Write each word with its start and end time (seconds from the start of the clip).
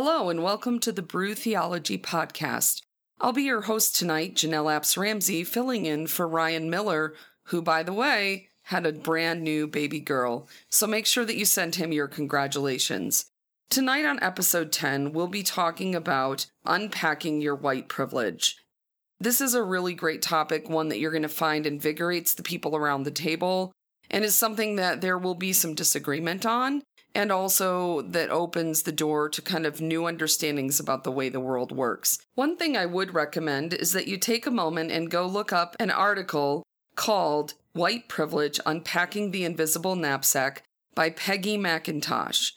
Hello, 0.00 0.28
and 0.28 0.44
welcome 0.44 0.78
to 0.78 0.92
the 0.92 1.02
Brew 1.02 1.34
Theology 1.34 1.98
Podcast. 1.98 2.82
I'll 3.20 3.32
be 3.32 3.42
your 3.42 3.62
host 3.62 3.96
tonight, 3.96 4.36
Janel 4.36 4.66
Apps 4.66 4.96
Ramsey, 4.96 5.42
filling 5.42 5.86
in 5.86 6.06
for 6.06 6.28
Ryan 6.28 6.70
Miller, 6.70 7.14
who, 7.46 7.60
by 7.60 7.82
the 7.82 7.92
way, 7.92 8.50
had 8.62 8.86
a 8.86 8.92
brand 8.92 9.42
new 9.42 9.66
baby 9.66 9.98
girl. 9.98 10.48
So 10.70 10.86
make 10.86 11.04
sure 11.04 11.24
that 11.24 11.34
you 11.34 11.44
send 11.44 11.74
him 11.74 11.90
your 11.90 12.06
congratulations. 12.06 13.26
Tonight 13.70 14.04
on 14.04 14.22
episode 14.22 14.70
10, 14.70 15.12
we'll 15.12 15.26
be 15.26 15.42
talking 15.42 15.96
about 15.96 16.46
unpacking 16.64 17.40
your 17.40 17.56
white 17.56 17.88
privilege. 17.88 18.56
This 19.18 19.40
is 19.40 19.54
a 19.54 19.64
really 19.64 19.94
great 19.94 20.22
topic, 20.22 20.68
one 20.68 20.90
that 20.90 21.00
you're 21.00 21.10
going 21.10 21.22
to 21.22 21.28
find 21.28 21.66
invigorates 21.66 22.34
the 22.34 22.44
people 22.44 22.76
around 22.76 23.02
the 23.02 23.10
table, 23.10 23.72
and 24.08 24.24
is 24.24 24.36
something 24.36 24.76
that 24.76 25.00
there 25.00 25.18
will 25.18 25.34
be 25.34 25.52
some 25.52 25.74
disagreement 25.74 26.46
on 26.46 26.84
and 27.18 27.32
also 27.32 28.00
that 28.02 28.30
opens 28.30 28.84
the 28.84 28.92
door 28.92 29.28
to 29.28 29.42
kind 29.42 29.66
of 29.66 29.80
new 29.80 30.06
understandings 30.06 30.78
about 30.78 31.02
the 31.02 31.10
way 31.10 31.28
the 31.28 31.40
world 31.40 31.72
works. 31.72 32.20
One 32.36 32.56
thing 32.56 32.76
I 32.76 32.86
would 32.86 33.12
recommend 33.12 33.74
is 33.74 33.92
that 33.92 34.06
you 34.06 34.18
take 34.18 34.46
a 34.46 34.52
moment 34.52 34.92
and 34.92 35.10
go 35.10 35.26
look 35.26 35.52
up 35.52 35.74
an 35.80 35.90
article 35.90 36.62
called 36.94 37.54
White 37.72 38.08
Privilege 38.08 38.60
Unpacking 38.64 39.32
the 39.32 39.44
Invisible 39.44 39.96
Knapsack 39.96 40.62
by 40.94 41.10
Peggy 41.10 41.58
McIntosh. 41.58 42.52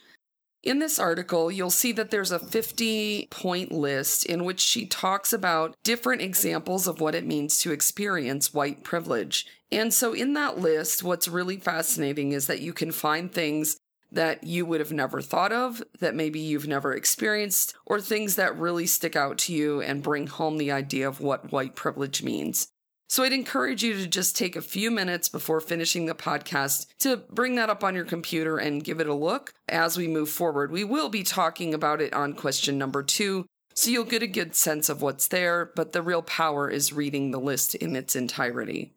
In 0.61 0.77
this 0.77 0.99
article, 0.99 1.51
you'll 1.51 1.71
see 1.71 1.91
that 1.93 2.11
there's 2.11 2.31
a 2.31 2.37
50 2.37 3.29
point 3.31 3.71
list 3.71 4.27
in 4.27 4.45
which 4.45 4.59
she 4.59 4.85
talks 4.85 5.33
about 5.33 5.73
different 5.83 6.21
examples 6.21 6.85
of 6.85 7.01
what 7.01 7.15
it 7.15 7.25
means 7.25 7.57
to 7.61 7.71
experience 7.71 8.53
white 8.53 8.83
privilege. 8.83 9.47
And 9.71 9.91
so, 9.91 10.13
in 10.13 10.33
that 10.33 10.59
list, 10.59 11.01
what's 11.01 11.27
really 11.27 11.57
fascinating 11.57 12.31
is 12.31 12.45
that 12.45 12.61
you 12.61 12.73
can 12.73 12.91
find 12.91 13.31
things 13.31 13.77
that 14.11 14.43
you 14.43 14.65
would 14.65 14.79
have 14.79 14.91
never 14.91 15.21
thought 15.21 15.51
of, 15.51 15.81
that 15.99 16.15
maybe 16.15 16.39
you've 16.39 16.67
never 16.67 16.93
experienced, 16.93 17.73
or 17.85 18.01
things 18.01 18.35
that 18.35 18.57
really 18.57 18.85
stick 18.85 19.15
out 19.15 19.37
to 19.39 19.53
you 19.53 19.81
and 19.81 20.03
bring 20.03 20.27
home 20.27 20.57
the 20.57 20.71
idea 20.71 21.07
of 21.07 21.21
what 21.21 21.51
white 21.51 21.75
privilege 21.75 22.21
means. 22.21 22.67
So 23.07 23.23
I'd 23.23 23.33
encourage 23.33 23.83
you 23.83 23.93
to 23.95 24.07
just 24.07 24.37
take 24.37 24.55
a 24.55 24.61
few 24.61 24.89
minutes 24.89 25.27
before 25.27 25.59
finishing 25.59 26.05
the 26.05 26.15
podcast 26.15 26.87
to 26.99 27.17
bring 27.17 27.55
that 27.55 27.69
up 27.69 27.83
on 27.83 27.93
your 27.93 28.05
computer 28.05 28.57
and 28.57 28.83
give 28.83 29.01
it 29.01 29.07
a 29.07 29.13
look 29.13 29.53
as 29.67 29.97
we 29.97 30.07
move 30.07 30.29
forward. 30.29 30.71
We 30.71 30.85
will 30.85 31.09
be 31.09 31.23
talking 31.23 31.73
about 31.73 31.99
it 31.99 32.13
on 32.13 32.33
question 32.33 32.77
number 32.77 33.03
two, 33.03 33.45
so 33.73 33.89
you'll 33.89 34.05
get 34.05 34.23
a 34.23 34.27
good 34.27 34.55
sense 34.55 34.87
of 34.87 35.01
what's 35.01 35.27
there, 35.27 35.71
but 35.75 35.91
the 35.91 36.01
real 36.01 36.21
power 36.21 36.69
is 36.69 36.93
reading 36.93 37.31
the 37.31 37.39
list 37.39 37.75
in 37.75 37.95
its 37.97 38.15
entirety. 38.15 38.93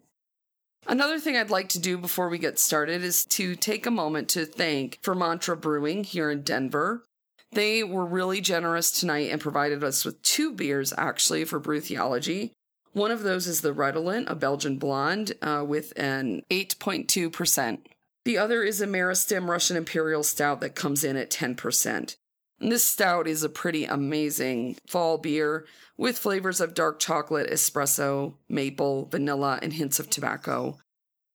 Another 0.86 1.18
thing 1.18 1.36
I'd 1.36 1.50
like 1.50 1.70
to 1.70 1.78
do 1.78 1.96
before 1.96 2.28
we 2.28 2.38
get 2.38 2.58
started 2.58 3.02
is 3.02 3.24
to 3.26 3.56
take 3.56 3.86
a 3.86 3.90
moment 3.90 4.28
to 4.30 4.44
thank 4.44 5.00
Fermaentra 5.02 5.58
Brewing 5.58 6.04
here 6.04 6.30
in 6.30 6.42
Denver. 6.42 7.04
They 7.52 7.82
were 7.82 8.04
really 8.04 8.40
generous 8.40 8.90
tonight 8.90 9.30
and 9.30 9.40
provided 9.40 9.82
us 9.82 10.04
with 10.04 10.20
two 10.22 10.52
beers 10.52 10.92
actually 10.98 11.44
for 11.44 11.58
Brew 11.58 11.80
Theology. 11.80 12.52
One 12.92 13.10
of 13.10 13.22
those 13.22 13.46
is 13.46 13.60
the 13.60 13.72
Redolent, 13.72 14.28
a 14.28 14.34
Belgian 14.34 14.78
blonde 14.78 15.32
uh, 15.40 15.64
with 15.66 15.92
an 15.96 16.42
8.2%. 16.50 17.78
The 18.24 18.38
other 18.38 18.62
is 18.62 18.80
a 18.80 18.86
Meristem 18.86 19.48
Russian 19.48 19.76
Imperial 19.76 20.22
Stout 20.22 20.60
that 20.60 20.74
comes 20.74 21.02
in 21.02 21.16
at 21.16 21.30
10%. 21.30 22.16
This 22.60 22.84
stout 22.84 23.26
is 23.26 23.42
a 23.42 23.48
pretty 23.48 23.84
amazing 23.84 24.76
fall 24.86 25.18
beer 25.18 25.66
with 25.96 26.18
flavors 26.18 26.60
of 26.60 26.74
dark 26.74 26.98
chocolate, 26.98 27.50
espresso, 27.50 28.34
maple, 28.48 29.06
vanilla, 29.06 29.58
and 29.60 29.72
hints 29.72 29.98
of 29.98 30.08
tobacco. 30.08 30.78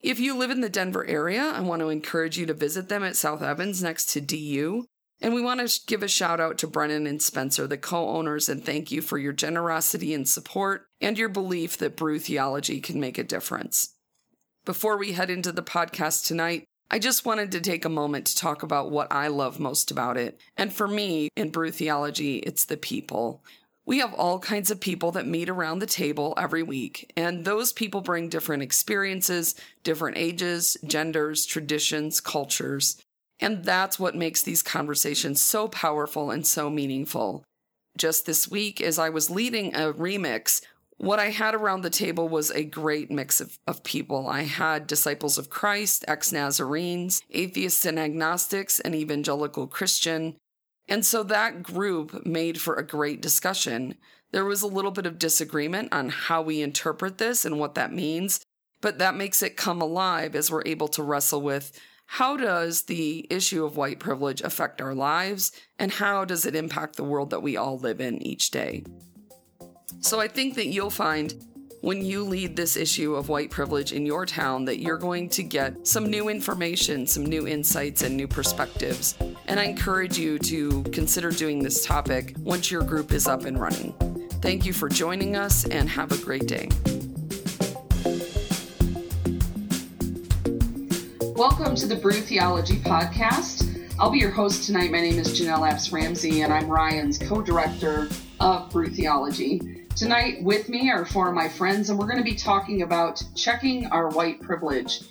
If 0.02 0.20
you 0.20 0.36
live 0.38 0.50
in 0.50 0.62
the 0.62 0.70
Denver 0.70 1.06
area, 1.06 1.44
I 1.44 1.60
want 1.60 1.82
to 1.82 1.90
encourage 1.90 2.38
you 2.38 2.46
to 2.46 2.54
visit 2.54 2.88
them 2.88 3.04
at 3.04 3.18
South 3.18 3.42
Evans 3.42 3.84
next 3.84 4.06
to 4.14 4.22
DU. 4.22 4.86
And 5.22 5.34
we 5.34 5.42
want 5.42 5.68
to 5.68 5.82
give 5.86 6.02
a 6.02 6.08
shout 6.08 6.40
out 6.40 6.58
to 6.60 6.68
Brennan 6.68 7.06
and 7.06 7.22
Spencer, 7.22 7.68
the 7.68 7.78
co 7.78 8.08
owners, 8.08 8.48
and 8.48 8.66
thank 8.66 8.90
you 8.90 9.02
for 9.02 9.18
your 9.18 9.34
generosity 9.34 10.14
and 10.14 10.28
support 10.28 10.88
and 11.02 11.18
your 11.18 11.28
belief 11.28 11.78
that 11.78 11.98
brew 11.98 12.20
theology 12.20 12.80
can 12.80 13.02
make 13.02 13.18
a 13.18 13.24
difference. 13.24 13.96
Before 14.64 14.98
we 14.98 15.12
head 15.12 15.30
into 15.30 15.52
the 15.52 15.64
podcast 15.64 16.26
tonight, 16.26 16.69
I 16.92 16.98
just 16.98 17.24
wanted 17.24 17.52
to 17.52 17.62
take 17.62 17.86
a 17.86 17.90
moment 17.90 18.26
to 18.26 18.36
talk 18.36 18.64
about 18.64 18.90
what 18.90 19.12
I 19.12 19.28
love 19.28 19.60
most 19.60 19.92
about 19.92 20.18
it. 20.18 20.42
And 20.58 20.74
for 20.74 20.88
me, 20.88 21.30
in 21.36 21.52
brew 21.52 21.72
theology, 21.72 22.38
it's 22.38 22.66
the 22.66 22.78
people. 22.78 23.44
We 23.86 24.00
have 24.00 24.14
all 24.14 24.40
kinds 24.40 24.72
of 24.72 24.80
people 24.80 25.12
that 25.12 25.28
meet 25.28 25.50
around 25.50 25.80
the 25.80 25.86
table 25.86 26.34
every 26.38 26.64
week, 26.64 27.12
and 27.16 27.46
those 27.46 27.74
people 27.74 28.02
bring 28.02 28.30
different 28.30 28.64
experiences, 28.64 29.56
different 29.84 30.18
ages, 30.18 30.78
genders, 30.86 31.46
traditions, 31.46 32.22
cultures. 32.22 33.02
And 33.40 33.64
that's 33.64 34.00
what 34.00 34.16
makes 34.16 34.42
these 34.42 34.62
conversations 34.62 35.42
so 35.42 35.68
powerful 35.68 36.30
and 36.30 36.46
so 36.46 36.70
meaningful. 36.70 37.44
Just 37.98 38.26
this 38.26 38.50
week, 38.50 38.82
as 38.82 39.00
I 39.00 39.10
was 39.10 39.30
leading 39.30 39.74
a 39.74 39.94
remix, 39.94 40.62
what 41.00 41.18
I 41.18 41.30
had 41.30 41.56
around 41.56 41.82
the 41.82 41.90
table 41.90 42.28
was 42.28 42.52
a 42.52 42.64
great 42.64 43.10
mix 43.10 43.40
of, 43.42 43.58
of 43.66 43.84
people. 43.84 44.28
I 44.28 44.44
had 44.44 44.86
disciples 44.86 45.38
of 45.38 45.50
Christ, 45.50 46.06
ex 46.08 46.32
Nazarenes, 46.32 47.24
atheists 47.32 47.86
and 47.86 47.98
agnostics, 47.98 48.80
an 48.82 48.94
evangelical 48.94 49.66
Christian, 49.66 50.36
and 50.88 51.06
so 51.06 51.24
that 51.24 51.64
group 51.64 52.26
made 52.26 52.60
for 52.60 52.76
a 52.76 52.86
great 52.86 53.22
discussion. 53.22 53.96
There 54.32 54.46
was 54.46 54.62
a 54.62 54.68
little 54.68 54.92
bit 54.92 55.06
of 55.06 55.20
disagreement 55.20 55.94
on 55.94 56.10
how 56.10 56.42
we 56.42 56.62
interpret 56.62 57.18
this 57.18 57.46
and 57.46 57.60
what 57.60 57.76
that 57.76 57.94
means, 57.94 58.42
but 58.82 59.00
that 59.00 59.16
makes 59.16 59.42
it 59.42 59.56
come 59.56 59.82
alive 59.82 60.36
as 60.36 60.52
we're 60.52 60.64
able 60.66 60.88
to 60.90 61.04
wrestle 61.04 61.42
with 61.42 61.80
how 62.14 62.36
does 62.36 62.84
the 62.84 63.28
issue 63.30 63.64
of 63.64 63.78
white 63.78 64.00
privilege 64.00 64.42
affect 64.42 64.82
our 64.82 64.96
lives 64.96 65.52
and 65.78 65.92
how 65.92 66.26
does 66.26 66.44
it 66.44 66.56
impact 66.56 66.96
the 66.96 67.04
world 67.04 67.30
that 67.30 67.44
we 67.44 67.56
all 67.56 67.78
live 67.78 68.02
in 68.02 68.20
each 68.24 68.50
day? 68.50 68.84
So 70.02 70.22
I 70.22 70.30
think 70.30 70.56
that 70.56 70.68
you'll 70.68 70.90
find 70.90 71.34
when 71.82 72.02
you 72.02 72.24
lead 72.24 72.56
this 72.56 72.78
issue 72.78 73.16
of 73.16 73.28
white 73.28 73.52
privilege 73.52 73.92
in 73.92 74.06
your 74.06 74.26
town 74.26 74.64
that 74.64 74.80
you're 74.80 74.98
going 74.98 75.28
to 75.32 75.44
get 75.44 75.86
some 75.86 76.10
new 76.10 76.30
information, 76.30 77.06
some 77.06 77.26
new 77.26 77.46
insights, 77.46 78.02
and 78.02 78.16
new 78.16 78.28
perspectives. 78.28 79.18
And 79.48 79.60
I 79.60 79.66
encourage 79.66 80.18
you 80.18 80.40
to 80.40 80.84
consider 80.84 81.32
doing 81.32 81.62
this 81.62 81.86
topic 81.86 82.34
once 82.40 82.72
your 82.72 82.82
group 82.82 83.12
is 83.12 83.28
up 83.28 83.44
and 83.44 83.60
running. 83.60 83.92
Thank 84.42 84.66
you 84.66 84.72
for 84.72 84.88
joining 84.88 85.36
us 85.36 85.66
and 85.66 85.90
have 85.90 86.14
a 86.14 86.18
great 86.24 86.48
day. 86.48 86.70
Welcome 91.36 91.76
to 91.76 91.88
the 91.88 92.00
Brew 92.02 92.22
Theology 92.22 92.78
Podcast. 92.78 93.66
I'll 94.00 94.12
be 94.12 94.20
your 94.20 94.32
host 94.32 94.66
tonight. 94.66 94.94
My 94.94 95.02
name 95.02 95.20
is 95.20 95.38
Janel 95.38 95.70
Apps 95.70 95.92
Ramsey, 95.92 96.42
and 96.42 96.54
I'm 96.54 96.70
Ryan's 96.70 97.18
co 97.18 97.42
director 97.42 98.08
of 98.40 98.70
Brew 98.72 98.88
Theology. 98.88 99.80
Tonight 99.96 100.44
with 100.44 100.70
me 100.70 100.90
are 100.90 101.06
four 101.06 101.28
of 101.30 101.36
my 101.36 101.50
friends, 101.50 101.90
and 101.90 102.00
we're 102.00 102.08
going 102.08 102.18
to 102.18 102.24
be 102.24 102.36
talking 102.36 102.82
about 102.82 103.22
checking 103.36 103.88
our 103.88 104.10
white 104.10 104.42
privilege. 104.42 105.02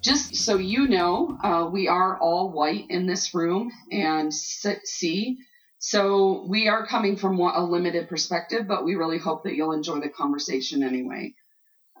Just 0.00 0.36
so 0.36 0.56
you 0.56 0.88
know, 0.88 1.36
uh, 1.42 1.68
we 1.70 1.88
are 1.88 2.18
all 2.18 2.50
white 2.50 2.86
in 2.88 3.06
this 3.06 3.34
room 3.34 3.70
and 3.90 4.32
see. 4.32 5.38
So 5.78 6.44
we 6.48 6.68
are 6.68 6.86
coming 6.86 7.16
from 7.16 7.38
a 7.38 7.64
limited 7.64 8.08
perspective, 8.08 8.66
but 8.66 8.84
we 8.84 8.94
really 8.94 9.18
hope 9.18 9.44
that 9.44 9.54
you'll 9.54 9.72
enjoy 9.72 10.00
the 10.00 10.08
conversation 10.08 10.82
anyway. 10.82 11.34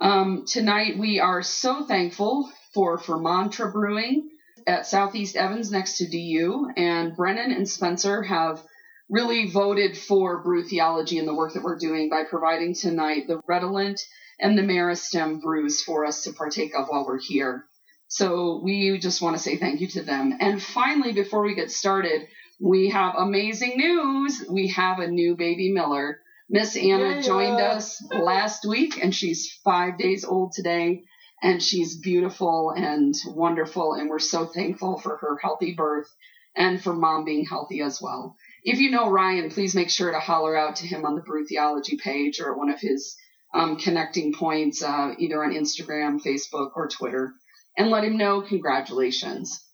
Um, 0.00 0.44
tonight 0.46 0.98
we 0.98 1.20
are 1.20 1.42
so 1.42 1.84
thankful 1.84 2.50
for 2.72 2.98
Fermaentra 2.98 3.72
Brewing 3.72 4.30
at 4.66 4.86
Southeast 4.86 5.36
Evans 5.36 5.70
next 5.70 5.98
to 5.98 6.08
DU, 6.08 6.70
and 6.76 7.16
Brennan 7.16 7.52
and 7.52 7.68
Spencer 7.68 8.22
have 8.22 8.62
really 9.08 9.50
voted 9.50 9.96
for 9.96 10.42
brew 10.42 10.64
theology 10.64 11.18
and 11.18 11.26
the 11.26 11.34
work 11.34 11.54
that 11.54 11.62
we're 11.62 11.78
doing 11.78 12.08
by 12.10 12.24
providing 12.24 12.74
tonight 12.74 13.26
the 13.26 13.40
redolent 13.46 14.00
and 14.38 14.56
the 14.56 14.62
meristem 14.62 15.40
brews 15.40 15.82
for 15.82 16.04
us 16.04 16.24
to 16.24 16.32
partake 16.32 16.74
of 16.76 16.86
while 16.88 17.06
we're 17.06 17.18
here. 17.18 17.64
So 18.08 18.60
we 18.62 18.98
just 18.98 19.20
want 19.20 19.36
to 19.36 19.42
say 19.42 19.56
thank 19.56 19.80
you 19.80 19.88
to 19.88 20.02
them. 20.02 20.34
And 20.40 20.62
finally, 20.62 21.12
before 21.12 21.42
we 21.42 21.54
get 21.54 21.70
started, 21.70 22.26
we 22.60 22.90
have 22.90 23.14
amazing 23.16 23.76
news. 23.76 24.44
We 24.48 24.68
have 24.68 24.98
a 24.98 25.08
new 25.08 25.36
baby 25.36 25.72
Miller. 25.72 26.20
Miss 26.50 26.76
Anna 26.76 27.16
yeah. 27.16 27.20
joined 27.20 27.60
us 27.60 28.02
last 28.10 28.64
week 28.66 29.02
and 29.02 29.14
she's 29.14 29.52
five 29.64 29.98
days 29.98 30.24
old 30.24 30.52
today 30.52 31.02
and 31.42 31.62
she's 31.62 31.98
beautiful 31.98 32.72
and 32.74 33.14
wonderful. 33.26 33.92
And 33.92 34.08
we're 34.08 34.18
so 34.18 34.46
thankful 34.46 34.98
for 34.98 35.18
her 35.18 35.36
healthy 35.42 35.74
birth 35.74 36.08
and 36.56 36.82
for 36.82 36.94
mom 36.94 37.24
being 37.24 37.44
healthy 37.44 37.82
as 37.82 38.00
well 38.00 38.36
if 38.62 38.78
you 38.78 38.90
know 38.90 39.10
Ryan, 39.10 39.50
please 39.50 39.74
make 39.74 39.90
sure 39.90 40.10
to 40.10 40.18
holler 40.18 40.56
out 40.56 40.76
to 40.76 40.86
him 40.86 41.04
on 41.04 41.14
the 41.14 41.22
Brew 41.22 41.46
Theology 41.46 41.96
page 41.96 42.40
or 42.40 42.56
one 42.56 42.70
of 42.70 42.80
his 42.80 43.16
um, 43.54 43.76
connecting 43.76 44.32
points, 44.32 44.82
uh, 44.82 45.14
either 45.18 45.42
on 45.42 45.52
Instagram, 45.52 46.20
Facebook, 46.20 46.72
or 46.76 46.88
Twitter, 46.88 47.32
and 47.76 47.90
let 47.90 48.04
him 48.04 48.16
know 48.16 48.42
congratulations. 48.42 49.64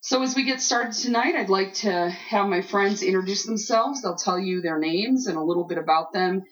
So, 0.00 0.22
as 0.22 0.36
we 0.36 0.44
get 0.44 0.60
started 0.60 0.92
tonight, 0.92 1.34
I'd 1.34 1.48
like 1.48 1.74
to 1.74 2.10
have 2.10 2.46
my 2.48 2.60
friends 2.60 3.02
introduce 3.02 3.44
themselves. 3.46 4.02
They'll 4.02 4.16
tell 4.16 4.38
you 4.38 4.60
their 4.60 4.78
names 4.78 5.26
and 5.26 5.38
a 5.38 5.42
little 5.42 5.64
bit 5.64 5.78
about 5.78 6.12
them. 6.12 6.42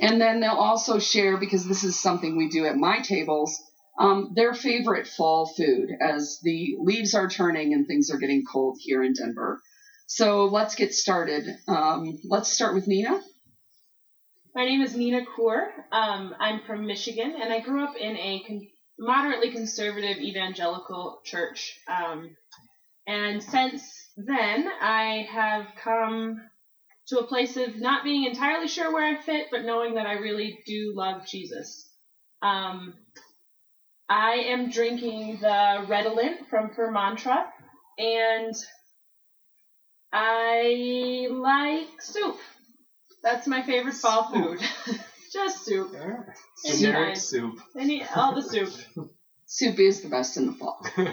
And 0.00 0.20
then 0.20 0.38
they'll 0.38 0.52
also 0.52 1.00
share, 1.00 1.36
because 1.36 1.66
this 1.66 1.82
is 1.82 1.98
something 1.98 2.36
we 2.36 2.48
do 2.48 2.66
at 2.66 2.76
my 2.76 3.00
tables, 3.00 3.60
um, 3.98 4.32
their 4.36 4.54
favorite 4.54 5.08
fall 5.08 5.52
food 5.56 5.90
as 6.00 6.38
the 6.42 6.76
leaves 6.78 7.14
are 7.14 7.28
turning 7.28 7.74
and 7.74 7.86
things 7.86 8.10
are 8.10 8.18
getting 8.18 8.44
cold 8.44 8.78
here 8.80 9.02
in 9.02 9.12
Denver. 9.12 9.60
So 10.10 10.46
let's 10.46 10.74
get 10.74 10.92
started. 10.92 11.46
Um, 11.68 12.18
let's 12.24 12.52
start 12.52 12.74
with 12.74 12.88
Nena. 12.88 13.20
My 14.56 14.64
name 14.64 14.80
is 14.82 14.96
Nena 14.96 15.24
Kaur. 15.24 15.68
Um, 15.92 16.34
I'm 16.40 16.62
from 16.66 16.84
Michigan, 16.84 17.36
and 17.40 17.52
I 17.52 17.60
grew 17.60 17.84
up 17.84 17.94
in 17.94 18.16
a 18.16 18.42
con- 18.44 18.66
moderately 18.98 19.52
conservative 19.52 20.18
evangelical 20.18 21.20
church. 21.24 21.78
Um, 21.88 22.34
and 23.06 23.40
since 23.40 23.88
then, 24.16 24.68
I 24.80 25.28
have 25.30 25.66
come 25.80 26.40
to 27.06 27.20
a 27.20 27.26
place 27.28 27.56
of 27.56 27.76
not 27.76 28.02
being 28.02 28.24
entirely 28.24 28.66
sure 28.66 28.92
where 28.92 29.16
I 29.16 29.22
fit, 29.22 29.46
but 29.52 29.62
knowing 29.64 29.94
that 29.94 30.06
I 30.06 30.14
really 30.14 30.58
do 30.66 30.92
love 30.92 31.24
Jesus. 31.24 31.88
Um, 32.42 32.94
I 34.08 34.32
am 34.48 34.70
drinking 34.70 35.38
the 35.40 35.86
Redolent 35.88 36.48
from 36.50 36.70
Fermaentra, 36.70 37.44
and 37.96 38.56
I 40.12 41.28
like 41.30 42.00
soup. 42.00 42.36
That's 43.22 43.46
my 43.46 43.62
favorite 43.62 43.94
fall 43.94 44.24
food. 44.24 44.60
Just 45.32 45.64
soup. 45.64 45.94
Generic 46.66 47.16
soup. 47.16 47.60
Any 47.78 48.02
all 48.16 48.34
the 48.34 48.42
soup. 48.42 48.70
Soup 49.46 49.76
is 49.80 50.02
the 50.02 50.08
best 50.08 50.36
in 50.36 50.46
the 50.46 50.52
fall. 50.52 50.86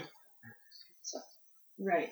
Right. 1.80 2.10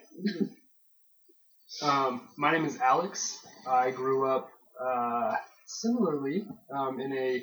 Um, 1.82 2.22
my 2.38 2.52
name 2.52 2.66
is 2.66 2.80
Alex. 2.80 3.40
I 3.68 3.90
grew 3.90 4.28
up 4.28 4.52
uh, 4.80 5.34
similarly 5.66 6.46
um, 6.72 7.00
in 7.00 7.12
a 7.14 7.42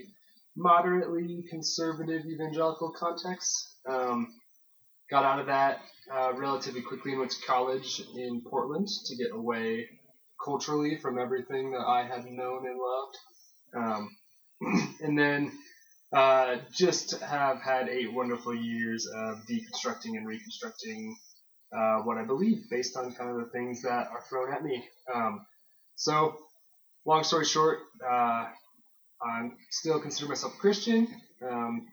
moderately 0.57 1.45
conservative 1.51 2.25
evangelical 2.25 2.93
context. 2.97 3.77
Um, 3.89 4.29
got 5.11 5.25
out 5.25 5.41
of 5.41 5.47
that 5.47 5.81
uh, 6.13 6.33
relatively 6.35 6.83
quickly 6.83 7.13
and 7.13 7.21
went 7.21 7.33
to 7.33 7.47
college 7.47 8.03
in 8.17 8.43
Portland 8.43 8.89
to 9.07 9.17
get 9.17 9.33
away 9.33 9.89
culturally 10.45 10.99
from 10.99 11.19
everything 11.19 11.73
that 11.73 11.87
I 11.87 12.03
had 12.03 12.25
known 12.25 12.67
and 12.67 12.79
loved. 12.79 13.17
Um, 13.75 14.17
and 15.01 15.19
then 15.19 15.53
uh, 16.13 16.57
just 16.73 17.21
have 17.21 17.61
had 17.61 17.89
eight 17.89 18.13
wonderful 18.13 18.55
years 18.55 19.07
of 19.07 19.39
deconstructing 19.49 20.17
and 20.17 20.27
reconstructing 20.27 21.17
uh, 21.75 21.99
what 22.01 22.19
I 22.19 22.25
believe 22.25 22.65
based 22.71 22.97
on 22.97 23.15
kind 23.15 23.31
of 23.31 23.37
the 23.37 23.51
things 23.51 23.83
that 23.83 24.09
are 24.09 24.23
thrown 24.29 24.53
at 24.53 24.63
me. 24.63 24.85
Um, 25.13 25.47
so, 25.95 26.37
long 27.07 27.25
story 27.25 27.47
short, 27.47 27.79
uh, 28.05 28.47
I 29.25 29.51
still 29.71 30.01
consider 30.01 30.29
myself 30.29 30.53
Christian, 30.59 31.09
um, 31.49 31.87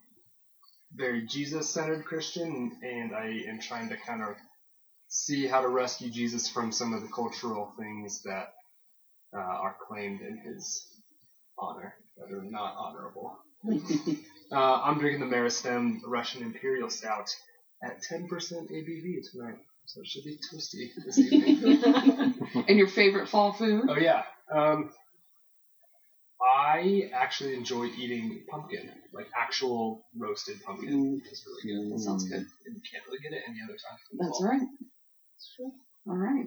very 0.96 1.26
Jesus 1.26 1.70
centered 1.70 2.06
Christian, 2.06 2.78
and 2.84 3.16
I 3.16 3.44
am 3.48 3.60
trying 3.60 3.90
to 3.90 3.98
kind 3.98 4.22
of 4.24 4.36
see 5.08 5.48
how 5.48 5.62
to 5.62 5.68
rescue 5.68 6.10
Jesus 6.10 6.50
from 6.50 6.72
some 6.72 6.94
of 6.94 7.02
the 7.02 7.08
cultural 7.08 7.74
things 7.78 8.22
that 8.24 8.54
uh, 9.36 9.40
are 9.40 9.76
claimed 9.88 10.22
in 10.22 10.38
his 10.38 10.86
honor 11.58 11.94
that 12.18 12.36
are 12.36 12.44
not 12.44 12.76
honorable. 12.78 13.38
uh, 14.52 14.82
I'm 14.84 15.00
drinking 15.00 15.30
the 15.30 15.36
Meristem 15.36 16.00
Russian 16.06 16.44
Imperial 16.44 16.90
Stout 16.90 17.30
at 17.84 18.02
10% 18.12 18.30
ABV 18.30 19.32
tonight, 19.32 19.58
so 19.86 20.02
it 20.02 20.08
should 20.08 20.24
be 20.24 20.38
toasty 20.52 20.90
this 21.06 21.18
evening. 21.18 22.36
and 22.68 22.78
your 22.78 22.88
favorite 22.88 23.30
fall 23.30 23.54
food? 23.54 23.86
oh 23.90 23.98
yeah, 23.98 24.24
um, 24.52 24.92
I 26.42 27.10
actually 27.14 27.54
enjoy 27.56 27.86
eating 27.98 28.44
pumpkin, 28.50 28.90
like 29.14 29.28
actual 29.38 30.06
roasted 30.18 30.64
pumpkin. 30.64 30.90
Mm. 30.90 31.22
It's 31.30 31.46
really 31.46 31.88
good. 31.88 31.94
That 31.94 32.00
sounds 32.00 32.24
good. 32.24 32.46
And 32.66 32.76
you 32.76 32.82
can't 32.90 33.04
really 33.08 33.20
get 33.20 33.34
it 33.34 33.44
any 33.48 33.58
other 33.64 33.74
time. 33.74 33.98
in 34.12 34.18
the 34.18 34.24
That's 34.24 34.38
fall. 34.40 34.50
right. 34.50 34.62
All 36.08 36.16
right. 36.16 36.46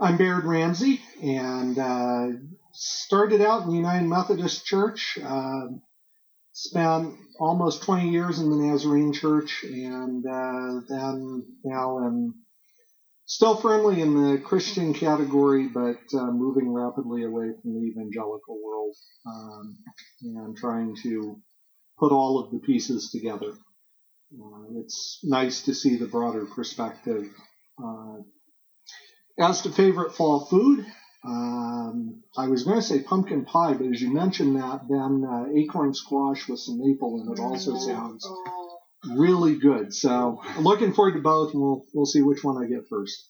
I'm 0.00 0.16
Baird 0.16 0.44
Ramsey, 0.44 1.00
and 1.22 1.78
uh, 1.78 2.28
started 2.72 3.40
out 3.40 3.62
in 3.62 3.70
the 3.70 3.76
United 3.76 4.08
Methodist 4.08 4.64
Church. 4.64 5.18
Uh, 5.22 5.66
spent 6.52 7.14
almost 7.38 7.82
20 7.82 8.08
years 8.08 8.38
in 8.40 8.50
the 8.50 8.56
Nazarene 8.56 9.12
Church, 9.12 9.64
and 9.64 10.26
uh, 10.26 10.80
then 10.88 11.46
now 11.64 12.04
am 12.04 12.41
still 13.32 13.56
firmly 13.56 14.02
in 14.02 14.14
the 14.14 14.38
Christian 14.38 14.92
category, 14.92 15.66
but 15.66 16.00
uh, 16.12 16.30
moving 16.30 16.70
rapidly 16.70 17.24
away 17.24 17.48
from 17.62 17.72
the 17.72 17.80
evangelical 17.80 18.58
world, 18.62 18.94
um, 19.26 19.78
and 20.22 20.54
trying 20.54 20.94
to 21.02 21.40
put 21.98 22.12
all 22.12 22.38
of 22.38 22.50
the 22.50 22.58
pieces 22.58 23.10
together. 23.10 23.52
Uh, 24.34 24.80
it's 24.80 25.18
nice 25.22 25.62
to 25.62 25.74
see 25.74 25.96
the 25.96 26.06
broader 26.06 26.44
perspective. 26.44 27.26
Uh, 27.82 28.16
as 29.38 29.62
to 29.62 29.70
favorite 29.70 30.14
fall 30.14 30.44
food, 30.44 30.84
um, 31.24 32.22
I 32.36 32.48
was 32.48 32.64
going 32.64 32.80
to 32.80 32.86
say 32.86 33.00
pumpkin 33.00 33.46
pie, 33.46 33.72
but 33.72 33.86
as 33.86 34.02
you 34.02 34.12
mentioned 34.12 34.56
that, 34.56 34.82
then 34.90 35.24
uh, 35.26 35.46
acorn 35.56 35.94
squash 35.94 36.48
with 36.48 36.58
some 36.58 36.78
maple 36.78 37.22
in 37.22 37.32
it 37.32 37.40
also 37.40 37.78
sounds 37.78 38.26
Oh. 38.28 38.61
Really 39.08 39.56
good. 39.56 39.92
So 39.92 40.40
I'm 40.44 40.62
looking 40.62 40.92
forward 40.92 41.14
to 41.14 41.20
both, 41.20 41.52
and 41.52 41.62
we'll 41.62 41.84
we'll 41.92 42.06
see 42.06 42.22
which 42.22 42.44
one 42.44 42.62
I 42.62 42.68
get 42.68 42.88
first. 42.88 43.28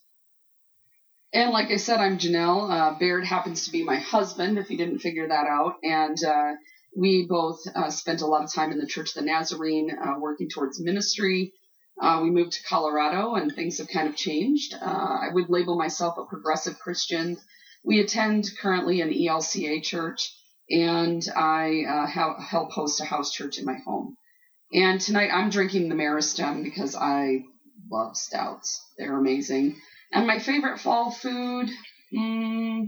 And 1.33 1.49
like 1.49 1.71
I 1.71 1.77
said, 1.77 1.99
I'm 1.99 2.19
Janel. 2.19 2.69
Uh, 2.69 2.99
Baird 2.99 3.25
happens 3.25 3.65
to 3.65 3.71
be 3.71 3.83
my 3.83 3.95
husband, 3.95 4.59
if 4.59 4.69
you 4.69 4.77
didn't 4.77 4.99
figure 4.99 5.27
that 5.27 5.47
out. 5.47 5.77
And 5.81 6.15
uh, 6.23 6.53
we 6.95 7.25
both 7.27 7.59
uh, 7.73 7.89
spent 7.89 8.21
a 8.21 8.27
lot 8.27 8.43
of 8.43 8.53
time 8.53 8.71
in 8.71 8.77
the 8.77 8.85
Church 8.85 9.09
of 9.09 9.15
the 9.15 9.31
Nazarene 9.31 9.89
uh, 9.89 10.19
working 10.19 10.47
towards 10.47 10.79
ministry. 10.79 11.53
Uh, 11.99 12.19
we 12.21 12.29
moved 12.29 12.53
to 12.53 12.63
Colorado 12.63 13.33
and 13.33 13.51
things 13.51 13.79
have 13.79 13.87
kind 13.87 14.07
of 14.07 14.15
changed. 14.15 14.75
Uh, 14.79 14.85
I 14.85 15.29
would 15.31 15.49
label 15.49 15.75
myself 15.75 16.19
a 16.19 16.25
progressive 16.25 16.77
Christian. 16.77 17.37
We 17.83 17.99
attend 17.99 18.45
currently 18.61 19.01
an 19.01 19.09
ELCA 19.09 19.81
church 19.81 20.35
and 20.69 21.23
I 21.35 22.05
help 22.11 22.71
host 22.71 23.01
a 23.01 23.05
house 23.05 23.31
church 23.31 23.57
in 23.57 23.65
my 23.65 23.77
home. 23.85 24.17
And 24.73 24.99
tonight 24.99 25.29
I'm 25.31 25.49
drinking 25.49 25.89
the 25.89 25.95
Meristem 25.95 26.63
because 26.63 26.95
I 26.95 27.43
love 27.91 28.17
stouts. 28.17 28.81
They're 28.97 29.17
amazing. 29.17 29.75
And 30.11 30.25
my 30.25 30.39
favorite 30.39 30.79
fall 30.79 31.11
food, 31.11 31.69
mm, 32.13 32.87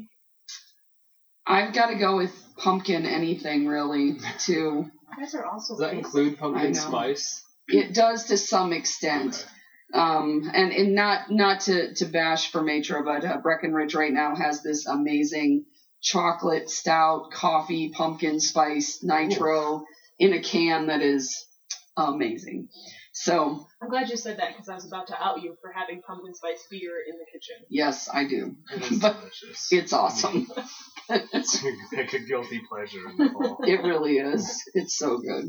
I've 1.46 1.74
got 1.74 1.88
to 1.88 1.96
go 1.96 2.18
with 2.18 2.34
pumpkin 2.58 3.06
anything 3.06 3.68
really 3.68 4.18
too. 4.40 4.90
You 5.18 5.24
guys 5.24 5.36
are 5.36 5.46
also 5.46 5.74
Does 5.74 5.82
that 5.82 5.92
basic. 5.92 6.06
include 6.06 6.40
pumpkin 6.40 6.74
spice? 6.74 7.44
It 7.68 7.94
does 7.94 8.26
to 8.26 8.38
some 8.38 8.74
extent. 8.74 9.46
Um, 9.94 10.50
and, 10.54 10.72
and 10.72 10.96
not 10.96 11.30
not 11.30 11.62
to, 11.62 11.94
to 11.96 12.06
bash 12.06 12.52
Fermaentra, 12.52 13.06
but 13.06 13.24
uh, 13.24 13.38
Breckenridge 13.38 13.94
right 13.94 14.12
now 14.12 14.36
has 14.36 14.64
this 14.64 14.88
amazing 14.88 15.66
chocolate 16.02 16.70
stout 16.70 17.32
coffee 17.32 17.92
pumpkin 17.96 18.40
spice 18.40 19.04
nitro 19.04 19.86
in 20.18 20.34
a 20.34 20.42
can 20.42 20.88
that 20.88 21.02
is 21.02 21.46
amazing. 21.98 22.68
So 23.14 23.66
I'm 23.82 23.90
glad 23.90 24.10
you 24.10 24.18
said 24.18 24.40
that 24.40 24.50
because 24.54 24.68
I 24.70 24.76
was 24.76 24.86
about 24.86 25.08
to 25.08 25.22
out 25.24 25.42
you 25.42 25.56
for 25.62 25.72
having 25.72 26.02
pumpkin 26.02 26.34
spice 26.34 26.66
beer 26.70 26.92
in 27.08 27.18
the 27.18 27.26
kitchen. 27.32 27.66
yes, 27.70 28.10
I 28.14 28.28
do. 28.28 28.56
It 28.74 28.92
is 28.92 29.00
But 29.02 29.18
delicious. 29.20 29.68
It's 29.72 29.94
awesome. 29.94 30.48
It's 31.10 31.64
like 31.96 32.14
a 32.14 32.20
guilty 32.20 32.62
pleasure 32.68 33.08
in 33.10 33.18
the 33.18 33.30
fall. 33.32 33.60
It 33.64 33.82
really 33.84 34.18
is. 34.18 34.62
It's 34.74 34.98
so 34.98 35.20
good. 35.20 35.46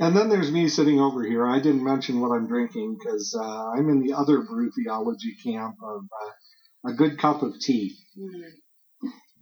And 0.00 0.16
then 0.16 0.28
there's 0.28 0.50
me 0.50 0.68
sitting 0.68 0.98
over 0.98 1.22
here. 1.22 1.46
I 1.46 1.60
didn't 1.60 1.84
mention 1.84 2.20
what 2.20 2.34
I'm 2.34 2.48
drinking 2.48 2.96
because 2.98 3.38
uh, 3.40 3.70
I'm 3.70 3.88
in 3.88 4.00
the 4.00 4.14
other 4.14 4.40
brew 4.42 4.70
theology 4.76 5.36
camp 5.44 5.76
of 5.80 6.02
uh, 6.02 6.90
a 6.90 6.92
good 6.94 7.18
cup 7.18 7.42
of 7.42 7.54
tea. 7.60 7.94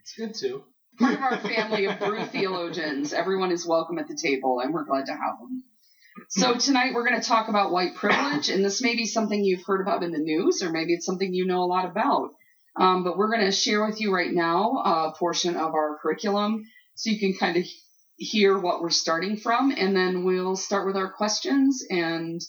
It's 0.01 0.13
good 0.19 0.35
too. 0.39 0.65
Part 0.99 1.15
of 1.15 1.21
our 1.23 1.39
family 1.39 1.87
of 1.87 1.99
brew 1.99 2.27
theologians. 2.27 3.15
Everyone 3.15 3.51
is 3.51 3.67
welcome 3.67 3.99
at 3.99 4.09
the 4.09 4.19
table, 4.23 4.61
and 4.63 4.75
we're 4.75 4.85
glad 4.85 5.07
to 5.07 5.13
have 5.13 5.39
them. 5.41 5.63
So 6.29 6.55
tonight 6.55 6.95
we're 6.95 7.07
going 7.07 7.21
to 7.21 7.27
talk 7.27 7.49
about 7.49 7.73
white 7.73 7.95
privilege, 7.95 8.49
and 8.49 8.65
this 8.65 8.83
may 8.83 8.95
be 8.97 9.07
something 9.07 9.45
you've 9.45 9.65
heard 9.67 9.81
about 9.81 10.03
in 10.03 10.13
the 10.13 10.19
news, 10.19 10.63
or 10.63 10.71
maybe 10.71 10.95
it's 10.95 11.07
something 11.07 11.33
you 11.33 11.47
know 11.47 11.63
a 11.63 11.67
lot 11.67 11.85
about. 11.85 12.31
Um, 12.77 13.05
but 13.05 13.17
we're 13.17 13.31
going 13.31 13.45
to 13.45 13.53
share 13.53 13.85
with 13.85 14.01
you 14.01 14.15
right 14.15 14.33
now 14.33 14.79
a 14.79 15.13
portion 15.19 15.57
of 15.57 15.75
our 15.75 15.99
curriculum, 16.03 16.65
so 16.95 17.11
you 17.11 17.19
can 17.19 17.35
kind 17.35 17.57
of 17.57 17.65
hear 18.17 18.59
what 18.59 18.81
we're 18.81 18.91
starting 18.91 19.37
from, 19.37 19.73
and 19.77 19.97
then 19.97 20.25
we'll 20.25 20.57
start 20.57 20.87
with 20.87 20.97
our 20.97 21.13
questions 21.13 21.85
and 21.89 22.41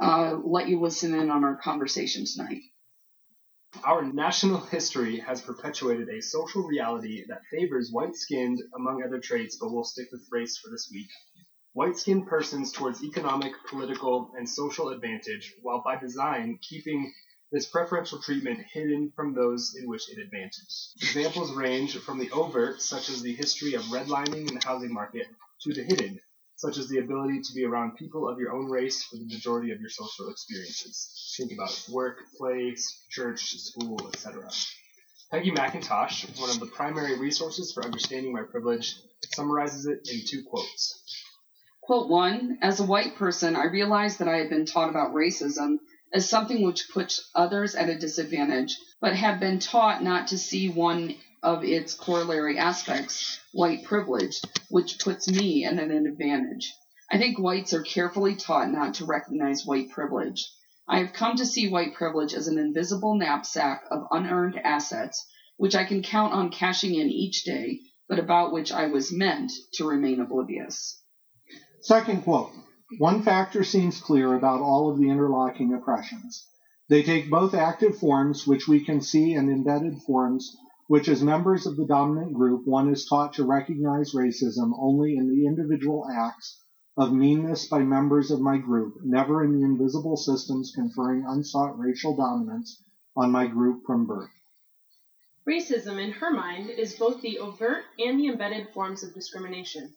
uh, 0.00 0.36
let 0.44 0.68
you 0.68 0.80
listen 0.80 1.14
in 1.14 1.30
on 1.30 1.44
our 1.44 1.56
conversation 1.56 2.24
tonight. 2.26 2.60
Our 3.84 4.02
national 4.02 4.60
history 4.60 5.20
has 5.20 5.40
perpetuated 5.40 6.08
a 6.08 6.20
social 6.20 6.66
reality 6.66 7.24
that 7.28 7.40
favors 7.50 7.90
white 7.90 8.14
skinned, 8.14 8.60
among 8.76 9.02
other 9.02 9.20
traits, 9.20 9.56
but 9.58 9.72
we'll 9.72 9.84
stick 9.84 10.08
with 10.12 10.26
race 10.30 10.58
for 10.58 10.70
this 10.70 10.90
week. 10.92 11.08
White 11.74 11.96
skinned 11.96 12.26
persons 12.26 12.70
towards 12.70 13.02
economic, 13.02 13.54
political, 13.68 14.30
and 14.36 14.46
social 14.46 14.90
advantage, 14.90 15.54
while 15.62 15.82
by 15.82 15.96
design 15.96 16.58
keeping 16.60 17.12
this 17.50 17.66
preferential 17.66 18.20
treatment 18.20 18.60
hidden 18.72 19.10
from 19.16 19.34
those 19.34 19.74
in 19.80 19.88
which 19.88 20.10
it 20.10 20.18
advantages. 20.18 20.94
Examples 21.00 21.52
range 21.52 21.96
from 21.98 22.18
the 22.18 22.30
overt, 22.30 22.82
such 22.82 23.08
as 23.08 23.22
the 23.22 23.34
history 23.34 23.72
of 23.72 23.82
redlining 23.84 24.48
in 24.48 24.54
the 24.54 24.60
housing 24.62 24.92
market, 24.92 25.26
to 25.62 25.72
the 25.72 25.82
hidden, 25.82 26.20
such 26.56 26.76
as 26.76 26.88
the 26.88 26.98
ability 26.98 27.40
to 27.40 27.54
be 27.54 27.64
around 27.64 27.96
people 27.96 28.28
of 28.28 28.38
your 28.38 28.52
own 28.52 28.66
race 28.66 29.04
for 29.04 29.16
the 29.16 29.24
majority 29.24 29.70
of 29.70 29.80
your 29.80 29.90
social 29.90 30.28
experiences. 30.28 31.34
Think 31.38 31.52
about 31.52 31.70
it 31.70 31.86
work, 31.90 32.18
place, 32.36 33.06
church, 33.10 33.56
school, 33.58 34.10
etc. 34.12 34.46
Peggy 35.30 35.50
McIntosh, 35.50 36.38
one 36.38 36.50
of 36.50 36.60
the 36.60 36.66
primary 36.66 37.18
resources 37.18 37.72
for 37.72 37.82
understanding 37.82 38.34
white 38.34 38.50
privilege, 38.50 38.96
summarizes 39.34 39.86
it 39.86 40.06
in 40.12 40.20
two 40.26 40.42
quotes. 40.44 40.98
Quote 41.84 42.08
one 42.08 42.58
As 42.62 42.78
a 42.78 42.86
white 42.86 43.16
person, 43.16 43.56
I 43.56 43.64
realized 43.64 44.20
that 44.20 44.28
I 44.28 44.36
had 44.36 44.48
been 44.48 44.66
taught 44.66 44.88
about 44.88 45.14
racism 45.14 45.78
as 46.14 46.28
something 46.28 46.62
which 46.62 46.88
puts 46.88 47.28
others 47.34 47.74
at 47.74 47.88
a 47.88 47.98
disadvantage, 47.98 48.78
but 49.00 49.16
had 49.16 49.40
been 49.40 49.58
taught 49.58 50.00
not 50.00 50.28
to 50.28 50.38
see 50.38 50.68
one 50.68 51.16
of 51.42 51.64
its 51.64 51.94
corollary 51.94 52.56
aspects, 52.56 53.40
white 53.50 53.82
privilege, 53.82 54.40
which 54.68 55.00
puts 55.00 55.28
me 55.28 55.64
at 55.64 55.72
an 55.72 56.06
advantage. 56.06 56.72
I 57.10 57.18
think 57.18 57.40
whites 57.40 57.74
are 57.74 57.82
carefully 57.82 58.36
taught 58.36 58.70
not 58.70 58.94
to 58.94 59.04
recognize 59.04 59.66
white 59.66 59.90
privilege. 59.90 60.48
I 60.86 61.00
have 61.00 61.12
come 61.12 61.34
to 61.34 61.44
see 61.44 61.68
white 61.68 61.94
privilege 61.94 62.32
as 62.32 62.46
an 62.46 62.58
invisible 62.58 63.16
knapsack 63.16 63.82
of 63.90 64.06
unearned 64.12 64.56
assets, 64.62 65.26
which 65.56 65.74
I 65.74 65.84
can 65.84 66.04
count 66.04 66.32
on 66.32 66.52
cashing 66.52 66.94
in 66.94 67.10
each 67.10 67.42
day, 67.42 67.80
but 68.08 68.20
about 68.20 68.52
which 68.52 68.70
I 68.70 68.86
was 68.86 69.12
meant 69.12 69.50
to 69.72 69.88
remain 69.88 70.20
oblivious. 70.20 71.01
Second 71.84 72.22
quote 72.22 72.52
One 72.98 73.22
factor 73.22 73.64
seems 73.64 74.00
clear 74.00 74.34
about 74.34 74.60
all 74.60 74.88
of 74.88 74.98
the 74.98 75.10
interlocking 75.10 75.74
oppressions. 75.74 76.46
They 76.88 77.02
take 77.02 77.28
both 77.28 77.54
active 77.54 77.98
forms, 77.98 78.46
which 78.46 78.68
we 78.68 78.84
can 78.84 79.00
see, 79.00 79.34
and 79.34 79.50
embedded 79.50 80.00
forms, 80.02 80.56
which 80.86 81.08
as 81.08 81.24
members 81.24 81.66
of 81.66 81.76
the 81.76 81.84
dominant 81.84 82.34
group 82.34 82.68
one 82.68 82.88
is 82.88 83.04
taught 83.04 83.32
to 83.32 83.44
recognize 83.44 84.14
racism 84.14 84.70
only 84.78 85.16
in 85.16 85.28
the 85.28 85.44
individual 85.44 86.06
acts 86.08 86.62
of 86.96 87.12
meanness 87.12 87.66
by 87.66 87.80
members 87.80 88.30
of 88.30 88.40
my 88.40 88.58
group, 88.58 88.94
never 89.02 89.42
in 89.42 89.52
the 89.52 89.64
invisible 89.64 90.16
systems 90.16 90.70
conferring 90.72 91.24
unsought 91.26 91.76
racial 91.80 92.14
dominance 92.14 92.80
on 93.16 93.32
my 93.32 93.48
group 93.48 93.82
from 93.84 94.06
birth. 94.06 94.30
Racism, 95.48 96.00
in 96.00 96.12
her 96.12 96.30
mind, 96.30 96.70
is 96.70 96.94
both 96.94 97.20
the 97.22 97.40
overt 97.40 97.82
and 97.98 98.20
the 98.20 98.28
embedded 98.28 98.68
forms 98.68 99.02
of 99.02 99.12
discrimination. 99.14 99.92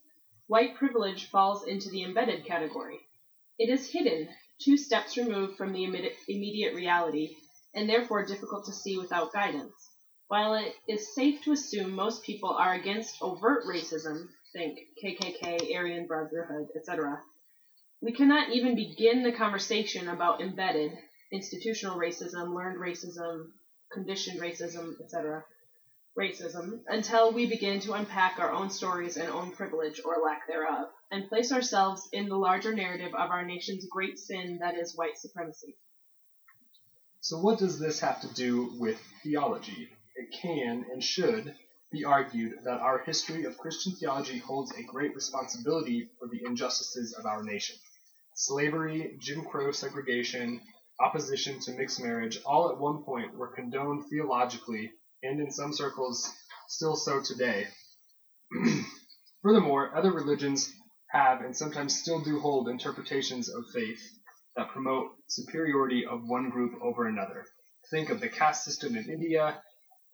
White 0.47 0.75
privilege 0.75 1.29
falls 1.29 1.67
into 1.67 1.89
the 1.89 2.03
embedded 2.03 2.45
category. 2.45 2.99
It 3.57 3.69
is 3.69 3.91
hidden, 3.91 4.29
two 4.59 4.77
steps 4.77 5.17
removed 5.17 5.57
from 5.57 5.73
the 5.73 5.83
immediate 5.83 6.75
reality, 6.75 7.35
and 7.73 7.89
therefore 7.89 8.25
difficult 8.25 8.65
to 8.65 8.73
see 8.73 8.97
without 8.97 9.33
guidance. 9.33 9.73
While 10.27 10.53
it 10.53 10.75
is 10.87 11.15
safe 11.15 11.43
to 11.43 11.51
assume 11.51 11.91
most 11.91 12.23
people 12.23 12.49
are 12.51 12.73
against 12.73 13.21
overt 13.21 13.65
racism, 13.65 14.29
think 14.53 14.79
KKK, 15.03 15.75
Aryan 15.75 16.05
Brotherhood, 16.05 16.69
etc., 16.75 17.23
we 18.01 18.11
cannot 18.11 18.51
even 18.51 18.75
begin 18.75 19.23
the 19.23 19.31
conversation 19.31 20.07
about 20.09 20.41
embedded, 20.41 20.95
institutional 21.31 21.97
racism, 21.97 22.53
learned 22.53 22.79
racism, 22.79 23.51
conditioned 23.91 24.39
racism, 24.39 24.93
etc., 25.01 25.43
racism, 26.17 26.79
until 26.87 27.31
we 27.31 27.45
begin 27.45 27.79
to 27.81 27.93
unpack 27.93 28.39
our 28.39 28.51
own 28.51 28.69
stories 28.69 29.17
and 29.17 29.29
own 29.29 29.51
privilege 29.51 30.01
or 30.03 30.23
lack 30.23 30.47
thereof, 30.47 30.87
and 31.11 31.27
place 31.27 31.51
ourselves 31.51 32.07
in 32.13 32.29
the 32.29 32.37
larger 32.37 32.73
narrative 32.73 33.13
of 33.13 33.29
our 33.29 33.45
nation's 33.45 33.85
great 33.87 34.17
sin 34.17 34.59
that 34.61 34.75
is 34.75 34.95
white 34.95 35.17
supremacy. 35.17 35.75
So, 37.21 37.39
what 37.39 37.59
does 37.59 37.79
this 37.79 37.99
have 37.99 38.21
to 38.21 38.33
do 38.33 38.73
with 38.79 39.01
theology? 39.23 39.89
it 40.15 40.31
can 40.31 40.85
and 40.91 41.03
should 41.03 41.53
be 41.91 42.05
argued 42.05 42.59
that 42.63 42.79
our 42.79 42.99
history 42.99 43.45
of 43.45 43.57
Christian 43.57 43.93
theology 43.93 44.37
holds 44.39 44.71
a 44.71 44.83
great 44.83 45.13
responsibility 45.13 46.09
for 46.19 46.27
the 46.27 46.41
injustices 46.45 47.13
of 47.13 47.25
our 47.25 47.43
nation. 47.43 47.75
Slavery, 48.33 49.17
Jim 49.19 49.43
Crow 49.45 49.71
segregation, 49.71 50.61
opposition 50.99 51.59
to 51.61 51.71
mixed 51.71 52.01
marriage, 52.01 52.39
all 52.45 52.69
at 52.69 52.79
one 52.79 53.03
point 53.03 53.35
were 53.35 53.47
condoned 53.47 54.05
theologically, 54.09 54.91
and 55.25 55.39
in 55.39 55.51
some 55.51 55.73
circles, 55.73 56.31
still 56.67 56.95
so 56.95 57.21
today. 57.21 57.67
Furthermore, 59.41 59.95
other 59.95 60.11
religions 60.11 60.71
have 61.09 61.41
and 61.41 61.55
sometimes 61.55 61.99
still 61.99 62.21
do 62.21 62.39
hold 62.39 62.67
interpretations 62.67 63.49
of 63.49 63.63
faith 63.73 64.01
that 64.55 64.69
promote 64.69 65.11
superiority 65.27 66.05
of 66.05 66.27
one 66.27 66.49
group 66.49 66.73
over 66.81 67.07
another. 67.07 67.45
Think 67.91 68.09
of 68.09 68.19
the 68.19 68.29
caste 68.29 68.63
system 68.63 68.95
in 68.95 69.09
India 69.09 69.61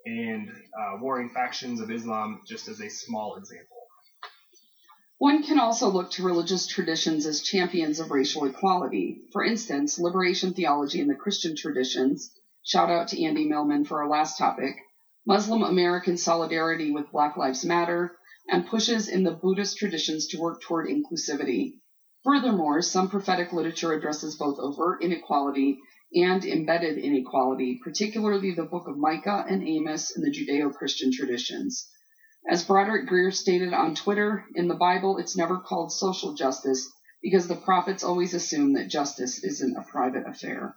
and 0.05 0.49
uh, 0.49 0.97
warring 0.99 1.29
factions 1.29 1.79
of 1.79 1.91
Islam, 1.91 2.41
just 2.47 2.67
as 2.67 2.81
a 2.81 2.89
small 2.89 3.35
example. 3.35 3.77
One 5.19 5.43
can 5.43 5.59
also 5.59 5.89
look 5.89 6.09
to 6.11 6.23
religious 6.23 6.65
traditions 6.65 7.27
as 7.27 7.43
champions 7.43 7.99
of 7.99 8.09
racial 8.09 8.45
equality. 8.45 9.21
For 9.31 9.43
instance, 9.43 9.99
liberation 9.99 10.53
theology 10.53 10.99
in 10.99 11.07
the 11.07 11.13
Christian 11.13 11.55
traditions, 11.55 12.31
shout 12.63 12.89
out 12.89 13.09
to 13.09 13.23
Andy 13.23 13.47
Millman 13.47 13.85
for 13.85 14.01
our 14.01 14.09
last 14.09 14.39
topic, 14.39 14.77
Muslim 15.25 15.61
American 15.61 16.17
solidarity 16.17 16.91
with 16.91 17.11
Black 17.11 17.37
Lives 17.37 17.63
Matter, 17.63 18.17
and 18.49 18.65
pushes 18.65 19.07
in 19.07 19.23
the 19.23 19.31
Buddhist 19.31 19.77
traditions 19.77 20.27
to 20.27 20.39
work 20.39 20.61
toward 20.61 20.87
inclusivity. 20.87 21.73
Furthermore, 22.23 22.81
some 22.81 23.09
prophetic 23.09 23.53
literature 23.53 23.93
addresses 23.93 24.35
both 24.35 24.57
overt 24.59 25.03
inequality 25.03 25.79
and 26.13 26.43
embedded 26.43 26.97
inequality, 26.97 27.79
particularly 27.83 28.53
the 28.53 28.63
book 28.63 28.87
of 28.87 28.97
Micah 28.97 29.45
and 29.47 29.67
Amos 29.67 30.15
in 30.15 30.23
the 30.23 30.31
Judeo 30.31 30.73
Christian 30.73 31.11
traditions. 31.11 31.87
As 32.49 32.65
Broderick 32.65 33.07
Greer 33.07 33.29
stated 33.29 33.73
on 33.73 33.93
Twitter, 33.93 34.45
in 34.55 34.67
the 34.67 34.73
Bible 34.73 35.17
it's 35.19 35.37
never 35.37 35.59
called 35.59 35.91
social 35.91 36.33
justice 36.33 36.89
because 37.21 37.47
the 37.47 37.55
prophets 37.55 38.03
always 38.03 38.33
assume 38.33 38.73
that 38.73 38.89
justice 38.89 39.43
isn't 39.43 39.77
a 39.77 39.83
private 39.83 40.27
affair. 40.27 40.75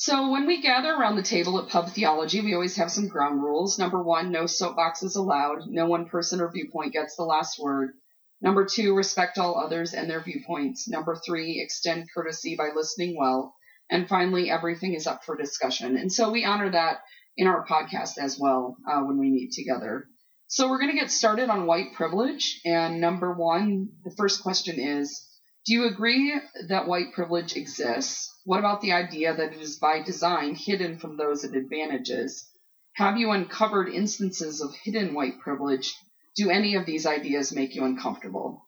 So 0.00 0.30
when 0.30 0.46
we 0.46 0.62
gather 0.62 0.94
around 0.94 1.16
the 1.16 1.24
table 1.24 1.58
at 1.58 1.70
Pub 1.70 1.88
Theology, 1.88 2.40
we 2.40 2.54
always 2.54 2.76
have 2.76 2.88
some 2.88 3.08
ground 3.08 3.42
rules. 3.42 3.80
Number 3.80 4.00
one, 4.00 4.30
no 4.30 4.44
soapboxes 4.44 5.16
allowed. 5.16 5.66
No 5.66 5.86
one 5.86 6.06
person 6.06 6.40
or 6.40 6.52
viewpoint 6.52 6.92
gets 6.92 7.16
the 7.16 7.24
last 7.24 7.58
word. 7.58 7.94
Number 8.40 8.64
two, 8.64 8.94
respect 8.94 9.38
all 9.38 9.58
others 9.58 9.94
and 9.94 10.08
their 10.08 10.22
viewpoints. 10.22 10.86
Number 10.86 11.16
three, 11.26 11.60
extend 11.60 12.06
courtesy 12.14 12.54
by 12.54 12.68
listening 12.76 13.16
well. 13.18 13.56
And 13.90 14.08
finally, 14.08 14.48
everything 14.48 14.94
is 14.94 15.08
up 15.08 15.24
for 15.24 15.36
discussion. 15.36 15.96
And 15.96 16.12
so 16.12 16.30
we 16.30 16.44
honor 16.44 16.70
that 16.70 16.98
in 17.36 17.48
our 17.48 17.66
podcast 17.66 18.18
as 18.18 18.38
well 18.38 18.76
uh, 18.88 19.00
when 19.00 19.18
we 19.18 19.32
meet 19.32 19.50
together. 19.50 20.06
So 20.46 20.70
we're 20.70 20.78
going 20.78 20.92
to 20.92 21.00
get 21.00 21.10
started 21.10 21.50
on 21.50 21.66
white 21.66 21.94
privilege. 21.94 22.60
And 22.64 23.00
number 23.00 23.34
one, 23.34 23.88
the 24.04 24.14
first 24.16 24.44
question 24.44 24.78
is 24.78 25.27
Do 25.68 25.74
you 25.74 25.84
agree 25.84 26.34
that 26.68 26.88
white 26.88 27.12
privilege 27.12 27.54
exists? 27.54 28.34
What 28.46 28.58
about 28.58 28.80
the 28.80 28.92
idea 28.92 29.36
that 29.36 29.52
it 29.52 29.60
is 29.60 29.76
by 29.76 30.02
design 30.02 30.54
hidden 30.54 30.98
from 30.98 31.18
those 31.18 31.44
it 31.44 31.54
advantages? 31.54 32.48
Have 32.94 33.18
you 33.18 33.32
uncovered 33.32 33.90
instances 33.90 34.62
of 34.62 34.74
hidden 34.74 35.12
white 35.12 35.40
privilege? 35.40 35.94
Do 36.36 36.48
any 36.48 36.76
of 36.76 36.86
these 36.86 37.04
ideas 37.04 37.52
make 37.52 37.74
you 37.74 37.84
uncomfortable? 37.84 38.66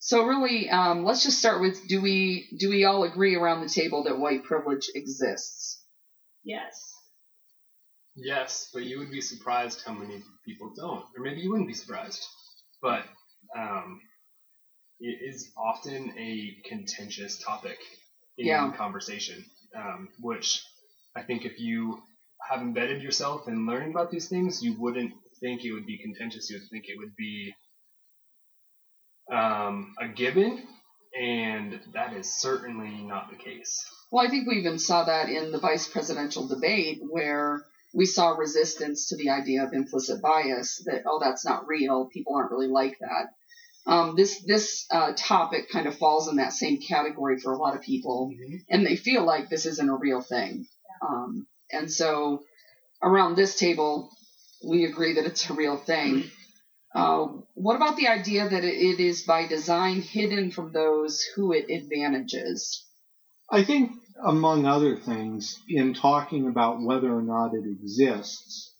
So 0.00 0.26
really, 0.26 0.68
um, 0.68 1.02
let's 1.02 1.22
just 1.22 1.38
start 1.38 1.62
with: 1.62 1.88
Do 1.88 2.02
we 2.02 2.46
do 2.58 2.68
we 2.68 2.84
all 2.84 3.04
agree 3.04 3.34
around 3.34 3.62
the 3.62 3.72
table 3.72 4.04
that 4.04 4.18
white 4.18 4.44
privilege 4.44 4.90
exists? 4.94 5.82
Yes. 6.44 6.92
Yes, 8.14 8.68
but 8.74 8.84
you 8.84 8.98
would 8.98 9.10
be 9.10 9.22
surprised 9.22 9.80
how 9.86 9.94
many 9.94 10.22
people 10.44 10.74
don't, 10.76 11.06
or 11.16 11.24
maybe 11.24 11.40
you 11.40 11.48
wouldn't 11.48 11.68
be 11.68 11.74
surprised. 11.74 12.22
But 12.82 13.06
um, 13.56 14.02
it 15.02 15.18
is 15.20 15.50
often 15.56 16.14
a 16.16 16.56
contentious 16.68 17.38
topic 17.42 17.78
in 18.38 18.46
yeah. 18.46 18.72
conversation, 18.72 19.44
um, 19.76 20.08
which 20.20 20.62
I 21.16 21.22
think 21.22 21.44
if 21.44 21.58
you 21.58 22.00
have 22.48 22.60
embedded 22.60 23.02
yourself 23.02 23.48
in 23.48 23.66
learning 23.66 23.90
about 23.90 24.10
these 24.10 24.28
things, 24.28 24.62
you 24.62 24.74
wouldn't 24.78 25.12
think 25.40 25.64
it 25.64 25.72
would 25.72 25.86
be 25.86 25.98
contentious. 25.98 26.48
You 26.48 26.60
would 26.60 26.70
think 26.70 26.84
it 26.88 26.98
would 26.98 27.16
be 27.16 27.52
um, 29.30 29.94
a 30.00 30.06
given, 30.08 30.62
and 31.20 31.80
that 31.94 32.12
is 32.12 32.32
certainly 32.32 33.02
not 33.02 33.28
the 33.28 33.36
case. 33.36 33.84
Well, 34.12 34.24
I 34.24 34.30
think 34.30 34.46
we 34.46 34.58
even 34.58 34.78
saw 34.78 35.04
that 35.04 35.28
in 35.28 35.50
the 35.50 35.58
vice 35.58 35.88
presidential 35.88 36.46
debate 36.46 37.00
where 37.10 37.64
we 37.94 38.06
saw 38.06 38.30
resistance 38.30 39.08
to 39.08 39.16
the 39.16 39.30
idea 39.30 39.64
of 39.64 39.72
implicit 39.72 40.22
bias 40.22 40.82
that, 40.86 41.02
oh, 41.06 41.18
that's 41.20 41.44
not 41.44 41.66
real. 41.66 42.08
People 42.12 42.36
aren't 42.36 42.50
really 42.50 42.68
like 42.68 42.98
that. 43.00 43.34
Um, 43.84 44.14
this 44.16 44.42
this 44.44 44.86
uh, 44.90 45.12
topic 45.16 45.70
kind 45.70 45.86
of 45.86 45.98
falls 45.98 46.28
in 46.28 46.36
that 46.36 46.52
same 46.52 46.78
category 46.80 47.38
for 47.38 47.52
a 47.52 47.58
lot 47.58 47.74
of 47.74 47.82
people, 47.82 48.30
mm-hmm. 48.32 48.56
and 48.68 48.86
they 48.86 48.96
feel 48.96 49.24
like 49.24 49.48
this 49.48 49.66
isn't 49.66 49.88
a 49.88 49.96
real 49.96 50.20
thing. 50.20 50.66
Um, 51.06 51.46
and 51.72 51.90
so 51.90 52.44
around 53.02 53.34
this 53.34 53.58
table, 53.58 54.10
we 54.64 54.84
agree 54.84 55.14
that 55.14 55.26
it's 55.26 55.50
a 55.50 55.54
real 55.54 55.76
thing. 55.76 56.30
Uh, 56.94 57.26
what 57.54 57.76
about 57.76 57.96
the 57.96 58.08
idea 58.08 58.48
that 58.48 58.64
it 58.64 59.00
is 59.00 59.22
by 59.22 59.46
design 59.46 60.02
hidden 60.02 60.50
from 60.50 60.72
those 60.72 61.22
who 61.34 61.52
it 61.52 61.70
advantages? 61.70 62.84
I 63.50 63.64
think, 63.64 63.92
among 64.22 64.66
other 64.66 64.96
things, 64.96 65.58
in 65.68 65.94
talking 65.94 66.46
about 66.46 66.82
whether 66.82 67.12
or 67.12 67.22
not 67.22 67.54
it 67.54 67.64
exists, 67.66 68.74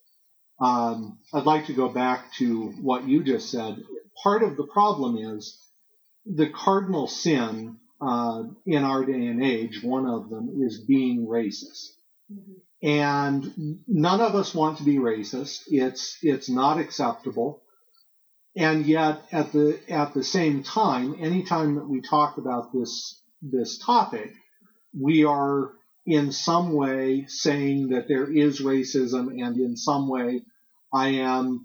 um, 0.60 1.18
I'd 1.32 1.44
like 1.44 1.66
to 1.66 1.72
go 1.72 1.88
back 1.88 2.32
to 2.34 2.68
what 2.80 3.08
you 3.08 3.24
just 3.24 3.50
said. 3.50 3.82
Part 4.22 4.42
of 4.42 4.56
the 4.56 4.66
problem 4.66 5.16
is 5.16 5.58
the 6.24 6.48
cardinal 6.48 7.08
sin 7.08 7.78
uh, 8.00 8.44
in 8.66 8.84
our 8.84 9.04
day 9.04 9.26
and 9.26 9.42
age, 9.42 9.82
one 9.82 10.06
of 10.06 10.28
them 10.28 10.60
is 10.60 10.84
being 10.84 11.26
racist. 11.26 11.90
Mm-hmm. 12.32 12.52
And 12.84 13.78
none 13.86 14.20
of 14.20 14.34
us 14.34 14.54
want 14.54 14.78
to 14.78 14.84
be 14.84 14.96
racist. 14.96 15.62
It's 15.68 16.18
it's 16.20 16.48
not 16.48 16.78
acceptable. 16.78 17.62
And 18.56 18.84
yet, 18.84 19.22
at 19.30 19.52
the 19.52 19.78
at 19.88 20.14
the 20.14 20.24
same 20.24 20.64
time, 20.64 21.14
anytime 21.20 21.76
that 21.76 21.88
we 21.88 22.00
talk 22.00 22.38
about 22.38 22.72
this 22.72 23.22
this 23.40 23.78
topic, 23.78 24.32
we 24.98 25.24
are 25.24 25.70
in 26.06 26.32
some 26.32 26.72
way 26.72 27.26
saying 27.28 27.90
that 27.90 28.08
there 28.08 28.30
is 28.30 28.60
racism, 28.60 29.28
and 29.40 29.56
in 29.58 29.76
some 29.76 30.08
way, 30.08 30.42
I 30.92 31.08
am 31.08 31.64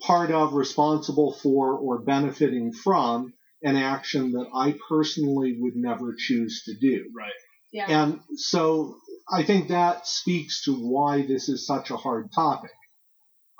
part 0.00 0.30
of, 0.30 0.54
responsible 0.54 1.32
for, 1.32 1.74
or 1.74 1.98
benefiting 2.00 2.72
from 2.72 3.32
an 3.62 3.76
action 3.76 4.32
that 4.32 4.46
I 4.54 4.76
personally 4.88 5.56
would 5.60 5.76
never 5.76 6.14
choose 6.16 6.62
to 6.64 6.74
do. 6.80 7.10
Right. 7.16 7.32
Yeah. 7.72 7.86
And 7.88 8.20
so 8.36 8.96
I 9.30 9.42
think 9.42 9.68
that 9.68 10.06
speaks 10.06 10.64
to 10.64 10.74
why 10.74 11.22
this 11.26 11.48
is 11.48 11.66
such 11.66 11.90
a 11.90 11.96
hard 11.96 12.32
topic. 12.32 12.72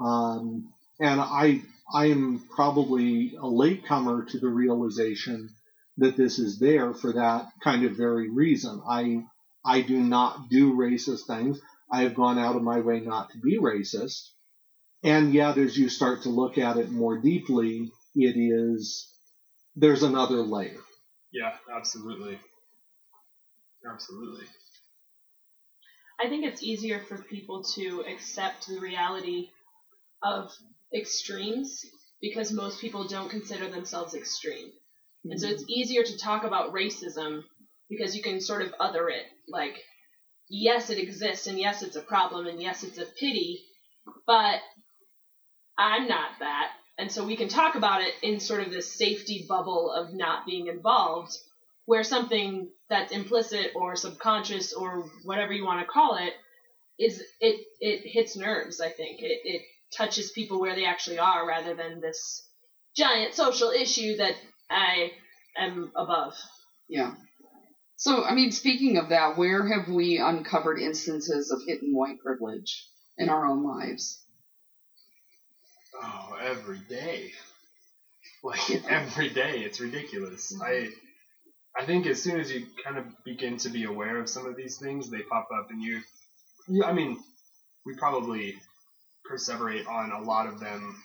Um, 0.01 0.73
and 0.99 1.21
I 1.21 1.63
I 1.93 2.07
am 2.07 2.43
probably 2.55 3.35
a 3.41 3.47
latecomer 3.47 4.25
to 4.27 4.39
the 4.39 4.49
realization 4.49 5.51
that 5.99 6.17
this 6.17 6.39
is 6.39 6.59
there 6.59 6.95
for 6.95 7.13
that 7.13 7.49
kind 7.63 7.85
of 7.85 7.97
very 7.97 8.31
reason. 8.31 8.81
I 8.89 9.25
I 9.65 9.83
do 9.83 10.01
not 10.01 10.49
do 10.49 10.75
racist 10.75 11.27
things. 11.27 11.61
I 11.93 12.03
have 12.03 12.15
gone 12.15 12.39
out 12.39 12.57
of 12.57 12.63
my 12.63 12.81
way 12.81 13.01
not 13.01 13.31
to 13.31 13.39
be 13.39 13.59
racist. 13.59 14.31
And 15.03 15.33
yet, 15.33 15.57
as 15.57 15.79
you 15.79 15.89
start 15.89 16.23
to 16.23 16.29
look 16.29 16.59
at 16.59 16.77
it 16.77 16.91
more 16.91 17.19
deeply, 17.19 17.91
it 18.15 18.37
is 18.37 19.09
there's 19.77 20.03
another 20.03 20.43
layer. 20.43 20.81
Yeah, 21.33 21.53
absolutely. 21.75 22.39
Absolutely. 23.91 24.45
I 26.23 26.29
think 26.29 26.45
it's 26.45 26.63
easier 26.63 27.01
for 27.01 27.17
people 27.17 27.65
to 27.77 28.05
accept 28.07 28.67
the 28.67 28.79
reality 28.79 29.49
of 30.23 30.53
extremes 30.95 31.87
because 32.21 32.53
most 32.53 32.81
people 32.81 33.09
don't 33.09 33.31
consider 33.31 33.71
themselves 33.71 34.15
extreme. 34.15 34.67
Mm-hmm. 34.69 35.31
And 35.31 35.41
so 35.41 35.49
it's 35.49 35.65
easier 35.69 36.03
to 36.03 36.19
talk 36.19 36.45
about 36.45 36.75
racism 36.75 37.43
because 37.89 38.15
you 38.15 38.23
can 38.23 38.41
sort 38.41 38.63
of 38.63 38.75
other 38.79 39.09
it. 39.09 39.25
Like, 39.49 39.79
yes, 40.51 40.91
it 40.91 40.99
exists, 40.99 41.47
and 41.47 41.59
yes, 41.59 41.83
it's 41.83 41.97
a 41.97 42.03
problem, 42.03 42.47
and 42.47 42.61
yes, 42.61 42.85
it's 42.85 42.99
a 42.99 43.07
pity, 43.07 43.63
but 44.27 44.61
I'm 45.81 46.07
not 46.07 46.29
that. 46.41 46.73
And 46.99 47.11
so 47.11 47.25
we 47.25 47.37
can 47.37 47.49
talk 47.49 47.75
about 47.75 48.03
it 48.03 48.13
in 48.23 48.39
sort 48.39 48.61
of 48.61 48.71
this 48.71 48.93
safety 48.93 49.47
bubble 49.49 49.91
of 49.91 50.13
not 50.13 50.45
being 50.45 50.67
involved, 50.67 51.33
where 51.87 52.05
something 52.05 52.69
that's 52.91 53.13
implicit 53.13 53.73
or 53.75 53.97
subconscious 53.97 54.75
or 54.75 55.11
whatever 55.25 55.55
you 55.55 55.65
want 55.65 55.81
to 55.81 55.91
call 55.91 56.19
it 56.19 56.35
is 57.03 57.25
it 57.41 57.67
it 57.81 58.03
hits 58.05 58.37
nerves. 58.37 58.83
I 58.83 58.91
think 58.91 59.23
it 59.23 59.41
it 59.45 59.63
touches 59.97 60.31
people 60.33 60.61
where 60.61 60.75
they 60.75 60.85
actually 60.85 61.19
are 61.19 61.49
rather 61.49 61.75
than 61.75 62.03
this 62.03 62.47
giant 62.95 63.35
social 63.35 63.71
issue 63.71 64.19
that 64.19 64.35
I 64.69 65.13
am 65.57 65.91
above. 65.97 66.35
Yeah. 66.89 67.15
So, 67.97 68.25
I 68.25 68.35
mean, 68.35 68.51
speaking 68.53 68.99
of 68.99 69.09
that, 69.09 69.39
where 69.39 69.67
have 69.67 69.89
we 69.89 70.19
uncovered 70.19 70.79
instances 70.79 71.51
of 71.51 71.61
hidden 71.67 71.95
white 71.95 72.19
privilege 72.25 72.87
in 73.19 73.29
our 73.31 73.47
own 73.47 73.65
lives? 73.65 74.25
Oh, 75.95 76.37
every 76.43 76.81
day. 76.89 77.33
Like 78.43 78.71
every 78.89 79.31
day, 79.31 79.61
it's 79.61 79.81
ridiculous. 79.81 80.53
Mm-hmm. 80.53 80.63
I 80.63 80.89
I 81.81 81.87
think 81.87 82.07
as 82.07 82.23
soon 82.23 82.41
as 82.41 82.51
you 82.51 82.67
kind 82.85 82.99
of 82.99 83.05
begin 83.25 83.57
to 83.59 83.69
be 83.69 83.85
aware 83.85 84.19
of 84.19 84.29
some 84.29 84.47
of 84.47 84.57
these 84.57 84.79
things, 84.79 85.09
they 85.09 85.23
pop 85.23 85.49
up, 85.57 85.69
and 85.71 85.83
you, 85.83 86.01
you 86.67 86.85
I 86.85 86.93
mean, 86.93 87.19
we 87.87 87.95
probably 87.97 88.57
perseverate 89.31 89.87
on 89.87 90.11
a 90.11 90.21
lot 90.21 90.47
of 90.47 90.59
them 90.59 90.97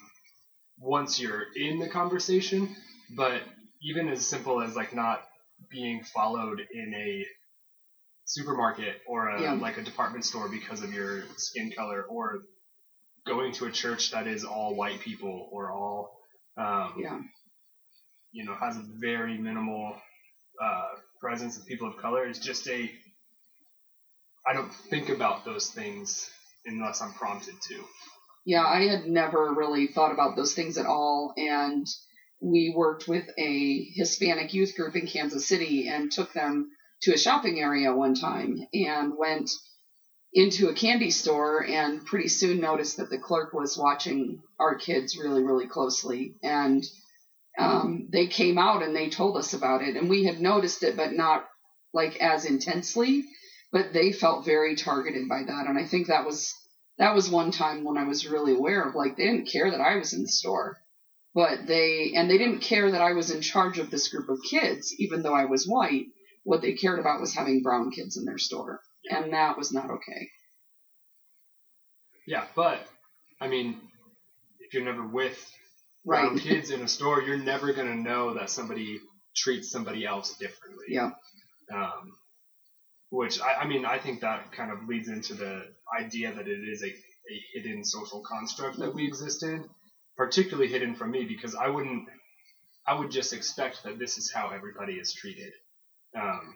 once 0.80 1.20
you're 1.20 1.44
in 1.56 1.80
the 1.80 1.88
conversation, 1.88 2.76
but 3.16 3.44
even 3.82 4.10
as 4.10 4.28
simple 4.28 4.62
as 4.62 4.76
like 4.76 4.96
not 4.96 5.24
being 5.70 6.04
followed 6.04 6.62
in 6.74 6.94
a 6.94 7.26
supermarket 8.26 8.96
or 9.08 9.30
a, 9.30 9.42
yeah. 9.42 9.54
like 9.54 9.78
a 9.78 9.84
department 9.84 10.26
store 10.26 10.50
because 10.50 10.82
of 10.82 10.92
your 10.92 11.24
skin 11.38 11.72
color 11.72 12.04
or 12.10 12.40
going 13.26 13.52
to 13.54 13.66
a 13.66 13.72
church 13.72 14.12
that 14.12 14.28
is 14.28 14.44
all 14.44 14.76
white 14.76 15.00
people 15.00 15.50
or 15.52 15.72
all 15.72 16.20
um, 16.58 16.94
yeah. 16.98 17.20
you 18.32 18.46
know 18.46 18.56
has 18.56 18.78
a 18.78 18.84
very 19.00 19.38
minimal 19.38 19.96
uh, 20.62 20.88
presence 21.20 21.58
of 21.58 21.66
people 21.66 21.88
of 21.88 21.98
color 21.98 22.28
is 22.28 22.40
just 22.40 22.68
a 22.68 22.92
I 24.48 24.54
don't 24.54 24.72
think 24.90 25.10
about 25.10 25.44
those 25.44 25.70
things 25.70 26.30
unless 26.68 27.02
I'm 27.02 27.14
prompted 27.14 27.56
to. 27.70 27.84
Yeah, 28.46 28.64
I 28.64 28.84
had 28.84 29.08
never 29.08 29.54
really 29.56 29.88
thought 29.88 30.12
about 30.12 30.36
those 30.36 30.54
things 30.54 30.78
at 30.78 30.86
all 30.86 31.34
and 31.36 31.88
we 32.42 32.74
worked 32.76 33.08
with 33.08 33.28
a 33.40 33.84
Hispanic 33.96 34.54
youth 34.54 34.76
group 34.76 34.96
in 34.96 35.08
Kansas 35.08 35.48
City 35.48 35.88
and 35.88 36.12
took 36.12 36.32
them 36.34 36.70
to 37.02 37.14
a 37.14 37.18
shopping 37.18 37.60
area 37.60 37.94
one 37.94 38.14
time 38.14 38.60
and 38.74 39.14
went 39.18 39.50
into 40.36 40.68
a 40.68 40.76
candy 40.76 41.10
store 41.10 41.66
and 41.66 42.06
pretty 42.06 42.28
soon 42.28 42.60
noticed 42.60 42.98
that 42.98 43.10
the 43.10 43.18
clerk 43.18 43.54
was 43.54 43.78
watching 43.78 44.42
our 44.60 44.76
kids 44.76 45.18
really, 45.18 45.42
really 45.42 45.66
closely. 45.66 46.36
And 46.44 46.84
um, 47.58 48.10
they 48.12 48.28
came 48.28 48.58
out 48.58 48.84
and 48.84 48.96
they 48.96 49.10
told 49.10 49.38
us 49.38 49.54
about 49.54 49.82
it. 49.82 49.96
And 49.96 50.10
we 50.10 50.26
had 50.26 50.40
noticed 50.40 50.84
it, 50.84 50.96
but 50.98 51.14
not 51.14 51.48
like 51.94 52.18
as 52.18 52.46
intensely. 52.46 53.24
But 53.72 53.94
they 53.94 54.12
felt 54.12 54.46
very 54.46 54.76
targeted 54.76 55.28
by 55.28 55.44
that. 55.48 55.66
And 55.68 55.80
I 55.80 55.88
think 55.88 56.08
that 56.08 56.26
was 56.26 56.54
that 56.98 57.16
was 57.16 57.30
one 57.30 57.52
time 57.52 57.84
when 57.84 57.98
I 57.98 58.06
was 58.06 58.28
really 58.28 58.54
aware 58.56 58.82
of 58.82 58.96
like 58.96 59.18
they 59.18 59.26
didn't 59.26 59.50
care 59.52 59.72
that 59.72 59.82
I 59.82 59.96
was 59.96 60.14
in 60.14 60.22
the 60.22 60.30
store 60.30 60.78
but 61.36 61.68
they 61.68 62.14
and 62.16 62.30
they 62.30 62.38
didn't 62.38 62.62
care 62.62 62.90
that 62.90 63.02
I 63.02 63.12
was 63.12 63.30
in 63.30 63.42
charge 63.42 63.78
of 63.78 63.92
this 63.92 64.08
group 64.08 64.30
of 64.30 64.40
kids, 64.50 64.96
even 64.98 65.22
though 65.22 65.36
I 65.36 65.46
was 65.46 65.68
white. 65.68 66.06
What 66.44 66.62
they 66.62 66.74
cared 66.74 67.00
about 67.00 67.20
was 67.20 67.36
having 67.36 67.62
brown 67.62 67.92
kids 67.92 68.18
in 68.18 68.24
their 68.24 68.38
store, 68.38 68.80
and 69.10 69.34
that 69.34 69.58
was 69.58 69.72
not 69.72 69.90
okay. 69.90 70.30
Yeah, 72.28 72.46
but 72.56 72.80
I 73.40 73.48
mean, 73.48 73.80
if 74.60 74.74
you're 74.74 74.84
never 74.84 75.06
with 75.06 75.38
right. 76.06 76.38
kids 76.40 76.72
in 76.72 76.82
a 76.82 76.88
store, 76.88 77.22
you're 77.22 77.38
never 77.38 77.74
gonna 77.74 77.96
know 77.96 78.34
that 78.34 78.50
somebody 78.50 79.00
treats 79.36 79.70
somebody 79.70 80.06
else 80.06 80.36
differently. 80.38 80.86
Yeah. 80.90 81.12
Um, 81.74 82.16
which 83.10 83.40
I, 83.40 83.62
I 83.62 83.68
mean, 83.68 83.86
I 83.86 84.00
think 84.00 84.22
that 84.22 84.52
kind 84.52 84.72
of 84.72 84.88
leads 84.88 85.08
into 85.08 85.36
the 85.36 85.64
idea 86.00 86.34
that 86.34 86.48
it 86.48 86.60
is 86.60 86.84
a, 86.84 86.88
a 86.88 87.44
hidden 87.54 87.84
social 87.84 88.22
construct 88.22 88.78
that 88.80 88.94
we 88.94 89.06
exist 89.06 89.44
in 89.44 89.70
particularly 90.18 90.70
hidden 90.70 90.96
from 90.96 91.12
me 91.12 91.26
because 91.26 91.56
I 91.56 91.68
wouldn't 91.68 92.08
I 92.88 92.94
would 92.94 93.12
just 93.12 93.34
expect 93.34 93.84
that 93.84 93.98
this 93.98 94.18
is 94.18 94.32
how 94.32 94.50
everybody 94.50 94.94
is 94.94 95.14
treated. 95.14 95.54
Um, 96.20 96.56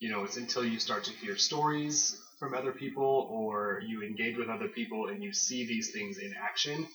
you 0.00 0.10
know, 0.10 0.24
it's 0.24 0.36
until 0.36 0.64
you 0.64 0.80
start 0.80 1.04
to 1.04 1.12
hear 1.12 1.36
stories 1.36 2.20
from 2.38 2.54
other 2.54 2.72
people 2.72 3.28
or 3.30 3.82
you 3.86 4.02
engage 4.02 4.36
with 4.36 4.48
other 4.48 4.68
people 4.68 5.08
and 5.08 5.22
you 5.22 5.32
see 5.32 5.66
these 5.66 5.92
things 5.92 6.18
in 6.18 6.34
action. 6.42 6.88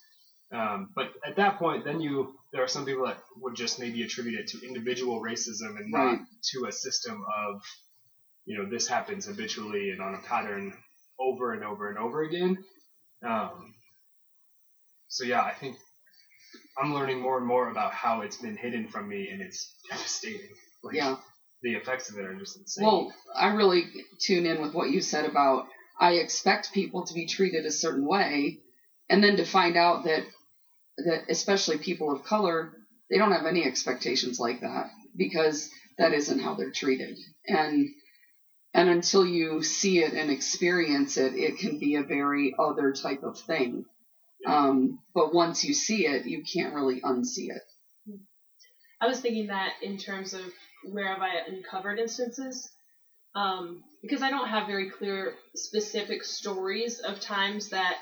Um, 0.51 0.89
but 0.95 1.11
at 1.25 1.35
that 1.37 1.57
point, 1.57 1.85
then 1.85 2.01
you 2.01 2.35
there 2.51 2.63
are 2.63 2.67
some 2.67 2.85
people 2.85 3.05
that 3.05 3.17
would 3.37 3.55
just 3.55 3.79
maybe 3.79 4.03
attribute 4.03 4.39
it 4.39 4.47
to 4.47 4.67
individual 4.67 5.21
racism 5.21 5.77
and 5.77 5.93
right. 5.93 6.13
not 6.13 6.19
to 6.53 6.65
a 6.67 6.71
system 6.71 7.23
of 7.47 7.61
you 8.45 8.57
know 8.57 8.69
this 8.69 8.87
happens 8.87 9.25
habitually 9.25 9.89
and 9.89 10.01
on 10.01 10.15
a 10.15 10.19
pattern 10.19 10.73
over 11.19 11.53
and 11.53 11.63
over 11.63 11.89
and 11.89 11.97
over 11.97 12.23
again. 12.23 12.57
Um, 13.25 13.73
so 15.07 15.23
yeah, 15.23 15.41
I 15.41 15.51
think 15.51 15.77
I'm 16.77 16.93
learning 16.93 17.21
more 17.21 17.37
and 17.37 17.47
more 17.47 17.69
about 17.69 17.93
how 17.93 18.21
it's 18.21 18.37
been 18.37 18.57
hidden 18.57 18.87
from 18.87 19.07
me, 19.07 19.29
and 19.29 19.41
it's 19.41 19.75
devastating. 19.89 20.49
Like, 20.83 20.95
yeah. 20.95 21.15
The 21.65 21.73
effects 21.73 22.11
of 22.11 22.19
it 22.19 22.25
are 22.25 22.35
just 22.35 22.57
insane. 22.57 22.85
Well, 22.85 23.11
I 23.35 23.47
really 23.47 23.85
tune 24.19 24.45
in 24.45 24.61
with 24.61 24.75
what 24.75 24.91
you 24.91 25.01
said 25.01 25.25
about 25.25 25.65
I 25.99 26.17
expect 26.17 26.73
people 26.73 27.07
to 27.07 27.13
be 27.15 27.25
treated 27.25 27.65
a 27.65 27.71
certain 27.71 28.05
way, 28.05 28.59
and 29.09 29.23
then 29.23 29.37
to 29.37 29.45
find 29.45 29.75
out 29.75 30.03
that 30.03 30.25
that 30.97 31.23
especially 31.27 31.79
people 31.79 32.11
of 32.11 32.23
color, 32.23 32.71
they 33.09 33.17
don't 33.17 33.31
have 33.31 33.47
any 33.47 33.65
expectations 33.65 34.39
like 34.39 34.61
that 34.61 34.91
because 35.17 35.71
that 35.97 36.13
isn't 36.13 36.37
how 36.37 36.53
they're 36.53 36.69
treated. 36.69 37.17
And 37.47 37.89
and 38.75 38.87
until 38.87 39.25
you 39.25 39.63
see 39.63 40.03
it 40.03 40.13
and 40.13 40.29
experience 40.29 41.17
it, 41.17 41.33
it 41.33 41.57
can 41.57 41.79
be 41.79 41.95
a 41.95 42.03
very 42.03 42.53
other 42.59 42.93
type 42.93 43.23
of 43.23 43.39
thing. 43.39 43.85
Um, 44.45 44.99
but 45.15 45.33
once 45.33 45.65
you 45.65 45.73
see 45.73 46.05
it, 46.05 46.27
you 46.27 46.43
can't 46.43 46.75
really 46.75 47.01
unsee 47.01 47.49
it. 47.49 47.63
I 49.01 49.07
was 49.07 49.19
thinking 49.19 49.47
that 49.47 49.73
in 49.81 49.97
terms 49.97 50.35
of 50.35 50.41
where 50.91 51.07
have 51.07 51.21
I 51.21 51.37
uncovered 51.47 51.99
instances, 51.99 52.69
um, 53.35 53.83
because 54.01 54.21
I 54.21 54.29
don't 54.29 54.47
have 54.47 54.67
very 54.67 54.89
clear, 54.89 55.33
specific 55.55 56.23
stories 56.23 56.99
of 56.99 57.19
times 57.19 57.69
that 57.69 57.97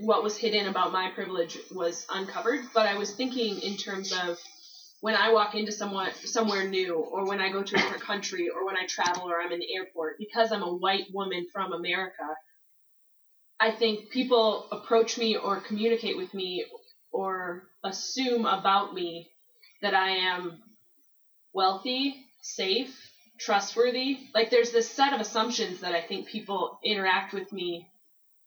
what 0.00 0.22
was 0.22 0.36
hidden 0.36 0.68
about 0.68 0.92
my 0.92 1.10
privilege 1.10 1.58
was 1.74 2.06
uncovered. 2.12 2.60
But 2.74 2.86
I 2.86 2.96
was 2.96 3.14
thinking 3.14 3.60
in 3.60 3.76
terms 3.76 4.12
of 4.12 4.38
when 5.00 5.14
I 5.14 5.32
walk 5.32 5.54
into 5.54 5.72
someone 5.72 6.10
somewhere 6.24 6.68
new, 6.68 6.94
or 6.94 7.26
when 7.26 7.40
I 7.40 7.50
go 7.50 7.62
to 7.62 7.74
a 7.74 7.78
different 7.78 8.02
country, 8.02 8.48
or 8.48 8.66
when 8.66 8.76
I 8.76 8.86
travel, 8.86 9.30
or 9.30 9.40
I'm 9.40 9.52
in 9.52 9.60
the 9.60 9.74
airport, 9.74 10.18
because 10.18 10.52
I'm 10.52 10.62
a 10.62 10.74
white 10.74 11.06
woman 11.12 11.46
from 11.52 11.72
America, 11.72 12.28
I 13.60 13.70
think 13.72 14.10
people 14.10 14.68
approach 14.70 15.18
me 15.18 15.36
or 15.36 15.60
communicate 15.60 16.16
with 16.16 16.32
me 16.34 16.64
or 17.10 17.64
assume 17.84 18.44
about 18.44 18.94
me 18.94 19.30
that 19.82 19.94
I 19.94 20.10
am 20.10 20.60
wealthy, 21.58 22.24
safe, 22.40 22.94
trustworthy. 23.40 24.18
Like 24.32 24.48
there's 24.48 24.70
this 24.70 24.88
set 24.88 25.12
of 25.12 25.20
assumptions 25.20 25.80
that 25.80 25.92
I 25.92 26.00
think 26.00 26.28
people 26.28 26.78
interact 26.84 27.34
with 27.34 27.52
me, 27.52 27.88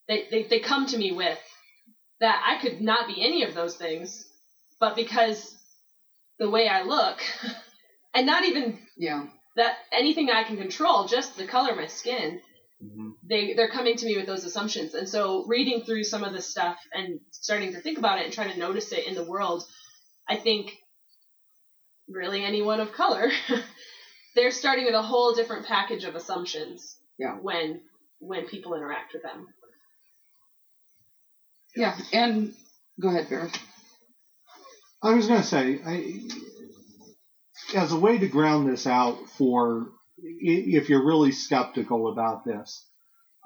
they, 0.08 0.28
they, 0.32 0.43
they 0.43 0.60
come 0.60 0.86
to 0.88 0.97
me 0.97 1.12
with 1.12 1.38
that 2.21 2.41
I 2.47 2.62
could 2.62 2.80
not 2.80 3.08
be 3.08 3.21
any 3.21 3.43
of 3.43 3.54
those 3.54 3.76
things, 3.76 4.26
but 4.80 4.95
because 4.95 5.58
the 6.39 6.50
way 6.50 6.69
I 6.69 6.84
look, 6.84 7.19
and 8.13 8.26
not 8.26 8.45
even 8.45 8.80
yeah 8.97 9.26
that 9.58 9.76
anything 9.91 10.30
I 10.30 10.43
can 10.43 10.56
control, 10.56 11.08
just 11.08 11.36
the 11.36 11.45
color 11.45 11.71
of 11.71 11.78
my 11.78 11.88
skin. 11.88 12.39
Mm-hmm. 12.82 13.10
They 13.28 13.54
they're 13.56 13.78
coming 13.78 13.97
to 13.97 14.06
me 14.06 14.15
with 14.15 14.26
those 14.26 14.45
assumptions, 14.45 14.93
and 14.93 15.08
so 15.08 15.45
reading 15.47 15.84
through 15.84 16.06
some 16.06 16.24
of 16.24 16.34
this 16.34 16.50
stuff 16.50 16.78
and 16.93 17.19
starting 17.32 17.74
to 17.74 17.82
think 17.82 17.97
about 17.97 18.19
it 18.19 18.26
and 18.26 18.34
trying 18.34 18.54
to 18.54 18.60
notice 18.60 18.91
it 18.93 19.06
in 19.08 19.15
the 19.15 19.30
world, 19.34 19.63
I 20.28 20.38
think 20.38 20.78
really 22.07 22.43
anyone 22.43 22.79
of 22.79 22.91
color, 22.91 23.31
they're 24.35 24.51
starting 24.51 24.85
with 24.85 24.95
a 24.95 25.01
whole 25.01 25.33
different 25.33 25.65
package 25.65 26.03
of 26.03 26.15
assumptions. 26.15 26.97
Yeah. 27.17 27.35
When 27.35 27.81
when 28.19 28.47
people 28.47 28.75
interact 28.75 29.13
with 29.13 29.23
them. 29.23 29.47
Yeah, 31.75 31.97
and 32.13 32.53
go 32.99 33.09
ahead, 33.09 33.29
Baird. 33.29 33.51
I 35.01 35.13
was 35.13 35.27
going 35.27 35.41
to 35.41 35.47
say, 35.47 35.79
I, 35.83 36.19
as 37.75 37.91
a 37.91 37.99
way 37.99 38.19
to 38.19 38.27
ground 38.27 38.69
this 38.69 38.85
out 38.85 39.17
for 39.37 39.87
if 40.17 40.89
you're 40.89 41.05
really 41.05 41.31
skeptical 41.31 42.11
about 42.11 42.45
this, 42.45 42.85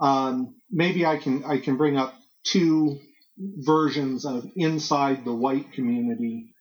um, 0.01 0.55
maybe 0.69 1.05
I 1.05 1.17
can 1.17 1.45
I 1.45 1.59
can 1.59 1.77
bring 1.77 1.97
up 1.97 2.13
two 2.43 2.99
versions 3.37 4.25
of 4.25 4.45
inside 4.55 5.23
the 5.23 5.33
white 5.33 5.71
community 5.73 6.54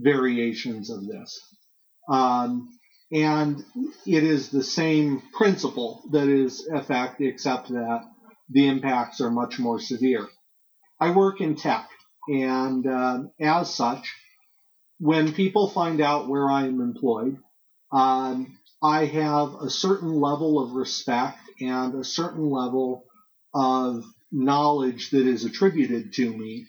variations 0.00 0.90
of 0.90 1.06
this, 1.06 1.38
um, 2.08 2.68
and 3.12 3.62
it 4.06 4.24
is 4.24 4.48
the 4.48 4.62
same 4.62 5.22
principle 5.32 6.02
that 6.12 6.28
is 6.28 6.66
effect, 6.72 7.20
except 7.20 7.68
that 7.68 8.04
the 8.48 8.66
impacts 8.66 9.20
are 9.20 9.30
much 9.30 9.58
more 9.58 9.80
severe. 9.80 10.28
I 10.98 11.10
work 11.10 11.40
in 11.40 11.56
tech, 11.56 11.88
and 12.28 12.86
uh, 12.86 13.22
as 13.40 13.74
such, 13.74 14.14
when 14.98 15.32
people 15.32 15.70
find 15.70 16.00
out 16.00 16.28
where 16.28 16.50
I 16.50 16.66
am 16.66 16.80
employed, 16.80 17.38
um, 17.92 18.58
I 18.82 19.06
have 19.06 19.54
a 19.54 19.70
certain 19.70 20.20
level 20.20 20.58
of 20.62 20.72
respect 20.72 21.38
and 21.60 21.94
a 21.94 22.04
certain 22.04 22.48
level 22.50 23.04
of 23.54 24.04
knowledge 24.30 25.10
that 25.10 25.26
is 25.26 25.44
attributed 25.44 26.12
to 26.14 26.30
me, 26.30 26.66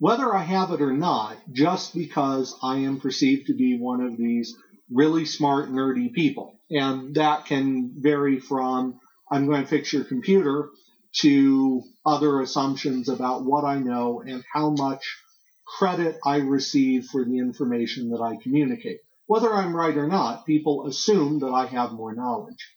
whether 0.00 0.34
I 0.34 0.42
have 0.42 0.72
it 0.72 0.80
or 0.80 0.94
not, 0.94 1.36
just 1.52 1.94
because 1.94 2.56
I 2.62 2.78
am 2.78 3.00
perceived 3.00 3.46
to 3.46 3.54
be 3.54 3.78
one 3.78 4.00
of 4.00 4.16
these 4.16 4.56
really 4.90 5.26
smart, 5.26 5.70
nerdy 5.70 6.12
people. 6.12 6.58
And 6.70 7.14
that 7.16 7.44
can 7.44 7.92
vary 7.98 8.40
from 8.40 8.98
I'm 9.30 9.46
going 9.46 9.62
to 9.62 9.68
fix 9.68 9.92
your 9.92 10.04
computer 10.04 10.70
to 11.20 11.82
other 12.06 12.40
assumptions 12.40 13.08
about 13.10 13.44
what 13.44 13.64
I 13.64 13.78
know 13.78 14.22
and 14.26 14.42
how 14.52 14.70
much 14.70 15.04
credit 15.78 16.18
I 16.24 16.36
receive 16.38 17.04
for 17.04 17.24
the 17.24 17.38
information 17.38 18.10
that 18.10 18.22
I 18.22 18.42
communicate. 18.42 19.00
Whether 19.26 19.52
I'm 19.52 19.76
right 19.76 19.96
or 19.96 20.08
not, 20.08 20.46
people 20.46 20.86
assume 20.86 21.40
that 21.40 21.52
I 21.52 21.66
have 21.66 21.92
more 21.92 22.14
knowledge. 22.14 22.68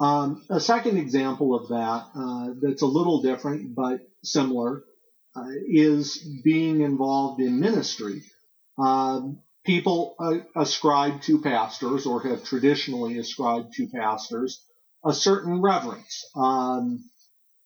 Um, 0.00 0.42
a 0.48 0.60
second 0.60 0.96
example 0.96 1.54
of 1.54 1.68
that, 1.68 2.06
uh, 2.16 2.54
that's 2.60 2.82
a 2.82 2.86
little 2.86 3.22
different 3.22 3.74
but 3.74 4.00
similar, 4.24 4.82
uh, 5.36 5.44
is 5.68 6.18
being 6.44 6.80
involved 6.80 7.40
in 7.40 7.60
ministry. 7.60 8.22
Um, 8.78 9.40
people 9.64 10.14
uh, 10.18 10.38
ascribe 10.56 11.22
to 11.22 11.40
pastors, 11.40 12.06
or 12.06 12.22
have 12.22 12.44
traditionally 12.44 13.18
ascribed 13.18 13.72
to 13.74 13.88
pastors, 13.88 14.64
a 15.04 15.12
certain 15.12 15.60
reverence. 15.60 16.24
Um, 16.36 17.04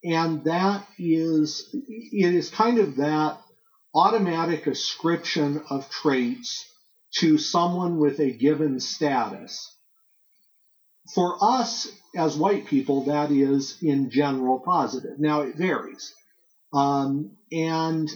and 0.04 0.44
that 0.44 0.86
is, 0.98 1.68
it 1.72 2.34
is 2.34 2.50
kind 2.50 2.78
of 2.78 2.96
that 2.96 3.40
automatic 3.94 4.66
ascription 4.66 5.62
of 5.70 5.90
traits 5.90 6.64
to 7.16 7.38
someone 7.38 7.98
with 7.98 8.20
a 8.20 8.30
given 8.30 8.80
status. 8.80 9.74
For 11.14 11.36
us 11.40 11.88
as 12.14 12.36
white 12.36 12.66
people, 12.66 13.06
that 13.06 13.30
is 13.30 13.78
in 13.82 14.10
general 14.10 14.60
positive. 14.60 15.18
Now 15.18 15.40
it 15.40 15.56
varies. 15.56 16.14
Um, 16.72 17.36
and 17.50 18.08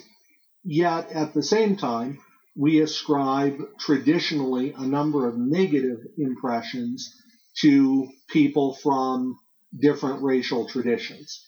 yet 0.64 1.10
at 1.12 1.34
the 1.34 1.42
same 1.42 1.76
time, 1.76 2.18
we 2.56 2.80
ascribe 2.80 3.58
traditionally 3.78 4.74
a 4.76 4.86
number 4.86 5.26
of 5.26 5.38
negative 5.38 5.98
impressions 6.18 7.14
to 7.60 8.08
people 8.28 8.74
from 8.74 9.38
different 9.78 10.22
racial 10.22 10.68
traditions. 10.68 11.46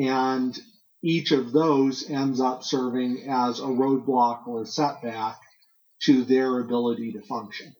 And 0.00 0.58
each 1.02 1.32
of 1.32 1.52
those 1.52 2.08
ends 2.08 2.40
up 2.40 2.64
serving 2.64 3.28
as 3.28 3.60
a 3.60 3.64
roadblock 3.64 4.46
or 4.46 4.62
a 4.62 4.66
setback 4.66 5.38
to 6.02 6.24
their 6.24 6.60
ability 6.60 7.12
to 7.12 7.22
function. 7.22 7.74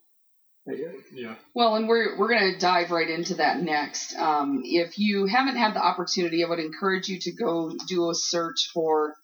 Yeah. 1.12 1.34
Well, 1.54 1.76
and 1.76 1.88
we're 1.88 2.18
we're 2.18 2.28
going 2.28 2.54
to 2.54 2.58
dive 2.58 2.90
right 2.90 3.08
into 3.08 3.34
that 3.34 3.60
next. 3.60 4.16
Um, 4.16 4.62
if 4.64 4.98
you 4.98 5.26
haven't 5.26 5.56
had 5.56 5.74
the 5.74 5.84
opportunity, 5.84 6.44
I 6.44 6.48
would 6.48 6.58
encourage 6.58 7.08
you 7.08 7.18
to 7.20 7.32
go 7.32 7.72
do 7.88 8.10
a 8.10 8.14
search 8.14 8.70
for 8.74 9.14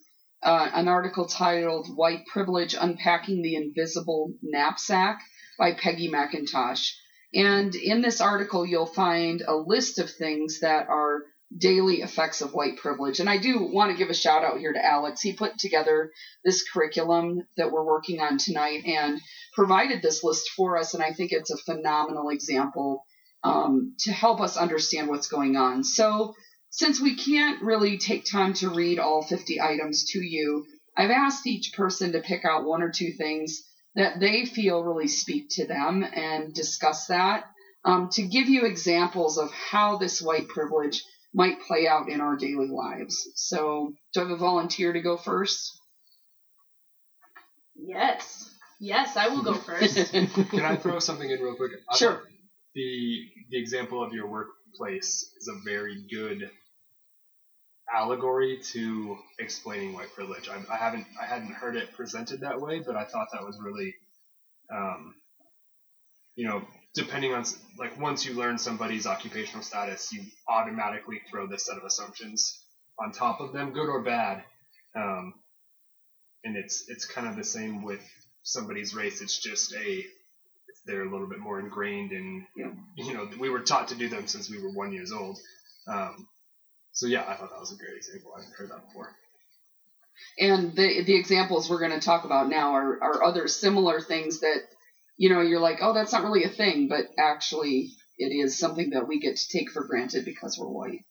uh, 0.43 0.71
an 0.73 0.89
article 0.89 1.27
titled 1.27 1.89
"White 1.97 2.27
Privilege: 2.27 2.75
Unpacking 2.81 3.43
the 3.43 3.57
Invisible 3.57 4.33
Knapsack" 4.43 5.21
by 5.59 5.73
Peggy 5.73 6.09
McIntosh. 6.09 6.93
And 7.35 7.75
in 7.75 8.03
this 8.03 8.21
article, 8.21 8.67
you'll 8.67 8.87
find 8.87 9.43
a 9.47 9.57
list 9.57 9.99
of 9.99 10.11
things 10.11 10.61
that 10.61 10.89
are 10.89 11.23
daily 11.59 12.03
effects 12.03 12.41
of 12.41 12.55
white 12.55 12.77
privilege. 12.77 13.21
And 13.21 13.29
I 13.29 13.39
do 13.39 13.69
want 13.73 13.91
to 13.91 13.97
give 13.97 14.11
a 14.11 14.15
shout 14.15 14.45
out 14.45 14.59
here 14.59 14.73
to 14.73 14.85
Alex. 14.85 15.21
He 15.21 15.35
put 15.35 15.59
together 15.59 16.11
this 16.45 16.69
curriculum 16.69 17.47
that 17.57 17.71
we're 17.71 17.85
working 17.85 18.21
on 18.21 18.39
tonight 18.39 18.85
and 18.87 19.21
provided 19.55 20.03
this 20.03 20.25
list 20.25 20.51
for 20.57 20.77
us. 20.79 20.95
And 20.95 21.03
I 21.03 21.13
think 21.13 21.33
it's 21.33 21.51
a 21.51 21.57
phenomenal 21.59 22.31
example 22.31 23.05
um, 23.45 23.95
to 24.01 24.13
help 24.13 24.41
us 24.41 24.57
understand 24.57 25.09
what's 25.09 25.29
going 25.29 25.57
on. 25.57 25.85
So, 25.85 26.35
since 26.71 27.01
we 27.01 27.17
can't 27.17 27.63
really 27.63 27.99
take 27.99 28.25
time 28.25 28.55
to 28.55 28.71
read 28.71 28.99
all 28.99 29.21
50 29.21 29.61
items 29.61 30.05
to 30.13 30.21
you, 30.21 30.65
I've 30.97 31.11
asked 31.11 31.47
each 31.47 31.75
person 31.75 32.13
to 32.13 32.21
pick 32.21 32.47
out 32.47 32.65
one 32.65 32.83
or 32.83 32.91
two 32.91 33.13
things 33.13 33.63
that 33.95 34.21
they 34.21 34.47
feel 34.47 34.83
really 34.83 35.09
speak 35.09 35.49
to 35.51 35.67
them 35.67 36.03
and 36.03 36.55
discuss 36.55 37.09
that 37.09 37.45
um, 37.85 38.09
to 38.13 38.23
give 38.23 38.49
you 38.49 38.65
examples 38.65 39.39
of 39.39 39.51
how 39.53 39.99
this 39.99 40.23
white 40.23 40.49
privilege 40.49 41.03
might 41.35 41.63
play 41.63 41.87
out 41.87 42.09
in 42.09 42.21
our 42.21 42.37
daily 42.37 42.69
lives. 42.69 43.31
So, 43.35 43.95
do 44.13 44.21
I 44.21 44.23
have 44.25 44.33
a 44.33 44.37
volunteer 44.37 44.93
to 44.93 45.01
go 45.01 45.17
first? 45.17 45.73
Yes. 47.75 48.51
Yes, 48.81 49.17
I 49.17 49.29
will 49.29 49.43
go 49.43 49.55
first. 49.55 50.13
Can 50.13 50.65
I 50.65 50.77
throw 50.77 50.99
something 50.99 51.31
in 51.31 51.41
real 51.41 51.55
quick? 51.55 51.71
I 51.91 51.97
Sure. 51.97 52.23
The 52.75 53.21
the 53.51 53.59
example 53.61 54.03
of 54.03 54.13
your 54.13 54.29
workplace 54.29 55.31
is 55.39 55.49
a 55.49 55.65
very 55.65 56.05
good 56.11 56.51
allegory 57.93 58.59
to 58.73 59.19
explaining 59.39 59.93
white 59.93 60.13
privilege. 60.15 60.49
I, 60.49 60.57
I 60.73 60.77
haven't 60.77 61.07
I 61.21 61.27
hadn't 61.27 61.53
heard 61.53 61.77
it 61.77 61.93
presented 61.93 62.41
that 62.41 62.61
way, 62.61 62.81
but 62.81 62.97
I 62.97 63.05
thought 63.05 63.29
that 63.33 63.45
was 63.45 63.59
really, 63.63 63.95
um, 64.75 65.15
you 66.35 66.49
know, 66.49 66.63
depending 66.95 67.33
on 67.33 67.45
like 67.79 67.99
once 68.01 68.25
you 68.27 68.35
learn 68.35 68.59
somebody's 68.59 69.07
occupational 69.07 69.63
status, 69.63 70.13
you 70.13 70.23
automatically 70.49 71.21
throw 71.31 71.47
this 71.47 71.67
set 71.67 71.77
of 71.77 71.85
assumptions 71.85 72.61
on 72.99 73.13
top 73.13 73.41
of 73.41 73.53
them, 73.53 73.73
good 73.73 73.89
or 73.89 74.03
bad. 74.03 74.45
Um, 74.95 75.35
and 76.45 76.57
it's 76.57 76.85
it's 76.89 77.05
kind 77.07 77.27
of 77.27 77.37
the 77.37 77.45
same 77.45 77.83
with 77.83 78.01
somebody's 78.43 78.95
race. 78.95 79.23
It's 79.23 79.39
just 79.39 79.75
a 79.75 80.05
they're 80.85 81.03
a 81.07 81.11
little 81.11 81.29
bit 81.29 81.39
more 81.39 81.61
ingrained 81.61 82.13
in 82.13 82.47
Yeah. 82.57 82.73
you 82.97 83.15
know 83.15 83.29
we 83.39 83.49
were 83.49 83.61
taught 83.61 83.89
to 83.89 83.95
do 83.95 84.09
them 84.09 84.27
since 84.27 84.51
we 84.51 84.61
were 84.61 84.71
one 84.71 84.93
years 84.93 85.13
old. 85.13 85.39
Um, 85.87 86.27
so 86.93 87.07
yeah, 87.07 87.23
I 87.23 87.35
thought 87.37 87.51
that 87.51 87.61
was 87.61 87.73
a 87.73 87.77
great 87.77 87.97
example. 87.97 88.33
I 88.37 88.41
haven't 88.41 88.57
heard 88.57 88.71
that 88.71 88.87
before. 88.87 89.15
And 90.39 90.75
the 90.77 91.05
the 91.05 91.17
examples 91.17 91.71
we're 91.71 91.79
going 91.79 91.99
to 91.99 92.05
talk 92.05 92.25
about 92.25 92.49
now 92.49 92.73
are, 92.73 93.03
are 93.03 93.23
other 93.25 93.49
similar 93.49 94.01
things 94.01 94.41
that, 94.41 94.59
you 95.23 95.29
know, 95.29 95.41
you're 95.41 95.61
like, 95.61 95.79
oh, 95.83 95.95
that's 95.95 96.13
not 96.13 96.25
really 96.25 96.43
a 96.43 96.49
thing, 96.49 96.89
but 96.89 97.07
actually 97.17 97.93
it 98.19 98.35
is 98.35 98.59
something 98.59 98.91
that 98.91 99.07
we 99.07 99.21
get 99.21 99.37
to 99.37 99.57
take 99.57 99.71
for 99.71 99.85
granted 99.85 100.25
because 100.25 100.59
we're 100.59 100.67
white. 100.67 101.05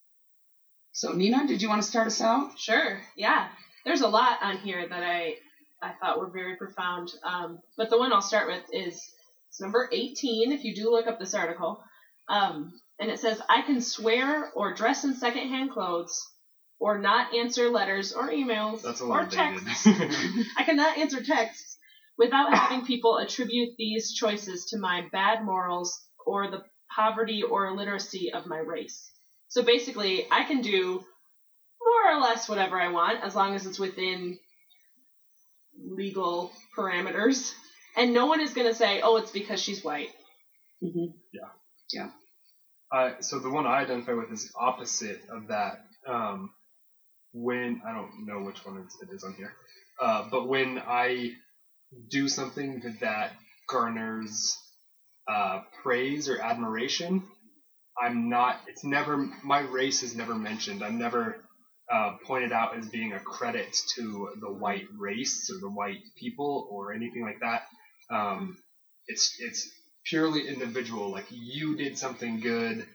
So, 0.91 1.13
Nena, 1.13 1.47
did 1.47 1.61
you 1.61 1.69
want 1.69 1.81
to 1.81 1.87
start 1.87 2.07
us 2.07 2.19
out? 2.19 2.59
Sure. 2.59 2.99
Yeah. 3.15 3.47
There's 3.85 4.01
a 4.01 4.09
lot 4.09 4.39
on 4.41 4.57
here 4.57 4.85
that 4.85 5.01
I 5.01 5.35
I 5.81 5.93
thought 5.93 6.19
were 6.19 6.29
very 6.29 6.57
profound. 6.57 7.09
Um, 7.23 7.59
but 7.77 7.89
the 7.89 7.97
one 7.97 8.11
I'll 8.11 8.21
start 8.21 8.47
with 8.47 8.65
is 8.73 9.01
It's 9.47 9.61
number 9.61 9.87
18 9.89 10.51
if 10.51 10.65
you 10.65 10.75
do 10.75 10.91
look 10.91 11.07
up 11.07 11.17
this 11.17 11.33
article. 11.33 11.81
Um, 12.27 12.73
and 12.99 13.09
it 13.09 13.21
says, 13.21 13.41
I 13.49 13.61
can 13.61 13.79
swear 13.79 14.51
or 14.53 14.73
dress 14.73 15.05
in 15.05 15.15
secondhand 15.15 15.71
clothes 15.71 16.21
or 16.81 16.97
not 16.99 17.33
answer 17.33 17.69
letters 17.69 18.11
or 18.11 18.27
emails 18.29 18.81
That's 18.81 18.99
a 18.99 19.05
or 19.05 19.21
lot 19.21 19.31
texts. 19.31 19.87
I 20.57 20.63
cannot 20.65 20.97
answer 20.97 21.23
texts 21.23 21.70
without 22.21 22.53
having 22.53 22.85
people 22.85 23.17
attribute 23.17 23.69
these 23.79 24.13
choices 24.13 24.65
to 24.65 24.77
my 24.77 25.07
bad 25.11 25.43
morals 25.43 25.89
or 26.23 26.51
the 26.51 26.63
poverty 26.95 27.41
or 27.41 27.65
illiteracy 27.67 28.31
of 28.31 28.45
my 28.45 28.59
race. 28.59 29.11
So 29.47 29.63
basically, 29.63 30.27
I 30.29 30.43
can 30.43 30.61
do 30.61 31.03
more 31.81 32.03
or 32.15 32.21
less 32.21 32.47
whatever 32.47 32.79
I 32.79 32.89
want 32.89 33.23
as 33.23 33.35
long 33.35 33.55
as 33.55 33.65
it's 33.65 33.79
within 33.79 34.37
legal 35.83 36.51
parameters. 36.77 37.53
And 37.97 38.13
no 38.13 38.27
one 38.27 38.39
is 38.39 38.53
going 38.53 38.67
to 38.67 38.75
say, 38.75 39.01
oh, 39.01 39.17
it's 39.17 39.31
because 39.31 39.59
she's 39.59 39.83
white. 39.83 40.09
Mhm. 40.83 41.13
Yeah. 41.33 41.49
Yeah. 41.91 42.09
Uh, 42.91 43.19
so 43.21 43.39
the 43.39 43.49
one 43.49 43.65
I 43.65 43.79
identify 43.79 44.13
with 44.13 44.31
is 44.31 44.51
opposite 44.55 45.21
of 45.29 45.47
that. 45.47 45.83
Um, 46.07 46.53
when 47.33 47.81
I 47.87 47.93
don't 47.93 48.25
know 48.27 48.43
which 48.43 48.63
one 48.65 48.75
it's- 48.77 48.97
it 49.01 49.09
is 49.11 49.23
on 49.23 49.33
here, 49.33 49.53
uh, 49.99 50.29
but 50.29 50.47
when 50.47 50.77
I 50.79 51.33
do 52.09 52.27
something 52.27 52.81
that, 53.01 53.31
garners 53.69 54.57
uh, 55.27 55.61
praise 55.83 56.29
or 56.29 56.39
admiration, 56.41 57.23
I'm 58.01 58.29
not. 58.29 58.59
It's 58.67 58.83
never 58.83 59.17
my 59.43 59.61
race 59.61 60.03
is 60.03 60.15
never 60.15 60.35
mentioned. 60.35 60.83
I'm 60.83 60.97
never 60.99 61.37
uh, 61.91 62.13
pointed 62.25 62.51
out 62.51 62.77
as 62.77 62.87
being 62.89 63.13
a 63.13 63.19
credit 63.19 63.75
to 63.95 64.29
the 64.41 64.51
white 64.51 64.85
race 64.97 65.49
or 65.51 65.59
the 65.59 65.69
white 65.73 65.99
people 66.17 66.67
or 66.71 66.93
anything 66.93 67.23
like 67.23 67.39
that. 67.41 67.63
Um, 68.11 68.57
it's 69.07 69.35
it's 69.39 69.69
purely 70.05 70.47
individual. 70.47 71.11
Like 71.11 71.25
you 71.29 71.77
did 71.77 71.97
something 71.97 72.39
good. 72.39 72.85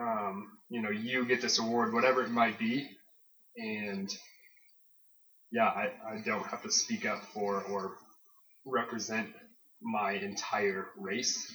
Um, 0.00 0.48
you 0.70 0.82
know, 0.82 0.90
you 0.90 1.26
get 1.26 1.42
this 1.42 1.58
award, 1.58 1.92
whatever 1.92 2.22
it 2.22 2.30
might 2.30 2.58
be, 2.58 2.88
and 3.56 4.10
yeah, 5.52 5.66
I, 5.66 5.90
I 6.06 6.18
don't 6.24 6.44
have 6.46 6.62
to 6.62 6.70
speak 6.70 7.06
up 7.06 7.22
for 7.34 7.62
or 7.64 7.92
represent 8.64 9.28
my 9.82 10.12
entire 10.12 10.86
race. 10.98 11.50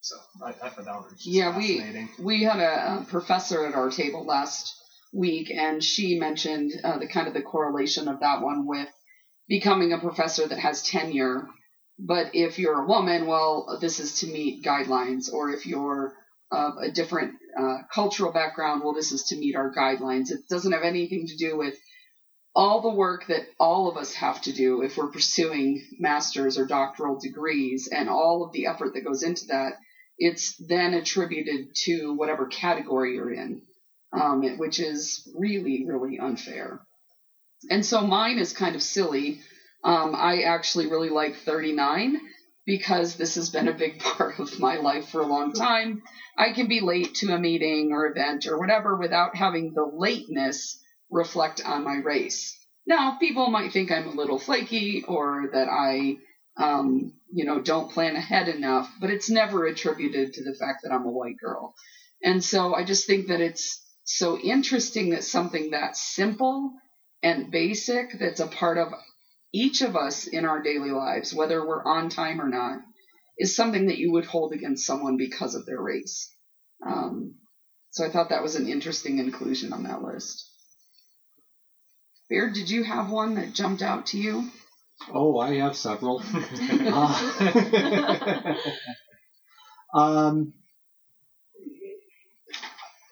So 0.00 0.16
I, 0.44 0.50
I 0.50 0.52
thought 0.70 0.84
that 0.84 0.94
was 0.94 1.12
just 1.12 1.26
Yeah, 1.26 1.56
we- 1.56 1.78
fascinating. 1.78 2.08
We 2.20 2.42
had 2.44 2.60
a, 2.60 3.00
a 3.02 3.06
professor 3.08 3.66
at 3.66 3.74
our 3.74 3.90
table 3.90 4.24
last 4.24 4.74
week, 5.12 5.50
and 5.50 5.82
she 5.82 6.18
mentioned 6.18 6.72
uh, 6.84 6.98
the 6.98 7.08
kind 7.08 7.28
of 7.28 7.34
the 7.34 7.42
correlation 7.42 8.08
of 8.08 8.20
that 8.20 8.40
one 8.42 8.66
with 8.66 8.88
becoming 9.48 9.92
a 9.92 9.98
professor 9.98 10.46
that 10.46 10.58
has 10.58 10.82
tenure. 10.82 11.48
But 11.98 12.34
if 12.34 12.58
you're 12.58 12.82
a 12.82 12.86
woman, 12.86 13.26
well, 13.26 13.78
this 13.80 14.00
is 14.00 14.20
to 14.20 14.26
meet 14.26 14.64
guidelines, 14.64 15.32
or 15.32 15.50
if 15.50 15.66
you're 15.66 16.12
of 16.52 16.74
a 16.80 16.90
different 16.90 17.34
uh, 17.58 17.78
cultural 17.92 18.32
background, 18.32 18.82
well, 18.84 18.94
this 18.94 19.10
is 19.12 19.24
to 19.28 19.36
meet 19.36 19.56
our 19.56 19.72
guidelines. 19.74 20.30
It 20.30 20.40
doesn't 20.48 20.72
have 20.72 20.82
anything 20.84 21.26
to 21.26 21.36
do 21.36 21.56
with 21.56 21.74
all 22.56 22.80
the 22.80 22.96
work 22.96 23.26
that 23.28 23.46
all 23.60 23.88
of 23.88 23.98
us 23.98 24.14
have 24.14 24.40
to 24.40 24.52
do 24.52 24.82
if 24.82 24.96
we're 24.96 25.12
pursuing 25.12 25.86
master's 26.00 26.58
or 26.58 26.66
doctoral 26.66 27.20
degrees 27.20 27.88
and 27.92 28.08
all 28.08 28.44
of 28.44 28.52
the 28.52 28.66
effort 28.66 28.94
that 28.94 29.04
goes 29.04 29.22
into 29.22 29.44
that 29.46 29.74
it's 30.18 30.56
then 30.56 30.94
attributed 30.94 31.74
to 31.74 32.14
whatever 32.14 32.46
category 32.46 33.14
you're 33.14 33.32
in, 33.32 33.62
um, 34.12 34.58
which 34.58 34.80
is 34.80 35.28
really, 35.36 35.84
really 35.86 36.18
unfair. 36.18 36.80
And 37.70 37.84
so 37.84 38.06
mine 38.06 38.38
is 38.38 38.52
kind 38.52 38.74
of 38.74 38.82
silly. 38.82 39.40
Um, 39.84 40.14
I 40.14 40.42
actually 40.42 40.86
really 40.86 41.10
like 41.10 41.36
39 41.36 42.18
because 42.64 43.16
this 43.16 43.34
has 43.34 43.50
been 43.50 43.68
a 43.68 43.74
big 43.74 43.98
part 44.00 44.38
of 44.38 44.58
my 44.58 44.76
life 44.76 45.08
for 45.10 45.20
a 45.20 45.26
long 45.26 45.52
time. 45.52 46.02
I 46.38 46.52
can 46.52 46.68
be 46.68 46.80
late 46.80 47.14
to 47.16 47.34
a 47.34 47.38
meeting 47.38 47.90
or 47.92 48.06
event 48.06 48.46
or 48.46 48.58
whatever 48.58 48.96
without 48.96 49.36
having 49.36 49.74
the 49.74 49.84
lateness 49.84 50.80
reflect 51.10 51.62
on 51.64 51.84
my 51.84 51.96
race. 51.96 52.56
Now, 52.86 53.16
people 53.18 53.50
might 53.50 53.72
think 53.72 53.90
I'm 53.90 54.08
a 54.08 54.14
little 54.14 54.38
flaky 54.38 55.04
or 55.06 55.50
that 55.52 55.68
I 55.68 56.18
um, 56.56 57.12
you 57.30 57.44
know, 57.44 57.60
don't 57.60 57.90
plan 57.90 58.16
ahead 58.16 58.48
enough, 58.48 58.90
but 59.00 59.10
it's 59.10 59.30
never 59.30 59.66
attributed 59.66 60.32
to 60.34 60.44
the 60.44 60.54
fact 60.54 60.80
that 60.82 60.92
I'm 60.92 61.04
a 61.04 61.10
white 61.10 61.38
girl. 61.38 61.74
And 62.22 62.42
so 62.42 62.74
I 62.74 62.84
just 62.84 63.06
think 63.06 63.28
that 63.28 63.40
it's 63.40 63.82
so 64.04 64.38
interesting 64.38 65.10
that 65.10 65.24
something 65.24 65.70
that 65.72 65.96
simple 65.96 66.72
and 67.22 67.50
basic 67.50 68.18
that's 68.18 68.40
a 68.40 68.46
part 68.46 68.78
of 68.78 68.88
each 69.52 69.82
of 69.82 69.96
us 69.96 70.26
in 70.26 70.44
our 70.44 70.62
daily 70.62 70.90
lives, 70.90 71.34
whether 71.34 71.66
we're 71.66 71.84
on 71.84 72.08
time 72.08 72.40
or 72.40 72.48
not, 72.48 72.78
is 73.38 73.54
something 73.54 73.86
that 73.86 73.98
you 73.98 74.12
would 74.12 74.24
hold 74.24 74.52
against 74.52 74.86
someone 74.86 75.16
because 75.16 75.54
of 75.54 75.66
their 75.66 75.80
race. 75.80 76.32
Um, 76.86 77.34
so 77.90 78.04
I 78.04 78.10
thought 78.10 78.30
that 78.30 78.42
was 78.42 78.56
an 78.56 78.68
interesting 78.68 79.18
inclusion 79.18 79.72
on 79.72 79.82
that 79.84 80.02
list. 80.02 80.50
Baird, 82.28 82.54
did 82.54 82.68
you 82.70 82.82
have 82.82 83.10
one 83.10 83.34
that 83.34 83.52
jumped 83.52 83.82
out 83.82 84.06
to 84.06 84.18
you? 84.18 84.50
Oh, 85.12 85.38
I 85.38 85.56
have 85.56 85.76
several. 85.76 86.22
Uh, 86.88 88.54
um, 89.94 90.54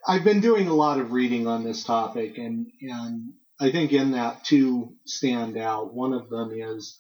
I've 0.07 0.25
been 0.25 0.41
doing 0.41 0.69
a 0.69 0.75
lot 0.75 0.99
of 0.99 1.13
reading 1.13 1.47
on 1.47 1.65
this 1.65 1.85
topic, 1.85 2.39
and, 2.39 2.67
and 2.81 3.33
I 3.61 3.71
think 3.71 3.93
in 3.93 4.13
that 4.13 4.45
two 4.45 4.95
stand 5.07 5.57
out. 5.57 5.95
One 5.95 6.13
of 6.13 6.29
them 6.31 6.53
is 6.53 6.99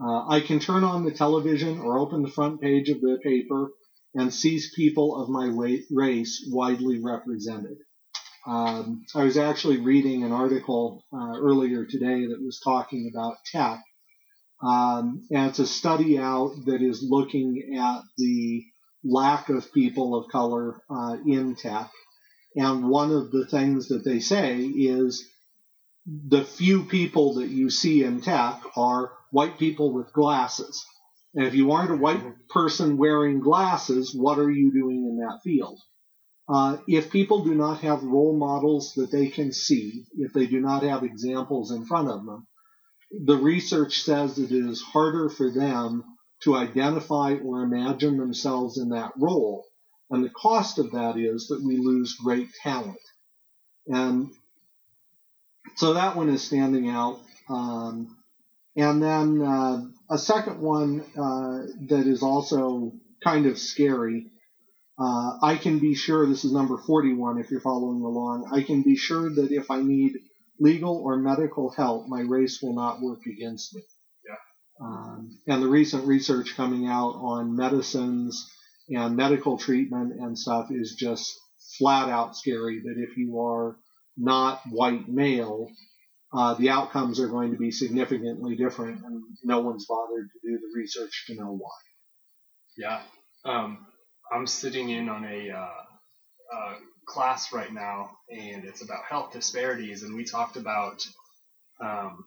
uh, 0.00 0.26
I 0.28 0.40
can 0.40 0.60
turn 0.60 0.84
on 0.84 1.04
the 1.04 1.10
television 1.10 1.78
or 1.80 1.98
open 1.98 2.22
the 2.22 2.30
front 2.30 2.60
page 2.60 2.88
of 2.90 3.00
the 3.00 3.18
paper 3.22 3.70
and 4.14 4.32
sees 4.32 4.72
people 4.74 5.16
of 5.16 5.28
my 5.28 5.46
race 5.90 6.48
widely 6.50 7.00
represented. 7.02 7.78
Um, 8.46 9.04
I 9.14 9.24
was 9.24 9.36
actually 9.36 9.78
reading 9.78 10.22
an 10.22 10.32
article 10.32 11.04
uh, 11.12 11.38
earlier 11.38 11.84
today 11.84 12.26
that 12.26 12.42
was 12.42 12.60
talking 12.62 13.10
about 13.12 13.36
tech 13.50 13.82
um, 14.62 15.26
and 15.30 15.50
it's 15.50 15.58
a 15.58 15.66
study 15.66 16.18
out 16.18 16.54
that 16.66 16.80
is 16.80 17.02
looking 17.02 17.76
at 17.78 18.02
the 18.16 18.64
lack 19.04 19.48
of 19.48 19.72
people 19.72 20.14
of 20.14 20.30
color 20.30 20.80
uh, 20.90 21.16
in 21.26 21.54
tech. 21.56 21.90
And 22.56 22.88
one 22.88 23.12
of 23.12 23.30
the 23.30 23.46
things 23.46 23.88
that 23.88 24.04
they 24.04 24.20
say 24.20 24.60
is 24.60 25.28
the 26.06 26.44
few 26.44 26.84
people 26.84 27.34
that 27.34 27.48
you 27.48 27.68
see 27.68 28.02
in 28.02 28.22
tech 28.22 28.62
are 28.76 29.12
white 29.30 29.58
people 29.58 29.92
with 29.92 30.12
glasses. 30.14 30.84
And 31.34 31.46
if 31.46 31.54
you 31.54 31.72
aren't 31.72 31.90
a 31.90 31.96
white 31.96 32.48
person 32.48 32.96
wearing 32.96 33.40
glasses, 33.40 34.14
what 34.14 34.38
are 34.38 34.50
you 34.50 34.72
doing 34.72 35.04
in 35.04 35.18
that 35.18 35.40
field? 35.44 35.78
Uh, 36.48 36.76
if 36.86 37.10
people 37.10 37.44
do 37.44 37.54
not 37.54 37.80
have 37.80 38.02
role 38.04 38.36
models 38.36 38.94
that 38.94 39.10
they 39.10 39.28
can 39.28 39.52
see, 39.52 40.04
if 40.16 40.32
they 40.32 40.46
do 40.46 40.60
not 40.60 40.82
have 40.82 41.02
examples 41.02 41.72
in 41.72 41.84
front 41.84 42.08
of 42.08 42.24
them, 42.24 42.46
the 43.24 43.36
research 43.36 44.00
says 44.02 44.36
that 44.36 44.50
it 44.50 44.66
is 44.68 44.80
harder 44.80 45.28
for 45.28 45.50
them 45.50 46.04
to 46.42 46.54
identify 46.54 47.34
or 47.34 47.62
imagine 47.62 48.16
themselves 48.16 48.78
in 48.78 48.90
that 48.90 49.12
role. 49.16 49.64
And 50.10 50.24
the 50.24 50.30
cost 50.30 50.78
of 50.78 50.92
that 50.92 51.16
is 51.16 51.48
that 51.48 51.62
we 51.64 51.78
lose 51.78 52.14
great 52.14 52.48
talent. 52.62 53.00
And 53.88 54.30
so 55.76 55.94
that 55.94 56.16
one 56.16 56.28
is 56.28 56.42
standing 56.42 56.88
out. 56.88 57.20
Um, 57.48 58.16
and 58.76 59.02
then 59.02 59.42
uh, 59.42 59.82
a 60.10 60.18
second 60.18 60.60
one 60.60 61.00
uh, 61.00 61.66
that 61.88 62.06
is 62.06 62.22
also 62.22 62.92
kind 63.24 63.46
of 63.46 63.58
scary. 63.58 64.30
Uh, 64.98 65.38
I 65.42 65.56
can 65.56 65.78
be 65.78 65.94
sure, 65.94 66.26
this 66.26 66.44
is 66.44 66.52
number 66.52 66.78
41 66.78 67.38
if 67.38 67.50
you're 67.50 67.60
following 67.60 68.02
along, 68.02 68.50
I 68.52 68.62
can 68.62 68.82
be 68.82 68.96
sure 68.96 69.28
that 69.28 69.52
if 69.52 69.70
I 69.70 69.82
need 69.82 70.14
legal 70.58 70.96
or 70.96 71.16
medical 71.18 71.70
help, 71.70 72.08
my 72.08 72.20
race 72.20 72.60
will 72.62 72.74
not 72.74 73.00
work 73.00 73.26
against 73.26 73.74
me. 73.74 73.82
Yeah. 74.26 74.86
Um, 74.86 75.38
and 75.46 75.62
the 75.62 75.68
recent 75.68 76.06
research 76.06 76.56
coming 76.56 76.86
out 76.86 77.12
on 77.16 77.56
medicines 77.56 78.50
and 78.88 79.16
medical 79.16 79.58
treatment 79.58 80.18
and 80.18 80.38
stuff 80.38 80.68
is 80.70 80.94
just 80.94 81.34
flat 81.78 82.08
out 82.08 82.36
scary 82.36 82.80
that 82.80 82.94
if 82.96 83.16
you 83.18 83.38
are 83.40 83.76
not 84.16 84.62
white 84.70 85.08
male, 85.08 85.68
uh, 86.32 86.54
the 86.54 86.70
outcomes 86.70 87.20
are 87.20 87.28
going 87.28 87.52
to 87.52 87.58
be 87.58 87.70
significantly 87.70 88.56
different, 88.56 89.04
and 89.04 89.22
no 89.44 89.60
one's 89.60 89.86
bothered 89.86 90.28
to 90.32 90.50
do 90.50 90.58
the 90.58 90.78
research 90.78 91.24
to 91.26 91.34
know 91.34 91.52
why. 91.52 91.70
Yeah. 92.76 93.02
Um, 93.44 93.86
I'm 94.32 94.46
sitting 94.46 94.90
in 94.90 95.08
on 95.08 95.24
a 95.24 95.50
uh, 95.50 96.56
uh, 96.56 96.74
class 97.06 97.52
right 97.52 97.72
now, 97.72 98.10
and 98.30 98.64
it's 98.64 98.82
about 98.82 99.04
health 99.08 99.32
disparities, 99.32 100.02
and 100.02 100.14
we 100.16 100.24
talked 100.24 100.56
about, 100.56 101.06
um, 101.80 102.24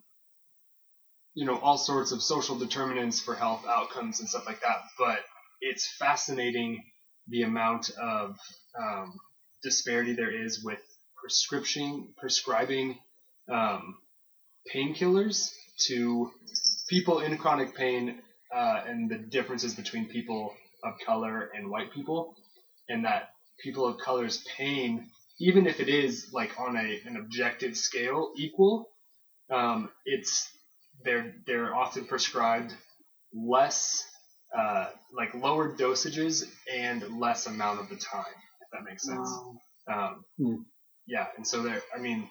you 1.33 1.45
know, 1.45 1.59
all 1.59 1.77
sorts 1.77 2.11
of 2.11 2.21
social 2.21 2.57
determinants 2.57 3.19
for 3.19 3.35
health 3.35 3.65
outcomes 3.67 4.19
and 4.19 4.29
stuff 4.29 4.45
like 4.45 4.61
that. 4.61 4.77
But 4.97 5.19
it's 5.61 5.89
fascinating 5.97 6.83
the 7.27 7.43
amount 7.43 7.91
of 8.01 8.37
um, 8.79 9.13
disparity 9.61 10.13
there 10.13 10.31
is 10.31 10.63
with 10.63 10.79
prescription 11.21 12.07
prescribing 12.17 12.97
um, 13.51 13.97
painkillers 14.73 15.51
to 15.87 16.31
people 16.89 17.19
in 17.19 17.37
chronic 17.37 17.75
pain 17.75 18.21
uh, 18.55 18.81
and 18.87 19.09
the 19.09 19.17
differences 19.17 19.75
between 19.75 20.05
people 20.05 20.53
of 20.83 20.93
color 21.05 21.49
and 21.53 21.69
white 21.69 21.93
people, 21.93 22.35
and 22.87 23.05
that 23.05 23.29
people 23.63 23.85
of 23.85 23.97
color's 23.99 24.43
pain, 24.57 25.09
even 25.39 25.67
if 25.67 25.79
it 25.79 25.89
is 25.89 26.29
like 26.33 26.59
on 26.59 26.75
a 26.75 26.99
an 27.05 27.17
objective 27.17 27.77
scale 27.77 28.31
equal, 28.35 28.87
um, 29.51 29.89
it's 30.05 30.49
they're 31.03 31.33
they're 31.45 31.75
often 31.75 32.05
prescribed 32.05 32.73
less 33.33 34.03
uh, 34.57 34.87
like 35.13 35.33
lower 35.35 35.75
dosages 35.75 36.45
and 36.73 37.19
less 37.19 37.45
amount 37.47 37.79
of 37.79 37.89
the 37.89 37.95
time, 37.95 38.25
if 38.61 38.67
that 38.71 38.83
makes 38.83 39.05
sense. 39.05 39.29
Wow. 39.29 39.55
Um, 39.91 40.25
hmm. 40.37 40.61
Yeah, 41.07 41.27
and 41.37 41.47
so 41.47 41.63
there, 41.63 41.81
I 41.95 41.99
mean, 41.99 42.29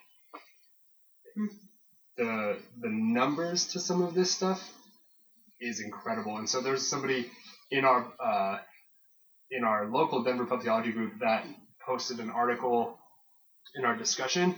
the 2.17 2.59
the 2.81 2.89
numbers 2.89 3.69
to 3.69 3.81
some 3.81 4.03
of 4.03 4.15
this 4.15 4.31
stuff 4.31 4.73
is 5.61 5.81
incredible. 5.81 6.37
And 6.37 6.49
so 6.49 6.61
there's 6.61 6.89
somebody 6.89 7.31
in 7.71 7.85
our 7.85 8.13
uh, 8.23 8.59
in 9.51 9.65
our 9.65 9.87
local 9.87 10.23
Denver 10.23 10.47
Pub 10.47 10.63
Theology 10.63 10.93
group 10.93 11.13
that 11.21 11.47
posted 11.85 12.21
an 12.21 12.31
article 12.31 12.99
in 13.75 13.85
our 13.85 13.97
discussion 13.97 14.55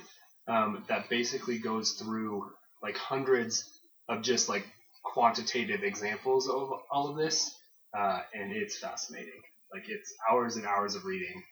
um, 0.48 0.84
that 0.88 1.08
basically 1.08 1.58
goes 1.58 1.92
through 1.92 2.50
like 2.82 2.96
hundreds 2.96 3.68
of 4.08 4.22
just 4.22 4.48
like 4.48 4.64
quantitative 5.04 5.82
examples 5.82 6.48
of 6.48 6.70
all 6.90 7.08
of 7.08 7.16
this, 7.16 7.54
uh, 7.96 8.20
and 8.34 8.52
it's 8.52 8.78
fascinating. 8.78 9.40
Like 9.72 9.84
it's 9.88 10.12
hours 10.30 10.56
and 10.56 10.66
hours 10.66 10.94
of 10.94 11.04
reading, 11.04 11.42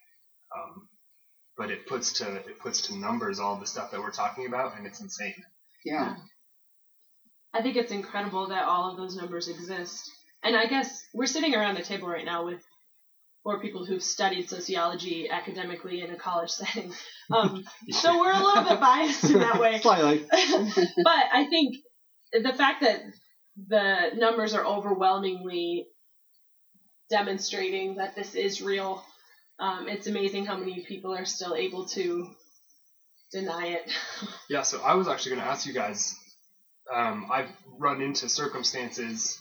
um, 0.57 0.88
but 1.57 1.71
it 1.71 1.87
puts 1.87 2.14
to 2.14 2.37
it 2.37 2.59
puts 2.61 2.83
to 2.88 2.97
numbers 2.97 3.38
all 3.38 3.57
the 3.57 3.66
stuff 3.66 3.90
that 3.92 4.01
we're 4.01 4.11
talking 4.11 4.47
about, 4.47 4.77
and 4.77 4.87
it's 4.87 5.01
insane. 5.01 5.35
Yeah. 5.85 6.16
I 7.55 7.62
think 7.62 7.77
it's 7.77 7.92
incredible 7.92 8.49
that 8.49 8.64
all 8.64 8.90
of 8.90 8.97
those 8.97 9.16
numbers 9.16 9.49
exist. 9.49 10.11
And 10.42 10.57
I 10.57 10.66
guess 10.66 11.05
we're 11.14 11.27
sitting 11.27 11.55
around 11.55 11.77
the 11.77 11.83
table 11.83 12.09
right 12.09 12.24
now 12.24 12.44
with 12.44 12.62
four 13.42 13.61
people 13.61 13.85
who've 13.85 14.03
studied 14.03 14.48
sociology 14.48 15.31
academically 15.31 16.03
in 16.03 16.11
a 16.11 16.16
college 16.16 16.51
setting. 16.51 16.92
Um, 17.31 17.64
so 17.90 18.18
we're 18.18 18.33
a 18.33 18.42
little 18.42 18.64
bit 18.64 18.81
biased 18.81 19.24
in 19.24 19.38
that 19.40 19.61
way. 19.61 19.79
Slightly. 19.83 20.27
but 20.31 21.24
I 21.33 21.46
think 21.48 21.77
the 22.33 22.53
fact 22.53 22.83
that 22.83 23.03
the 23.68 24.11
numbers 24.16 24.55
are 24.55 24.64
overwhelmingly 24.64 25.87
demonstrating 27.11 27.96
that 27.96 28.14
this 28.14 28.35
is 28.35 28.61
real. 28.62 29.03
Um, 29.59 29.88
it's 29.88 30.07
amazing 30.07 30.46
how 30.46 30.57
many 30.57 30.85
people 30.85 31.14
are 31.14 31.24
still 31.24 31.57
able 31.57 31.87
to 31.87 32.29
deny 33.33 33.68
it. 33.68 33.90
yeah, 34.48 34.62
so 34.62 34.81
I 34.83 34.94
was 34.94 35.09
actually 35.09 35.37
going 35.37 35.42
to 35.42 35.51
ask 35.51 35.66
you 35.66 35.72
guys. 35.72 36.14
Um, 36.94 37.29
I've 37.33 37.48
run 37.79 38.01
into 38.01 38.29
circumstances 38.29 39.38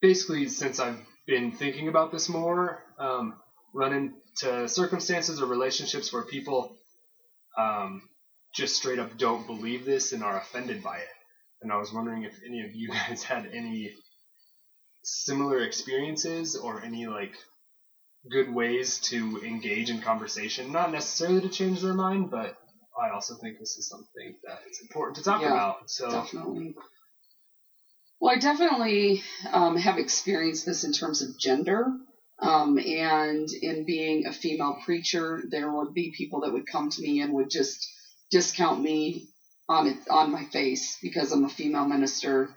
basically 0.00 0.48
since 0.48 0.80
I've 0.80 0.98
been 1.26 1.52
thinking 1.52 1.88
about 1.88 2.12
this 2.12 2.28
more. 2.28 2.82
Um, 2.98 3.34
run 3.74 3.92
into 3.92 4.68
circumstances 4.68 5.40
or 5.40 5.46
relationships 5.46 6.12
where 6.12 6.22
people 6.22 6.76
um, 7.56 8.02
just 8.54 8.76
straight 8.76 8.98
up 8.98 9.16
don't 9.18 9.46
believe 9.46 9.84
this 9.84 10.12
and 10.12 10.22
are 10.22 10.38
offended 10.38 10.82
by 10.82 10.96
it. 10.96 11.08
And 11.62 11.72
I 11.72 11.76
was 11.76 11.92
wondering 11.92 12.22
if 12.22 12.38
any 12.46 12.62
of 12.64 12.74
you 12.74 12.88
guys 13.08 13.22
had 13.22 13.46
any 13.52 13.92
similar 15.02 15.60
experiences 15.60 16.56
or 16.56 16.82
any 16.82 17.06
like 17.06 17.34
good 18.30 18.52
ways 18.52 19.00
to 19.00 19.40
engage 19.44 19.90
in 19.90 20.00
conversation, 20.00 20.72
not 20.72 20.92
necessarily 20.92 21.40
to 21.42 21.48
change 21.48 21.80
their 21.80 21.94
mind, 21.94 22.30
but 22.30 22.56
I 23.00 23.10
also 23.10 23.34
think 23.36 23.58
this 23.58 23.76
is 23.76 23.88
something 23.88 24.34
that 24.44 24.60
it's 24.66 24.80
important 24.82 25.16
to 25.18 25.22
talk 25.22 25.40
yeah, 25.40 25.52
about. 25.52 25.90
So 25.90 26.10
definitely. 26.10 26.74
Well, 28.20 28.34
I 28.34 28.38
definitely 28.38 29.22
um, 29.52 29.76
have 29.76 29.98
experienced 29.98 30.66
this 30.66 30.84
in 30.84 30.92
terms 30.92 31.22
of 31.22 31.38
gender. 31.38 31.86
Um, 32.40 32.78
and 32.78 33.48
in 33.62 33.84
being 33.84 34.26
a 34.26 34.32
female 34.32 34.78
preacher, 34.84 35.42
there 35.50 35.72
would 35.72 35.92
be 35.92 36.14
people 36.16 36.40
that 36.40 36.52
would 36.52 36.66
come 36.70 36.90
to 36.90 37.02
me 37.02 37.20
and 37.20 37.32
would 37.34 37.50
just 37.50 37.86
discount 38.30 38.80
me 38.80 39.28
on 39.68 39.86
it 39.86 39.98
on 40.08 40.30
my 40.32 40.44
face 40.46 40.96
because 41.02 41.32
I'm 41.32 41.44
a 41.44 41.48
female 41.48 41.84
minister 41.84 42.48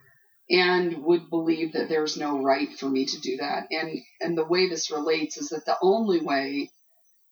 and 0.50 1.04
would 1.04 1.30
believe 1.30 1.74
that 1.74 1.90
there's 1.90 2.18
no 2.18 2.42
right 2.42 2.72
for 2.78 2.90
me 2.90 3.06
to 3.06 3.20
do 3.22 3.38
that. 3.38 3.68
And 3.72 4.00
and 4.20 4.38
the 4.38 4.46
way 4.46 4.70
this 4.70 4.92
relates 4.92 5.38
is 5.38 5.50
that 5.50 5.66
the 5.66 5.78
only 5.82 6.22
way 6.22 6.70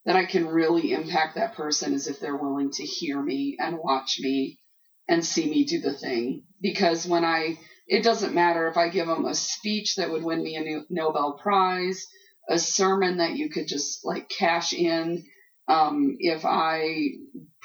that 0.06 0.16
I 0.16 0.26
can 0.26 0.48
really 0.48 0.94
impact 0.94 1.36
that 1.36 1.56
person 1.56 1.94
is 1.94 2.08
if 2.08 2.20
they're 2.20 2.36
willing 2.36 2.72
to 2.72 2.84
hear 2.84 3.22
me 3.22 3.58
and 3.60 3.78
watch 3.78 4.20
me 4.22 4.60
and 5.08 5.26
see 5.26 5.50
me 5.50 5.66
do 5.66 5.82
the 5.82 5.94
thing. 5.94 6.44
Because 6.62 7.06
when 7.08 7.24
I, 7.26 7.60
it 7.90 8.04
doesn't 8.04 8.36
matter 8.36 8.68
if 8.68 8.78
I 8.78 8.90
give 8.90 9.08
them 9.08 9.26
a 9.26 9.34
speech 9.34 9.96
that 9.96 10.12
would 10.12 10.24
win 10.24 10.44
me 10.44 10.56
a 10.56 10.86
Nobel 10.92 11.34
Prize, 11.34 12.06
a 12.48 12.60
sermon 12.60 13.18
that 13.18 13.36
you 13.36 13.50
could 13.50 13.68
just 13.68 14.06
like 14.06 14.30
cash 14.30 14.74
in. 14.74 15.26
Um, 15.68 16.16
if 16.20 16.46
I 16.46 17.10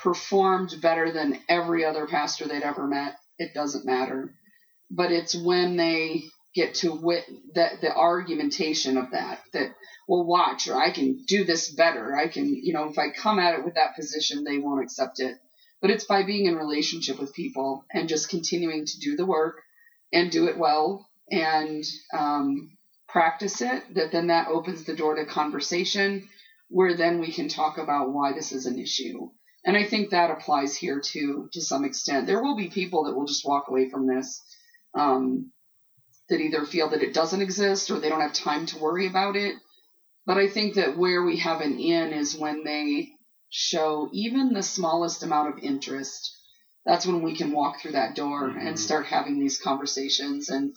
performed 0.03 0.81
better 0.81 1.13
than 1.13 1.39
every 1.47 1.85
other 1.85 2.07
pastor 2.07 2.47
they'd 2.47 2.63
ever 2.63 2.87
met, 2.87 3.17
it 3.39 3.53
doesn't 3.53 3.85
matter. 3.85 4.35
But 4.91 5.13
it's 5.13 5.35
when 5.35 5.77
they 5.77 6.23
get 6.55 6.77
to 6.77 6.93
wit 6.93 7.25
that 7.55 7.83
the 7.83 7.95
argumentation 7.95 8.97
of 8.97 9.11
that 9.11 9.41
that 9.53 9.75
well, 10.09 10.25
watch, 10.25 10.69
or 10.69 10.77
I 10.77 10.91
can 10.91 11.25
do 11.27 11.45
this 11.45 11.71
better. 11.71 12.17
I 12.17 12.29
can, 12.29 12.47
you 12.47 12.73
know, 12.73 12.89
if 12.89 12.99
I 12.99 13.11
come 13.11 13.39
at 13.39 13.59
it 13.59 13.65
with 13.65 13.75
that 13.75 13.97
position, 13.97 14.45
they 14.45 14.59
won't 14.59 14.83
accept 14.83 15.21
it. 15.21 15.37
But 15.83 15.91
it's 15.91 16.05
by 16.05 16.23
being 16.23 16.47
in 16.47 16.57
relationship 16.57 17.19
with 17.19 17.35
people 17.35 17.85
and 17.93 18.09
just 18.09 18.31
continuing 18.31 18.87
to 18.87 18.99
do 19.01 19.17
the 19.17 19.27
work 19.27 19.61
and 20.14 20.31
do 20.31 20.46
it 20.48 20.57
well 20.57 21.07
and 21.31 21.85
um, 22.14 22.70
practice 23.09 23.61
it 23.61 23.83
that 23.94 24.12
then 24.12 24.29
that 24.29 24.48
opens 24.48 24.85
the 24.85 24.96
door 24.96 25.16
to 25.16 25.27
conversation 25.27 26.27
where 26.68 26.96
then 26.96 27.20
we 27.20 27.31
can 27.31 27.48
talk 27.48 27.77
about 27.77 28.12
why 28.12 28.33
this 28.33 28.53
is 28.53 28.66
an 28.66 28.79
issue. 28.79 29.29
And 29.66 29.77
I 29.77 29.85
think 29.85 30.11
that 30.11 30.31
applies 30.31 30.77
here 30.77 31.00
too, 31.00 31.48
to 31.53 31.61
some 31.61 31.85
extent. 31.85 32.27
There 32.27 32.42
will 32.42 32.57
be 32.57 32.68
people 32.68 33.05
that 33.05 33.14
will 33.14 33.27
just 33.27 33.46
walk 33.46 33.68
away 33.68 33.90
from 33.90 34.07
this 34.07 34.42
um, 34.94 35.53
that 36.31 36.40
either 36.40 36.64
feel 36.64 36.90
that 36.90 37.03
it 37.03 37.14
doesn't 37.14 37.42
exist 37.42 37.90
or 37.90 38.00
they 38.00 38.09
don't 38.09 38.22
have 38.22 38.33
time 38.33 38.66
to 38.66 38.79
worry 38.79 39.07
about 39.07 39.37
it 39.37 39.55
but 40.27 40.38
I 40.38 40.48
think 40.48 40.74
that 40.74 40.96
where 40.96 41.22
we 41.22 41.38
have 41.38 41.61
an 41.61 41.79
in 41.79 42.12
is 42.12 42.37
when 42.37 42.64
they 42.64 43.11
show 43.50 44.09
even 44.12 44.53
the 44.53 44.62
smallest 44.62 45.22
amount 45.22 45.50
of 45.50 45.62
interest. 45.62 46.35
That's 46.87 47.07
when 47.07 47.23
we 47.23 47.37
can 47.37 47.53
walk 47.53 47.81
through 47.81 47.92
that 47.92 48.14
door 48.14 48.49
mm-hmm. 48.49 48.59
and 48.59 48.79
start 48.79 49.07
having 49.07 49.38
these 49.38 49.59
conversations 49.59 50.51
and 50.51 50.75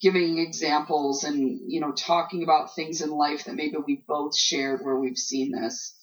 giving 0.00 0.38
examples 0.38 1.24
and 1.24 1.60
you 1.66 1.80
know 1.80 1.92
talking 1.92 2.42
about 2.42 2.74
things 2.74 3.02
in 3.02 3.10
life 3.10 3.44
that 3.44 3.54
maybe 3.54 3.76
we 3.86 4.02
both 4.08 4.36
shared 4.36 4.80
where 4.82 4.96
we've 4.96 5.18
seen 5.18 5.52
this. 5.52 5.94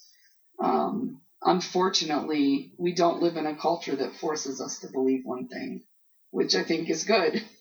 Um, 0.60 1.22
unfortunately, 1.41 2.74
we 2.78 2.93
don't 2.93 3.22
live 3.22 3.38
in 3.38 3.46
a 3.46 3.56
culture 3.56 3.96
that 3.96 4.15
forces 4.15 4.62
us 4.62 4.80
to 4.80 4.91
believe 4.91 5.22
one 5.24 5.48
thing, 5.48 5.84
which 6.32 6.56
I 6.56 6.63
think 6.63 6.89
is 6.89 7.04
good. 7.04 7.41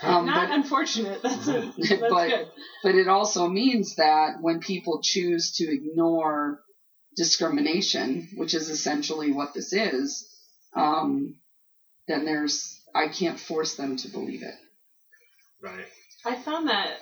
Um, 0.00 0.26
Not 0.26 0.48
but, 0.48 0.54
unfortunate. 0.54 1.22
That's, 1.22 1.48
a, 1.48 1.72
that's 1.76 2.00
but, 2.00 2.28
good. 2.28 2.48
But 2.84 2.94
it 2.94 3.08
also 3.08 3.48
means 3.48 3.96
that 3.96 4.36
when 4.40 4.60
people 4.60 5.02
choose 5.02 5.56
to 5.56 5.64
ignore 5.64 6.60
discrimination, 7.16 8.28
which 8.36 8.54
is 8.54 8.70
essentially 8.70 9.32
what 9.32 9.54
this 9.54 9.72
is, 9.72 10.28
um, 10.74 11.36
then 12.06 12.24
there's 12.24 12.80
I 12.94 13.08
can't 13.08 13.38
force 13.38 13.76
them 13.76 13.96
to 13.98 14.08
believe 14.08 14.42
it. 14.42 14.54
Right. 15.62 15.86
I 16.24 16.36
found 16.36 16.68
that 16.68 16.98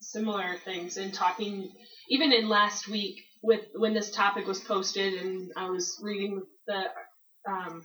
similar 0.00 0.56
things 0.64 0.96
in 0.96 1.12
talking, 1.12 1.70
even 2.08 2.32
in 2.32 2.48
last 2.48 2.88
week 2.88 3.20
with 3.42 3.66
when 3.74 3.94
this 3.94 4.10
topic 4.10 4.46
was 4.46 4.60
posted, 4.60 5.14
and 5.14 5.52
I 5.56 5.68
was 5.68 5.98
reading 6.02 6.42
the 6.66 6.84
um, 7.48 7.82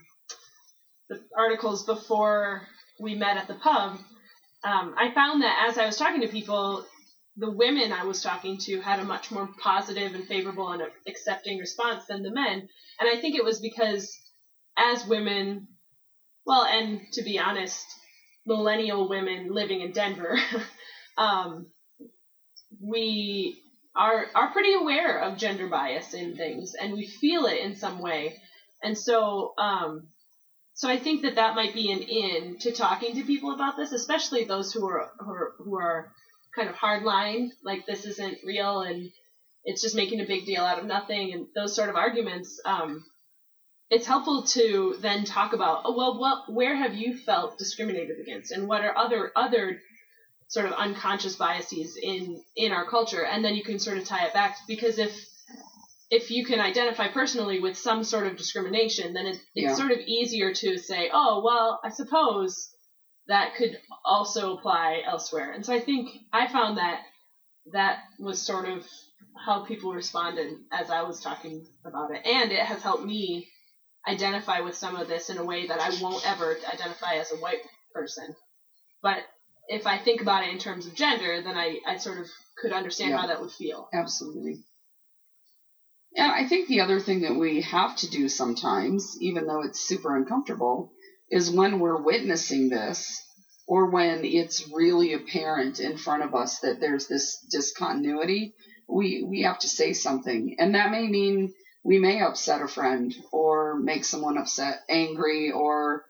the 1.09 1.19
articles 1.37 1.85
before 1.85 2.67
we 2.99 3.15
met 3.15 3.37
at 3.37 3.47
the 3.47 3.55
pub 3.55 3.99
um, 4.63 4.95
I 4.97 5.11
found 5.13 5.41
that 5.43 5.67
as 5.69 5.77
I 5.77 5.85
was 5.85 5.97
talking 5.97 6.21
to 6.21 6.27
people, 6.27 6.85
the 7.35 7.51
women 7.51 7.91
I 7.91 8.05
was 8.05 8.21
talking 8.21 8.57
to 8.59 8.79
had 8.79 8.99
a 8.99 9.03
much 9.03 9.31
more 9.31 9.49
positive 9.59 10.13
and 10.13 10.25
favorable 10.25 10.71
and 10.71 10.83
accepting 11.07 11.57
response 11.57 12.05
than 12.05 12.23
the 12.23 12.31
men. 12.31 12.67
And 12.99 13.09
I 13.09 13.19
think 13.19 13.35
it 13.35 13.43
was 13.43 13.59
because 13.59 14.15
as 14.77 15.05
women, 15.05 15.67
well, 16.45 16.65
and 16.65 17.01
to 17.13 17.23
be 17.23 17.39
honest, 17.39 17.85
millennial 18.45 19.07
women 19.07 19.53
living 19.53 19.81
in 19.81 19.91
Denver, 19.91 20.37
um, 21.17 21.67
we 22.81 23.61
are 23.95 24.25
are 24.33 24.51
pretty 24.51 24.73
aware 24.73 25.19
of 25.19 25.37
gender 25.37 25.67
bias 25.67 26.13
in 26.13 26.35
things, 26.35 26.73
and 26.73 26.93
we 26.93 27.07
feel 27.07 27.45
it 27.45 27.59
in 27.59 27.75
some 27.75 27.99
way. 27.99 28.35
And 28.81 28.97
so, 28.97 29.53
um, 29.57 30.07
so 30.73 30.89
I 30.89 30.99
think 30.99 31.21
that 31.21 31.35
that 31.35 31.55
might 31.55 31.73
be 31.73 31.91
an 31.91 32.01
in 32.01 32.57
to 32.59 32.71
talking 32.71 33.15
to 33.15 33.23
people 33.23 33.53
about 33.53 33.77
this, 33.77 33.93
especially 33.93 34.43
those 34.43 34.73
who 34.73 34.85
are 34.87 35.11
who 35.19 35.31
are, 35.31 35.53
who 35.59 35.75
are 35.77 36.11
kind 36.55 36.69
of 36.69 36.75
hardline, 36.75 37.49
like 37.63 37.85
this 37.85 38.05
isn't 38.05 38.39
real 38.43 38.81
and 38.81 39.09
it's 39.63 39.81
just 39.81 39.95
making 39.95 40.19
a 40.19 40.25
big 40.25 40.45
deal 40.45 40.63
out 40.63 40.79
of 40.79 40.85
nothing, 40.85 41.33
and 41.33 41.47
those 41.55 41.75
sort 41.75 41.89
of 41.89 41.95
arguments. 41.95 42.59
Um, 42.65 43.05
it's 43.93 44.07
helpful 44.07 44.41
to 44.43 44.97
then 45.01 45.23
talk 45.23 45.53
about, 45.53 45.83
oh 45.85 45.95
well, 45.95 46.19
what 46.19 46.51
where 46.51 46.75
have 46.75 46.95
you 46.95 47.15
felt 47.15 47.59
discriminated 47.59 48.19
against, 48.19 48.51
and 48.51 48.67
what 48.67 48.81
are 48.83 48.97
other 48.97 49.31
other 49.35 49.79
sort 50.47 50.65
of 50.65 50.73
unconscious 50.73 51.35
biases 51.35 51.97
in 52.01 52.41
in 52.55 52.71
our 52.71 52.85
culture? 52.89 53.23
And 53.23 53.45
then 53.45 53.55
you 53.55 53.63
can 53.63 53.77
sort 53.79 53.97
of 53.99 54.05
tie 54.05 54.25
it 54.25 54.33
back 54.33 54.57
because 54.67 54.97
if 54.97 55.13
if 56.09 56.31
you 56.31 56.45
can 56.45 56.59
identify 56.59 57.07
personally 57.07 57.59
with 57.59 57.77
some 57.77 58.03
sort 58.03 58.27
of 58.27 58.37
discrimination 58.37 59.13
then 59.13 59.25
it, 59.25 59.37
it's 59.55 59.69
yeah. 59.69 59.73
sort 59.73 59.91
of 59.91 59.97
easier 59.99 60.53
to 60.53 60.77
say 60.77 61.09
oh 61.11 61.41
well 61.43 61.79
i 61.83 61.89
suppose 61.89 62.69
that 63.27 63.55
could 63.55 63.79
also 64.05 64.55
apply 64.57 65.01
elsewhere. 65.07 65.53
And 65.53 65.65
so 65.65 65.73
i 65.73 65.79
think 65.79 66.09
i 66.31 66.47
found 66.47 66.77
that 66.77 67.01
that 67.71 67.99
was 68.19 68.39
sort 68.41 68.67
of 68.67 68.85
how 69.45 69.65
people 69.65 69.93
responded 69.93 70.53
as 70.71 70.91
i 70.91 71.01
was 71.01 71.19
talking 71.19 71.65
about 71.85 72.11
it. 72.11 72.25
And 72.25 72.51
it 72.51 72.59
has 72.59 72.83
helped 72.83 73.05
me 73.05 73.49
identify 74.07 74.59
with 74.59 74.75
some 74.75 74.95
of 74.95 75.07
this 75.07 75.29
in 75.29 75.37
a 75.37 75.43
way 75.43 75.67
that 75.67 75.79
i 75.79 75.89
won't 76.01 76.27
ever 76.27 76.57
identify 76.71 77.15
as 77.15 77.31
a 77.31 77.35
white 77.35 77.61
person 77.93 78.35
but 79.01 79.19
if 79.67 79.87
I 79.87 79.97
think 79.97 80.21
about 80.21 80.43
it 80.43 80.51
in 80.51 80.59
terms 80.59 80.85
of 80.87 80.95
gender, 80.95 81.41
then 81.41 81.57
I, 81.57 81.79
I 81.87 81.97
sort 81.97 82.19
of 82.19 82.27
could 82.57 82.71
understand 82.71 83.11
yeah. 83.11 83.17
how 83.17 83.27
that 83.27 83.41
would 83.41 83.51
feel. 83.51 83.89
Absolutely. 83.93 84.63
Yeah, 86.15 86.31
I 86.33 86.47
think 86.47 86.67
the 86.67 86.81
other 86.81 86.99
thing 86.99 87.21
that 87.21 87.35
we 87.35 87.61
have 87.61 87.95
to 87.97 88.09
do 88.09 88.29
sometimes, 88.29 89.17
even 89.19 89.47
though 89.47 89.63
it's 89.63 89.79
super 89.79 90.15
uncomfortable, 90.15 90.91
is 91.29 91.49
when 91.49 91.79
we're 91.79 92.01
witnessing 92.01 92.69
this 92.69 93.19
or 93.67 93.89
when 93.89 94.23
it's 94.23 94.69
really 94.71 95.13
apparent 95.13 95.79
in 95.79 95.97
front 95.97 96.23
of 96.23 96.35
us 96.35 96.59
that 96.59 96.79
there's 96.79 97.07
this 97.07 97.39
discontinuity, 97.49 98.53
we, 98.87 99.25
we 99.27 99.41
have 99.41 99.57
to 99.59 99.67
say 99.67 99.93
something. 99.93 100.55
And 100.59 100.75
that 100.75 100.91
may 100.91 101.07
mean 101.07 101.53
we 101.83 101.99
may 101.99 102.21
upset 102.21 102.61
a 102.61 102.67
friend 102.67 103.13
or 103.31 103.77
make 103.77 104.05
someone 104.05 104.37
upset, 104.37 104.81
angry, 104.89 105.51
or 105.51 106.05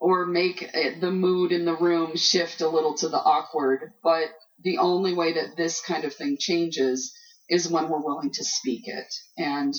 or 0.00 0.26
make 0.26 0.70
the 1.00 1.10
mood 1.10 1.50
in 1.50 1.64
the 1.64 1.76
room 1.76 2.16
shift 2.16 2.60
a 2.60 2.68
little 2.68 2.94
to 2.94 3.08
the 3.08 3.18
awkward. 3.18 3.92
But 4.02 4.28
the 4.62 4.78
only 4.78 5.12
way 5.14 5.32
that 5.32 5.56
this 5.56 5.80
kind 5.80 6.04
of 6.04 6.14
thing 6.14 6.36
changes 6.38 7.12
is 7.48 7.68
when 7.68 7.88
we're 7.88 8.04
willing 8.04 8.30
to 8.32 8.44
speak 8.44 8.86
it. 8.86 9.12
And, 9.36 9.74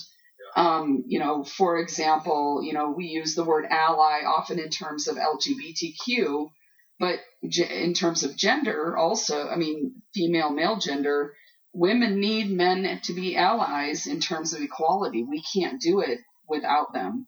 um, 0.55 1.03
you 1.07 1.19
know, 1.19 1.43
for 1.43 1.80
example, 1.80 2.61
you 2.63 2.73
know, 2.73 2.89
we 2.89 3.05
use 3.05 3.36
the 3.36 3.45
word 3.45 3.65
ally 3.69 4.23
often 4.25 4.59
in 4.59 4.69
terms 4.69 5.07
of 5.07 5.15
LGBTQ, 5.15 6.49
but 6.99 7.19
in 7.41 7.93
terms 7.93 8.23
of 8.23 8.36
gender 8.36 8.97
also, 8.97 9.47
I 9.47 9.55
mean, 9.55 10.01
female, 10.13 10.49
male 10.49 10.77
gender, 10.77 11.34
women 11.74 12.20
need 12.20 12.51
men 12.51 12.99
to 13.03 13.13
be 13.13 13.36
allies 13.36 14.07
in 14.07 14.20
terms 14.20 14.53
of 14.53 14.61
equality. 14.61 15.24
We 15.24 15.43
can't 15.53 15.82
do 15.82 16.01
it 16.01 16.20
without 16.47 16.93
them. 16.93 17.28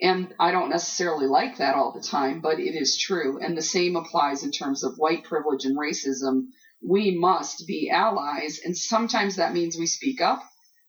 And 0.00 0.32
I 0.38 0.52
don't 0.52 0.70
necessarily 0.70 1.26
like 1.26 1.56
that 1.56 1.74
all 1.74 1.92
the 1.92 2.06
time, 2.06 2.40
but 2.40 2.60
it 2.60 2.76
is 2.76 2.96
true. 2.96 3.38
And 3.40 3.56
the 3.56 3.62
same 3.62 3.96
applies 3.96 4.44
in 4.44 4.52
terms 4.52 4.84
of 4.84 4.96
white 4.96 5.24
privilege 5.24 5.64
and 5.64 5.76
racism. 5.76 6.48
We 6.80 7.16
must 7.18 7.66
be 7.66 7.90
allies. 7.90 8.60
And 8.64 8.76
sometimes 8.76 9.36
that 9.36 9.52
means 9.52 9.76
we 9.76 9.86
speak 9.86 10.20
up 10.20 10.40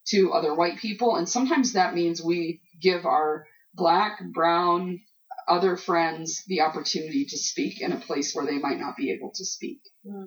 to 0.09 0.31
other 0.33 0.53
white 0.53 0.77
people. 0.77 1.15
And 1.15 1.27
sometimes 1.27 1.73
that 1.73 1.95
means 1.95 2.21
we 2.21 2.61
give 2.79 3.05
our 3.05 3.47
black, 3.73 4.21
brown, 4.31 4.99
other 5.47 5.75
friends 5.75 6.43
the 6.47 6.61
opportunity 6.61 7.25
to 7.25 7.37
speak 7.37 7.81
in 7.81 7.91
a 7.91 7.99
place 7.99 8.35
where 8.35 8.45
they 8.45 8.59
might 8.59 8.79
not 8.79 8.95
be 8.95 9.11
able 9.11 9.31
to 9.33 9.45
speak. 9.45 9.81
Mm. 10.05 10.25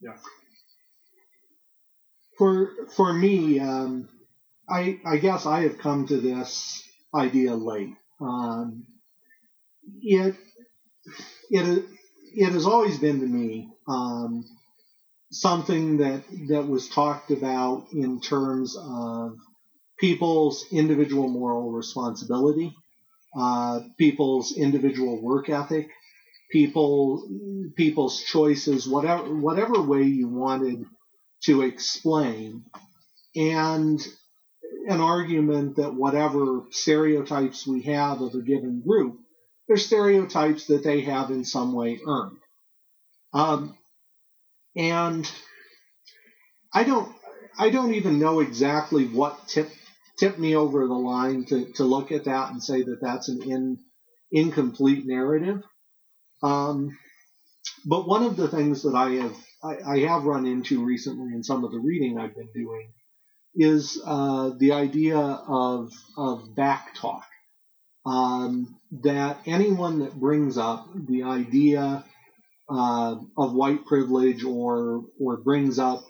Yeah. 0.00 0.16
For 2.38 2.70
for 2.96 3.12
me, 3.12 3.58
um, 3.58 4.08
I 4.68 5.00
I 5.04 5.18
guess 5.18 5.46
I 5.46 5.62
have 5.62 5.78
come 5.78 6.06
to 6.06 6.18
this 6.18 6.82
idea 7.14 7.54
late. 7.54 7.94
Um, 8.20 8.86
it 10.02 10.36
it 11.50 11.84
it 12.36 12.52
has 12.52 12.66
always 12.66 12.98
been 12.98 13.20
to 13.20 13.26
me 13.26 13.68
um, 13.88 14.44
something 15.30 15.98
that 15.98 16.22
that 16.48 16.68
was 16.68 16.88
talked 16.88 17.30
about 17.30 17.86
in 17.92 18.20
terms 18.20 18.76
of 18.78 19.36
people's 19.98 20.66
individual 20.70 21.28
moral 21.28 21.72
responsibility, 21.72 22.72
uh, 23.36 23.80
people's 23.98 24.56
individual 24.56 25.20
work 25.20 25.48
ethic, 25.48 25.88
people 26.52 27.28
people's 27.76 28.22
choices, 28.22 28.88
whatever 28.88 29.34
whatever 29.34 29.82
way 29.82 30.02
you 30.04 30.28
wanted 30.28 30.84
to 31.44 31.62
explain, 31.62 32.64
and 33.36 34.00
an 34.88 35.00
argument 35.00 35.76
that 35.76 35.94
whatever 35.94 36.62
stereotypes 36.70 37.66
we 37.66 37.82
have 37.82 38.20
of 38.20 38.34
a 38.34 38.42
given 38.42 38.80
group, 38.80 39.18
they're 39.66 39.76
stereotypes 39.76 40.66
that 40.66 40.82
they 40.82 41.02
have 41.02 41.30
in 41.30 41.44
some 41.44 41.72
way 41.72 42.00
earned. 42.06 42.38
Um, 43.32 43.76
and 44.76 45.30
I 46.72 46.84
don't, 46.84 47.14
I 47.58 47.70
don't 47.70 47.94
even 47.94 48.18
know 48.18 48.40
exactly 48.40 49.06
what 49.06 49.46
tipped 49.46 49.76
tipped 50.18 50.38
me 50.38 50.56
over 50.56 50.86
the 50.86 50.94
line 50.94 51.44
to, 51.46 51.72
to 51.74 51.84
look 51.84 52.10
at 52.10 52.24
that 52.24 52.50
and 52.50 52.62
say 52.62 52.82
that 52.82 53.00
that's 53.00 53.28
an 53.28 53.42
in, 53.42 53.78
incomplete 54.32 55.06
narrative. 55.06 55.62
Um, 56.42 56.98
but 57.86 58.08
one 58.08 58.24
of 58.24 58.36
the 58.36 58.48
things 58.48 58.82
that 58.82 58.94
I 58.94 59.10
have 59.10 59.36
I, 59.62 59.76
I, 59.86 59.98
have 60.00 60.24
run 60.24 60.46
into 60.46 60.84
recently 60.84 61.34
in 61.34 61.42
some 61.42 61.64
of 61.64 61.72
the 61.72 61.78
reading 61.78 62.18
I've 62.18 62.34
been 62.34 62.50
doing 62.54 62.92
is 63.54 64.00
uh, 64.04 64.50
the 64.58 64.72
idea 64.72 65.18
of 65.18 65.92
of 66.16 66.54
back 66.54 66.94
talk. 66.94 67.24
Um, 68.06 68.78
that 69.02 69.40
anyone 69.44 70.00
that 70.00 70.14
brings 70.14 70.56
up 70.56 70.88
the 70.94 71.24
idea 71.24 72.04
uh, 72.70 73.16
of 73.36 73.52
white 73.52 73.84
privilege 73.84 74.44
or 74.44 75.04
or 75.20 75.36
brings 75.38 75.78
up 75.78 76.04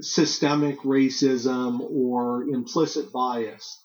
systemic 0.00 0.80
racism 0.80 1.80
or 1.80 2.44
implicit 2.44 3.12
bias 3.12 3.78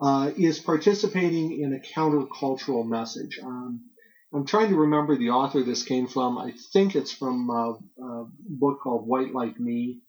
uh, 0.00 0.30
is 0.36 0.58
participating 0.58 1.60
in 1.60 1.72
a 1.72 1.78
countercultural 1.78 2.86
message. 2.86 3.38
Um, 3.42 3.90
I'm 4.34 4.46
trying 4.46 4.70
to 4.70 4.76
remember 4.76 5.16
the 5.16 5.30
author 5.30 5.62
this 5.62 5.84
came 5.84 6.08
from. 6.08 6.38
I 6.38 6.52
think 6.72 6.96
it's 6.96 7.12
from 7.12 7.48
a, 7.50 8.02
a 8.02 8.26
book 8.48 8.80
called 8.82 9.06
White 9.06 9.32
Like 9.32 9.60
Me. 9.60 10.00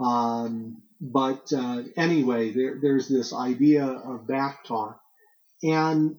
Um, 0.00 0.82
but 1.00 1.52
uh, 1.52 1.82
anyway, 1.96 2.50
there, 2.50 2.78
there's 2.82 3.08
this 3.08 3.32
idea 3.32 3.84
of 3.84 4.26
back 4.26 4.64
talk. 4.64 5.00
And 5.62 6.16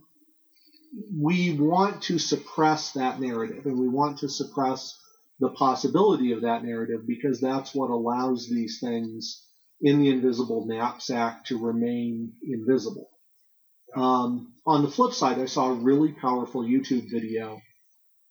we 1.14 1.58
want 1.58 2.04
to 2.04 2.20
suppress 2.20 2.94
that 2.94 3.20
narrative 3.20 3.66
and 3.66 3.78
we 3.78 3.88
want 3.88 4.20
to 4.20 4.30
suppress 4.30 4.98
the 5.40 5.50
possibility 5.50 6.32
of 6.32 6.42
that 6.42 6.64
narrative 6.64 7.02
because 7.08 7.42
that's 7.42 7.74
what 7.74 7.90
allows 7.90 8.48
these 8.48 8.80
things 8.80 9.46
in 9.82 10.00
the 10.00 10.10
invisible 10.10 10.66
knapsack 10.68 11.46
to 11.46 11.58
remain 11.58 12.34
invisible. 12.44 13.11
Um, 13.96 14.54
on 14.66 14.84
the 14.84 14.92
flip 14.92 15.14
side, 15.14 15.40
I 15.40 15.46
saw 15.46 15.72
a 15.72 15.74
really 15.74 16.14
powerful 16.14 16.64
YouTube 16.64 17.10
video. 17.12 17.62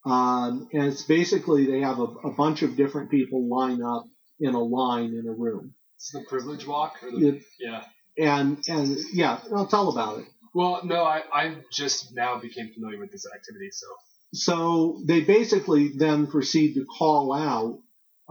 Um, 0.07 0.69
and 0.73 0.85
it's 0.85 1.03
basically 1.03 1.67
they 1.67 1.81
have 1.81 1.99
a, 1.99 2.05
a 2.05 2.33
bunch 2.33 2.63
of 2.63 2.77
different 2.77 3.11
people 3.11 3.49
line 3.49 3.83
up 3.83 4.05
in 4.41 4.55
a 4.55 4.63
line 4.63 5.13
in 5.15 5.27
a 5.29 5.33
room. 5.33 5.75
It's 5.97 6.13
the 6.13 6.25
privilege 6.29 6.67
walk. 6.67 6.95
The, 7.03 7.43
yeah. 7.59 7.85
And 8.17 8.63
and 8.69 8.97
yeah, 9.13 9.41
I'll 9.55 9.67
tell 9.67 9.91
about 9.91 10.21
it. 10.21 10.27
Well, 10.55 10.81
no, 10.85 11.05
I 11.05 11.23
I 11.33 11.57
just 11.71 12.15
now 12.15 12.39
became 12.41 12.73
familiar 12.73 12.99
with 12.99 13.13
this 13.13 13.27
activity, 13.27 13.69
so. 13.71 13.87
So 14.33 15.03
they 15.07 15.23
basically 15.23 15.89
then 15.89 16.29
proceed 16.29 16.75
to 16.75 16.85
call 16.87 17.33
out, 17.33 17.81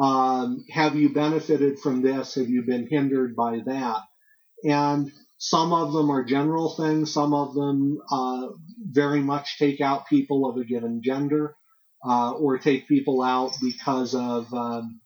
um, 0.04 0.66
have 0.72 0.96
you 0.96 1.14
benefited 1.14 1.80
from 1.80 2.02
this? 2.02 2.36
Have 2.36 2.50
you 2.50 2.64
been 2.64 2.88
hindered 2.88 3.36
by 3.36 3.60
that? 3.66 4.02
And 4.64 5.12
some 5.40 5.72
of 5.72 5.94
them 5.94 6.12
are 6.12 6.26
general 6.26 6.76
things. 6.76 7.14
Some 7.14 7.34
of 7.34 7.54
them 7.54 7.98
uh, 8.12 8.50
very 8.84 9.22
much 9.22 9.58
take 9.58 9.80
out 9.80 10.08
people 10.08 10.50
of 10.50 10.58
a 10.58 10.66
given 10.66 11.02
gender, 11.02 11.56
uh, 12.06 12.32
or 12.32 12.58
take 12.58 12.90
people 12.90 13.22
out 13.22 13.54
because 13.62 14.14
of 14.16 14.54
um, 14.54 15.00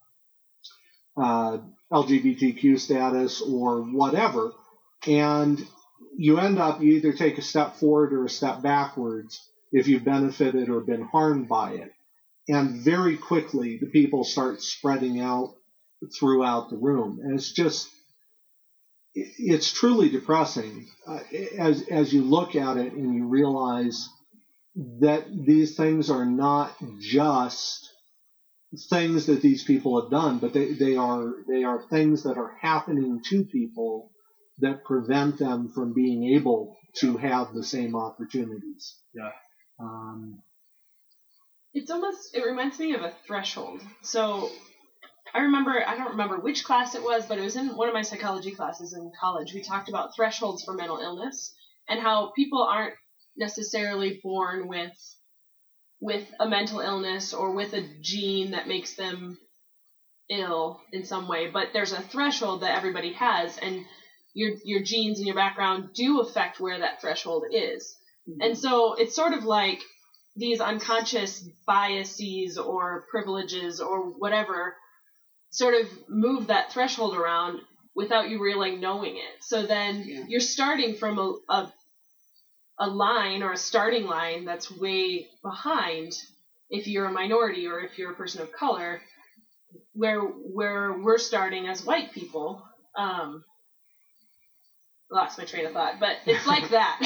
uh, 1.16 1.60
LGBTQ 1.92 2.80
status 2.80 3.42
or 3.42 3.84
whatever. 3.84 4.52
And 5.08 5.64
you 6.18 6.40
end 6.40 6.58
up, 6.58 6.82
you 6.82 6.94
either 6.94 7.14
take 7.14 7.38
a 7.38 7.44
step 7.44 7.76
forward 7.76 8.12
or 8.12 8.26
a 8.26 8.30
step 8.30 8.64
backwards 8.64 9.40
if 9.72 9.88
you've 9.88 10.04
benefited 10.04 10.68
or 10.68 10.82
been 10.82 11.04
harmed 11.04 11.48
by 11.48 11.74
it. 11.74 11.92
And 12.48 12.84
very 12.84 13.18
quickly, 13.18 13.78
the 13.78 13.88
people 13.88 14.24
start 14.24 14.64
spreading 14.64 15.20
out 15.20 15.54
throughout 16.20 16.72
the 16.72 16.78
room. 16.78 17.20
And 17.24 17.36
it's 17.36 17.52
just, 17.52 17.88
it's 19.16 19.72
truly 19.72 20.10
depressing 20.10 20.88
uh, 21.08 21.20
as, 21.58 21.88
as 21.90 22.14
you 22.14 22.24
look 22.24 22.56
at 22.56 22.78
it 22.78 22.94
and 22.94 23.14
you 23.14 23.28
realize 23.28 24.10
that 25.02 25.26
these 25.46 25.76
things 25.76 26.10
are 26.10 26.26
not 26.26 26.74
just 27.00 27.90
things 28.90 29.28
that 29.28 29.42
these 29.42 29.64
people 29.64 30.02
have 30.02 30.10
done, 30.10 30.40
but 30.40 30.54
they, 30.54 30.74
they 30.74 30.96
are 30.96 31.32
they 31.48 31.64
are 31.64 31.80
things 31.90 32.24
that 32.24 32.38
are 32.38 32.56
happening 32.60 33.22
to 33.30 33.44
people 33.46 34.10
that 34.60 34.84
prevent 34.84 35.38
them 35.38 35.70
from 35.74 35.94
being 35.94 36.36
able 36.36 36.76
to 36.96 37.18
have 37.18 37.54
the 37.54 37.64
same 37.64 37.96
opportunities. 37.96 38.96
Yeah. 39.14 39.32
Um, 39.80 40.42
It's 41.74 41.92
almost 41.92 42.36
it 42.36 42.44
reminds 42.44 42.80
me 42.80 42.94
of 42.94 43.02
a 43.02 43.14
threshold. 43.28 43.82
So 44.02 44.50
I 45.34 45.42
remember 45.42 45.84
I 45.86 45.98
don't 45.98 46.12
remember 46.12 46.40
which 46.40 46.64
class 46.64 46.96
it 46.96 47.04
was, 47.04 47.26
but 47.26 47.38
it 47.38 47.44
was 47.44 47.56
in 47.56 47.76
one 47.76 47.88
of 47.88 47.94
my 47.94 48.04
psychology 48.04 48.52
classes 48.52 48.94
in 48.94 49.12
college. 49.20 49.54
We 49.54 49.64
talked 49.64 49.90
about 49.90 50.16
thresholds 50.16 50.64
for 50.64 50.74
mental 50.74 51.00
illness 51.00 51.54
and 51.90 52.00
how 52.00 52.32
people 52.36 52.64
aren't 52.64 52.94
necessarily 53.36 54.20
born 54.24 54.68
with 54.68 54.92
with 56.00 56.28
a 56.40 56.48
mental 56.48 56.82
illness 56.82 57.34
or 57.34 57.52
with 57.52 57.74
a 57.74 57.88
gene 58.02 58.52
that 58.52 58.68
makes 58.68 58.96
them 58.96 59.38
ill 60.30 60.82
in 60.92 61.06
some 61.06 61.28
way, 61.28 61.50
but 61.50 61.70
there's 61.74 61.94
a 61.94 62.02
threshold 62.02 62.62
that 62.62 62.78
everybody 62.78 63.14
has 63.14 63.58
and 63.58 63.86
your 64.34 64.52
your 64.64 64.84
genes 64.84 65.18
and 65.18 65.28
your 65.28 65.36
background 65.36 65.94
do 65.94 66.20
affect 66.20 66.60
where 66.60 66.80
that 66.80 67.02
threshold 67.02 67.46
is. 67.52 67.96
Mm-hmm. 68.30 68.42
And 68.42 68.58
so 68.58 68.94
it's 68.94 69.16
sort 69.16 69.34
of 69.34 69.46
like 69.46 69.80
these 70.36 70.60
unconscious 70.62 71.48
biases 71.66 72.58
or 72.58 73.06
privileges 73.10 73.80
or 73.80 74.10
whatever 74.10 74.76
sort 75.54 75.76
of 75.76 75.88
move 76.10 76.48
that 76.48 76.72
threshold 76.72 77.16
around 77.16 77.62
without 77.96 78.30
you 78.30 78.42
really 78.42 78.76
knowing 78.76 79.16
it. 79.16 79.44
So 79.44 79.66
then 79.66 80.04
yeah. 80.06 80.24
you're 80.28 80.42
starting 80.42 80.96
from 80.96 81.20
a, 81.20 81.54
a 81.54 81.74
a 82.80 82.88
line 82.88 83.44
or 83.44 83.52
a 83.52 83.58
starting 83.58 84.06
line 84.06 84.46
that's 84.46 84.72
way 84.72 85.28
behind 85.44 86.12
if 86.72 86.88
you're 86.88 87.06
a 87.06 87.12
minority 87.12 87.68
or 87.68 87.80
if 87.80 88.00
you're 88.00 88.12
a 88.12 88.16
person 88.16 88.42
of 88.42 88.52
color 88.52 89.00
where 89.94 90.22
where 90.22 90.94
we're 91.00 91.20
starting 91.20 91.68
as 91.68 91.86
white 91.86 92.12
people 92.14 92.64
um 92.98 93.44
lost 95.12 95.38
my 95.38 95.46
train 95.46 95.68
of 95.68 95.74
thought 95.74 96.00
but 96.00 96.18
it's 96.26 96.48
like 96.48 96.68
that 96.72 97.00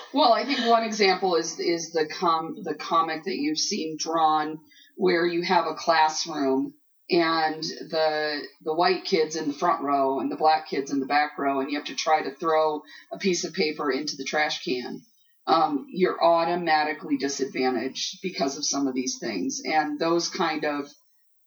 well 0.14 0.32
i 0.32 0.42
think 0.42 0.66
one 0.66 0.84
example 0.84 1.36
is 1.36 1.60
is 1.60 1.92
the 1.92 2.06
com 2.06 2.56
the 2.64 2.74
comic 2.74 3.24
that 3.24 3.36
you've 3.36 3.58
seen 3.58 3.98
drawn 3.98 4.58
where 4.96 5.26
you 5.26 5.42
have 5.42 5.66
a 5.66 5.74
classroom 5.74 6.72
and 7.14 7.62
the 7.62 8.42
the 8.62 8.74
white 8.74 9.04
kids 9.04 9.36
in 9.36 9.46
the 9.46 9.54
front 9.54 9.82
row 9.84 10.18
and 10.18 10.30
the 10.30 10.36
black 10.36 10.68
kids 10.68 10.90
in 10.90 10.98
the 10.98 11.06
back 11.06 11.38
row 11.38 11.60
and 11.60 11.70
you 11.70 11.78
have 11.78 11.86
to 11.86 11.94
try 11.94 12.20
to 12.22 12.34
throw 12.34 12.82
a 13.12 13.18
piece 13.18 13.44
of 13.44 13.54
paper 13.54 13.90
into 13.92 14.16
the 14.16 14.24
trash 14.24 14.64
can. 14.64 15.00
Um, 15.46 15.86
you're 15.92 16.22
automatically 16.22 17.16
disadvantaged 17.16 18.18
because 18.20 18.56
of 18.56 18.64
some 18.64 18.88
of 18.88 18.94
these 18.94 19.18
things. 19.20 19.60
And 19.64 19.98
those 19.98 20.28
kind 20.28 20.64
of 20.64 20.90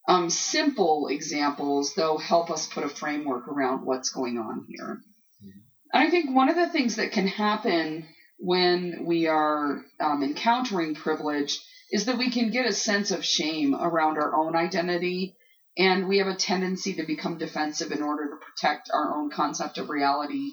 um, 0.07 0.29
simple 0.29 1.07
examples 1.07 1.93
though 1.95 2.17
help 2.17 2.49
us 2.49 2.67
put 2.67 2.85
a 2.85 2.89
framework 2.89 3.49
around 3.49 3.85
what's 3.85 4.11
going 4.11 4.37
on 4.37 4.65
here. 4.69 5.01
Mm-hmm. 5.43 5.97
i 5.97 6.09
think 6.09 6.33
one 6.33 6.47
of 6.49 6.55
the 6.55 6.69
things 6.69 6.95
that 6.95 7.11
can 7.11 7.27
happen 7.27 8.07
when 8.39 9.03
we 9.05 9.27
are 9.27 9.83
um, 9.99 10.23
encountering 10.23 10.95
privilege 10.95 11.59
is 11.91 12.05
that 12.05 12.17
we 12.17 12.29
can 12.29 12.51
get 12.51 12.65
a 12.65 12.73
sense 12.73 13.11
of 13.11 13.25
shame 13.25 13.75
around 13.75 14.17
our 14.17 14.35
own 14.35 14.55
identity 14.55 15.35
and 15.77 16.07
we 16.07 16.17
have 16.17 16.27
a 16.27 16.35
tendency 16.35 16.95
to 16.95 17.03
become 17.03 17.37
defensive 17.37 17.91
in 17.91 18.01
order 18.01 18.29
to 18.29 18.37
protect 18.37 18.89
our 18.91 19.15
own 19.15 19.29
concept 19.29 19.77
of 19.77 19.89
reality. 19.89 20.51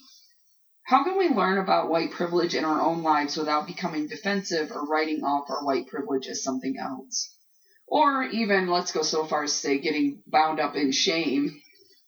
How 0.85 1.03
can 1.03 1.17
we 1.17 1.31
learn 1.31 1.57
about 1.57 1.89
white 1.89 2.11
privilege 2.11 2.55
in 2.55 2.65
our 2.65 2.83
own 2.83 3.03
lives 3.03 3.39
without 3.39 3.67
becoming 3.67 4.07
defensive 4.07 4.71
or 4.71 4.87
writing 4.87 5.25
off 5.25 5.49
our 5.49 5.65
white 5.65 5.87
privilege 5.87 6.27
as 6.27 6.43
something 6.43 6.77
else? 6.79 7.35
Or 7.87 8.25
even, 8.25 8.69
let's 8.69 8.93
go 8.93 9.03
so 9.03 9.25
far 9.25 9.45
as 9.45 9.53
to 9.53 9.59
say, 9.59 9.79
getting 9.79 10.23
bound 10.27 10.61
up 10.61 10.75
in 10.75 10.93
shame 10.93 11.61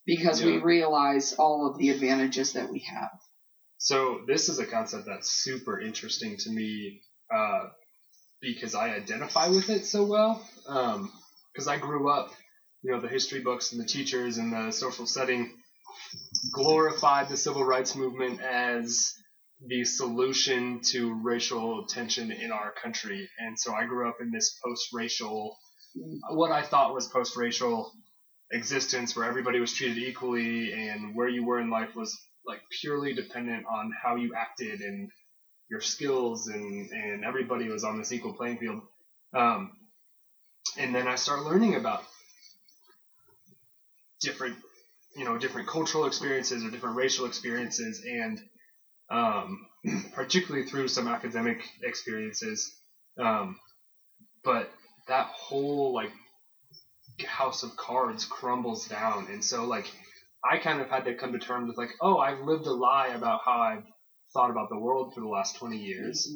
because 0.05 0.41
yeah. 0.41 0.47
we 0.47 0.59
realize 0.59 1.33
all 1.35 1.71
of 1.71 1.79
the 1.79 1.89
advantages 1.89 2.53
that 2.53 2.71
we 2.71 2.81
have. 2.81 3.11
So, 3.79 4.21
this 4.27 4.49
is 4.49 4.59
a 4.59 4.67
concept 4.67 5.07
that's 5.07 5.31
super 5.31 5.81
interesting 5.81 6.37
to 6.39 6.51
me 6.51 7.03
uh, 7.35 7.69
because 8.41 8.75
I 8.75 8.95
identify 8.95 9.49
with 9.49 9.71
it 9.71 9.87
so 9.87 10.05
well. 10.05 10.47
Because 10.65 11.67
um, 11.67 11.69
I 11.69 11.79
grew 11.79 12.11
up 12.11 12.31
you 12.87 12.93
know 12.93 13.01
the 13.01 13.09
history 13.09 13.41
books 13.41 13.73
and 13.73 13.81
the 13.81 13.85
teachers 13.85 14.39
and 14.39 14.53
the 14.53 14.71
social 14.71 15.07
setting 15.07 15.53
glorified 16.53 17.29
the 17.29 17.37
civil 17.37 17.65
rights 17.65 17.97
movement 17.97 18.41
as 18.41 19.13
the 19.67 19.85
solution 19.85 20.81
to 20.83 21.21
racial 21.21 21.85
tension 21.87 22.31
in 22.31 22.53
our 22.53 22.73
country. 22.81 23.29
And 23.41 23.59
so 23.59 23.75
I 23.75 23.87
grew 23.87 24.09
up 24.09 24.19
in 24.21 24.31
this 24.31 24.61
post-racial, 24.65 25.57
what 26.31 26.53
I 26.53 26.63
thought 26.63 26.95
was 26.95 27.09
post-racial 27.09 27.91
existence 28.53 29.17
where 29.17 29.27
everybody 29.27 29.59
was 29.59 29.73
treated 29.73 29.99
equally 29.99 30.73
and 30.73 31.17
where 31.17 31.29
you 31.29 31.45
were 31.45 31.59
in 31.59 31.71
life 31.71 31.97
was 31.97 32.17
like 32.47 32.61
purely 32.81 33.15
dependent 33.15 33.67
on 33.67 33.91
how 34.01 34.15
you 34.15 34.33
acted 34.37 34.81
and 34.81 35.11
your 35.69 35.81
skills 35.81 36.47
and, 36.47 36.89
and 36.93 37.25
everybody 37.25 37.69
was 37.69 37.83
on 37.83 37.99
this 37.99 38.13
equal 38.13 38.35
playing 38.35 38.59
field. 38.59 38.81
Um, 39.35 39.73
and 40.79 40.95
then 40.95 41.09
I 41.09 41.17
started 41.17 41.47
learning 41.47 41.75
about 41.75 42.05
different 44.21 44.57
you 45.17 45.25
know 45.25 45.39
different 45.39 45.69
cultural 45.69 46.07
experiences 46.07 46.65
or 46.65 46.71
different 46.71 46.97
racial 46.97 47.27
experiences 47.27 48.03
and 48.05 48.41
um, 49.11 49.67
particularly 50.15 50.67
through 50.67 50.89
some 50.89 51.09
academic 51.09 51.59
experiences. 51.83 52.75
Um, 53.19 53.57
but 54.45 54.71
that 55.09 55.27
whole 55.27 55.95
like 55.95 56.11
house 57.27 57.63
of 57.63 57.77
cards 57.77 58.25
crumbles 58.25 58.87
down. 58.89 59.27
And 59.31 59.45
so 59.45 59.65
like 59.65 59.91
i 60.45 60.59
kind 60.59 60.81
of 60.81 60.89
had 60.89 61.05
to 61.07 61.15
come 61.15 61.33
to 61.33 61.39
terms 61.39 61.67
with 61.67 61.79
like 61.79 61.89
oh 62.03 62.19
i've 62.19 62.41
lived 62.41 62.67
a 62.67 62.73
lie 62.73 63.09
about 63.09 63.41
how 63.45 63.59
i've 63.59 63.83
thought 64.33 64.51
about 64.51 64.69
the 64.69 64.79
world 64.79 65.15
for 65.15 65.21
the 65.21 65.29
last 65.29 65.57
20 65.57 65.79
years. 65.79 66.29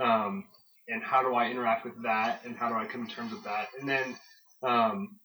Um, 0.00 0.44
and 0.88 1.02
how 1.02 1.22
do 1.22 1.34
i 1.34 1.48
interact 1.50 1.84
with 1.84 2.02
that? 2.02 2.40
And 2.44 2.56
how 2.56 2.68
do 2.68 2.74
i 2.74 2.86
come 2.86 3.06
to 3.06 3.14
terms 3.14 3.32
with 3.32 3.44
that? 3.44 3.68
And 3.78 3.88
then 3.88 4.16
um, 4.62 5.18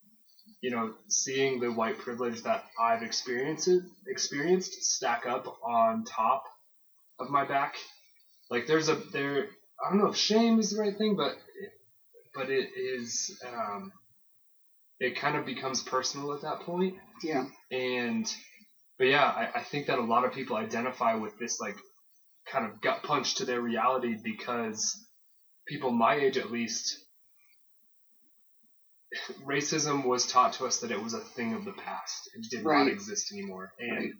you 0.62 0.70
know, 0.70 0.93
seeing 1.07 1.59
the 1.59 1.72
white 1.72 1.97
privilege 1.97 2.43
that 2.43 2.64
I've 2.80 3.03
experienced 3.03 3.70
experienced 4.07 4.84
stack 4.84 5.26
up 5.26 5.57
on 5.64 6.05
top 6.05 6.43
of 7.20 7.30
my 7.30 7.45
back. 7.45 7.76
Like 8.49 8.68
there's 8.68 8.89
a 8.89 8.95
there 9.12 9.47
I 9.84 9.89
don't 9.89 9.99
know 9.99 10.09
if 10.09 10.16
shame 10.16 10.59
is 10.59 10.72
the 10.72 10.82
right 10.82 10.95
thing, 10.95 11.16
but 11.16 11.36
but 12.36 12.49
it 12.49 12.70
is 12.76 13.38
um, 13.47 13.91
it 14.99 15.18
kind 15.18 15.36
of 15.36 15.45
becomes 15.45 15.82
personal 15.82 16.34
at 16.34 16.41
that 16.41 16.59
point. 16.62 16.95
Yeah. 17.24 17.45
And 17.72 18.32
but 18.99 19.07
yeah, 19.07 19.26
I, 19.26 19.49
I 19.55 19.64
think 19.64 19.88
that 19.88 19.97
a 19.97 20.03
lot 20.03 20.26
of 20.26 20.34
people 20.34 20.55
identify 20.55 21.16
with 21.16 21.38
this 21.39 21.59
like 21.59 21.76
kind 22.45 22.66
of 22.66 22.82
gut 22.82 23.01
punch 23.03 23.36
to 23.36 23.45
their 23.45 23.62
reality 23.62 24.16
because 24.24 24.95
people 25.68 25.91
my 25.91 26.16
age 26.16 26.38
at 26.38 26.51
least 26.51 26.97
racism 29.45 30.05
was 30.05 30.26
taught 30.28 30.53
to 30.53 30.66
us 30.66 30.80
that 30.80 30.91
it 30.91 31.01
was 31.01 31.14
a 31.14 31.20
thing 31.20 31.53
of 31.53 31.66
the 31.66 31.74
past. 31.74 32.30
It 32.36 32.49
did 32.49 32.64
right. 32.64 32.86
not 32.86 32.88
exist 32.88 33.32
anymore. 33.32 33.74
And 33.80 33.97
right. 33.97 34.12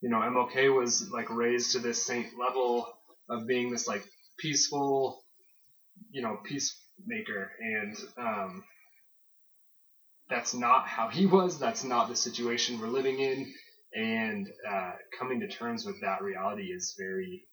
you 0.00 0.08
know, 0.08 0.18
MLK 0.18 0.74
was 0.74 1.10
like 1.10 1.30
raised 1.30 1.72
to 1.72 1.78
this 1.78 2.04
saint 2.04 2.38
level 2.38 2.86
of 3.28 3.46
being 3.46 3.70
this 3.70 3.86
like 3.86 4.04
peaceful, 4.38 5.22
you 6.10 6.22
know, 6.22 6.38
peacemaker, 6.44 7.50
and 7.60 7.96
um, 8.16 8.64
that's 10.28 10.54
not 10.54 10.88
how 10.88 11.08
he 11.08 11.26
was. 11.26 11.58
That's 11.58 11.84
not 11.84 12.08
the 12.08 12.16
situation 12.16 12.80
we're 12.80 12.88
living 12.88 13.20
in. 13.20 13.52
And 13.94 14.48
uh, 14.68 14.92
coming 15.18 15.40
to 15.40 15.48
terms 15.48 15.84
with 15.84 16.00
that 16.00 16.22
reality 16.22 16.72
is 16.72 16.94
very, 16.98 17.44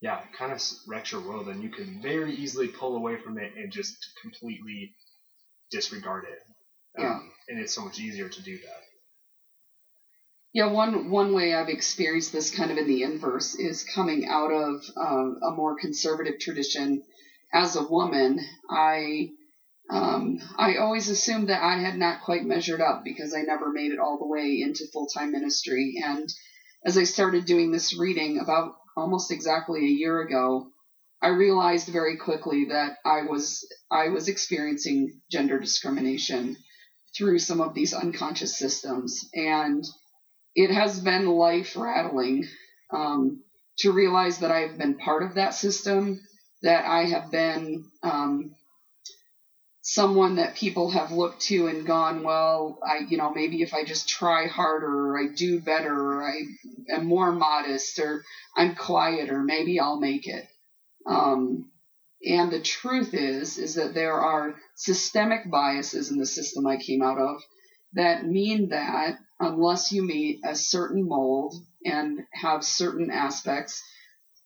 yeah, 0.00 0.22
kind 0.36 0.52
of 0.52 0.62
wrecks 0.88 1.12
your 1.12 1.20
world, 1.20 1.48
and 1.48 1.62
you 1.62 1.68
can 1.68 2.00
very 2.02 2.34
easily 2.34 2.68
pull 2.68 2.96
away 2.96 3.18
from 3.18 3.36
it 3.36 3.52
and 3.56 3.70
just 3.70 3.94
completely 4.22 4.94
disregard 5.70 6.24
it. 6.24 6.38
Yeah. 6.98 7.14
Um, 7.14 7.32
and 7.48 7.58
it's 7.58 7.74
so 7.74 7.84
much 7.84 7.98
easier 7.98 8.28
to 8.28 8.42
do 8.42 8.58
that. 8.58 8.82
Yeah, 10.52 10.72
one 10.72 11.10
one 11.10 11.32
way 11.32 11.54
I've 11.54 11.68
experienced 11.68 12.32
this 12.32 12.50
kind 12.50 12.72
of 12.72 12.78
in 12.78 12.88
the 12.88 13.02
inverse 13.02 13.54
is 13.54 13.84
coming 13.84 14.26
out 14.28 14.50
of 14.50 14.82
uh, 14.96 15.46
a 15.46 15.50
more 15.54 15.76
conservative 15.78 16.40
tradition. 16.40 17.02
As 17.52 17.76
a 17.76 17.86
woman, 17.86 18.40
I 18.68 19.30
um, 19.90 20.38
I 20.56 20.76
always 20.76 21.08
assumed 21.08 21.48
that 21.48 21.62
I 21.62 21.78
had 21.78 21.96
not 21.96 22.22
quite 22.22 22.44
measured 22.44 22.80
up 22.80 23.02
because 23.04 23.34
I 23.34 23.42
never 23.42 23.72
made 23.72 23.92
it 23.92 23.98
all 23.98 24.18
the 24.18 24.26
way 24.26 24.60
into 24.60 24.86
full 24.92 25.06
time 25.06 25.32
ministry. 25.32 26.02
And 26.04 26.28
as 26.84 26.96
I 26.96 27.04
started 27.04 27.44
doing 27.44 27.70
this 27.70 27.96
reading 27.96 28.38
about 28.38 28.74
almost 28.96 29.30
exactly 29.30 29.80
a 29.80 29.88
year 29.88 30.20
ago, 30.20 30.68
I 31.22 31.28
realized 31.28 31.88
very 31.88 32.16
quickly 32.16 32.66
that 32.70 32.96
I 33.04 33.22
was 33.22 33.66
I 33.90 34.08
was 34.08 34.28
experiencing 34.28 35.20
gender 35.30 35.58
discrimination 35.58 36.56
through 37.16 37.38
some 37.40 37.60
of 37.60 37.74
these 37.74 37.92
unconscious 37.92 38.58
systems, 38.58 39.28
and 39.34 39.84
it 40.54 40.70
has 40.70 41.00
been 41.00 41.26
life 41.26 41.76
rattling 41.76 42.46
um, 42.92 43.42
to 43.78 43.92
realize 43.92 44.38
that 44.38 44.50
I've 44.50 44.78
been 44.78 44.96
part 44.96 45.22
of 45.22 45.34
that 45.34 45.54
system, 45.54 46.20
that 46.62 46.84
I 46.86 47.04
have 47.06 47.30
been 47.30 47.84
um, 48.02 48.54
someone 49.82 50.36
that 50.36 50.54
people 50.54 50.90
have 50.90 51.12
looked 51.12 51.42
to 51.42 51.66
and 51.66 51.86
gone, 51.86 52.22
well, 52.22 52.78
I, 52.86 53.04
you 53.08 53.16
know, 53.16 53.32
maybe 53.32 53.62
if 53.62 53.74
I 53.74 53.84
just 53.84 54.08
try 54.08 54.46
harder, 54.46 55.10
or 55.10 55.18
I 55.18 55.34
do 55.34 55.60
better, 55.60 55.92
or 55.94 56.28
I 56.28 56.34
am 56.94 57.06
more 57.06 57.32
modest, 57.32 57.98
or 57.98 58.22
I'm 58.56 58.74
quieter, 58.74 59.42
maybe 59.42 59.80
I'll 59.80 60.00
make 60.00 60.26
it. 60.26 60.46
Um, 61.06 61.70
And 62.22 62.52
the 62.52 62.60
truth 62.60 63.14
is, 63.14 63.56
is 63.56 63.76
that 63.76 63.94
there 63.94 64.12
are 64.12 64.54
systemic 64.74 65.50
biases 65.50 66.10
in 66.10 66.18
the 66.18 66.26
system 66.26 66.66
I 66.66 66.76
came 66.76 67.02
out 67.02 67.18
of 67.18 67.40
that 67.94 68.26
mean 68.26 68.68
that 68.68 69.18
unless 69.38 69.90
you 69.90 70.02
meet 70.02 70.40
a 70.44 70.54
certain 70.54 71.08
mold 71.08 71.54
and 71.82 72.20
have 72.34 72.62
certain 72.62 73.10
aspects, 73.10 73.82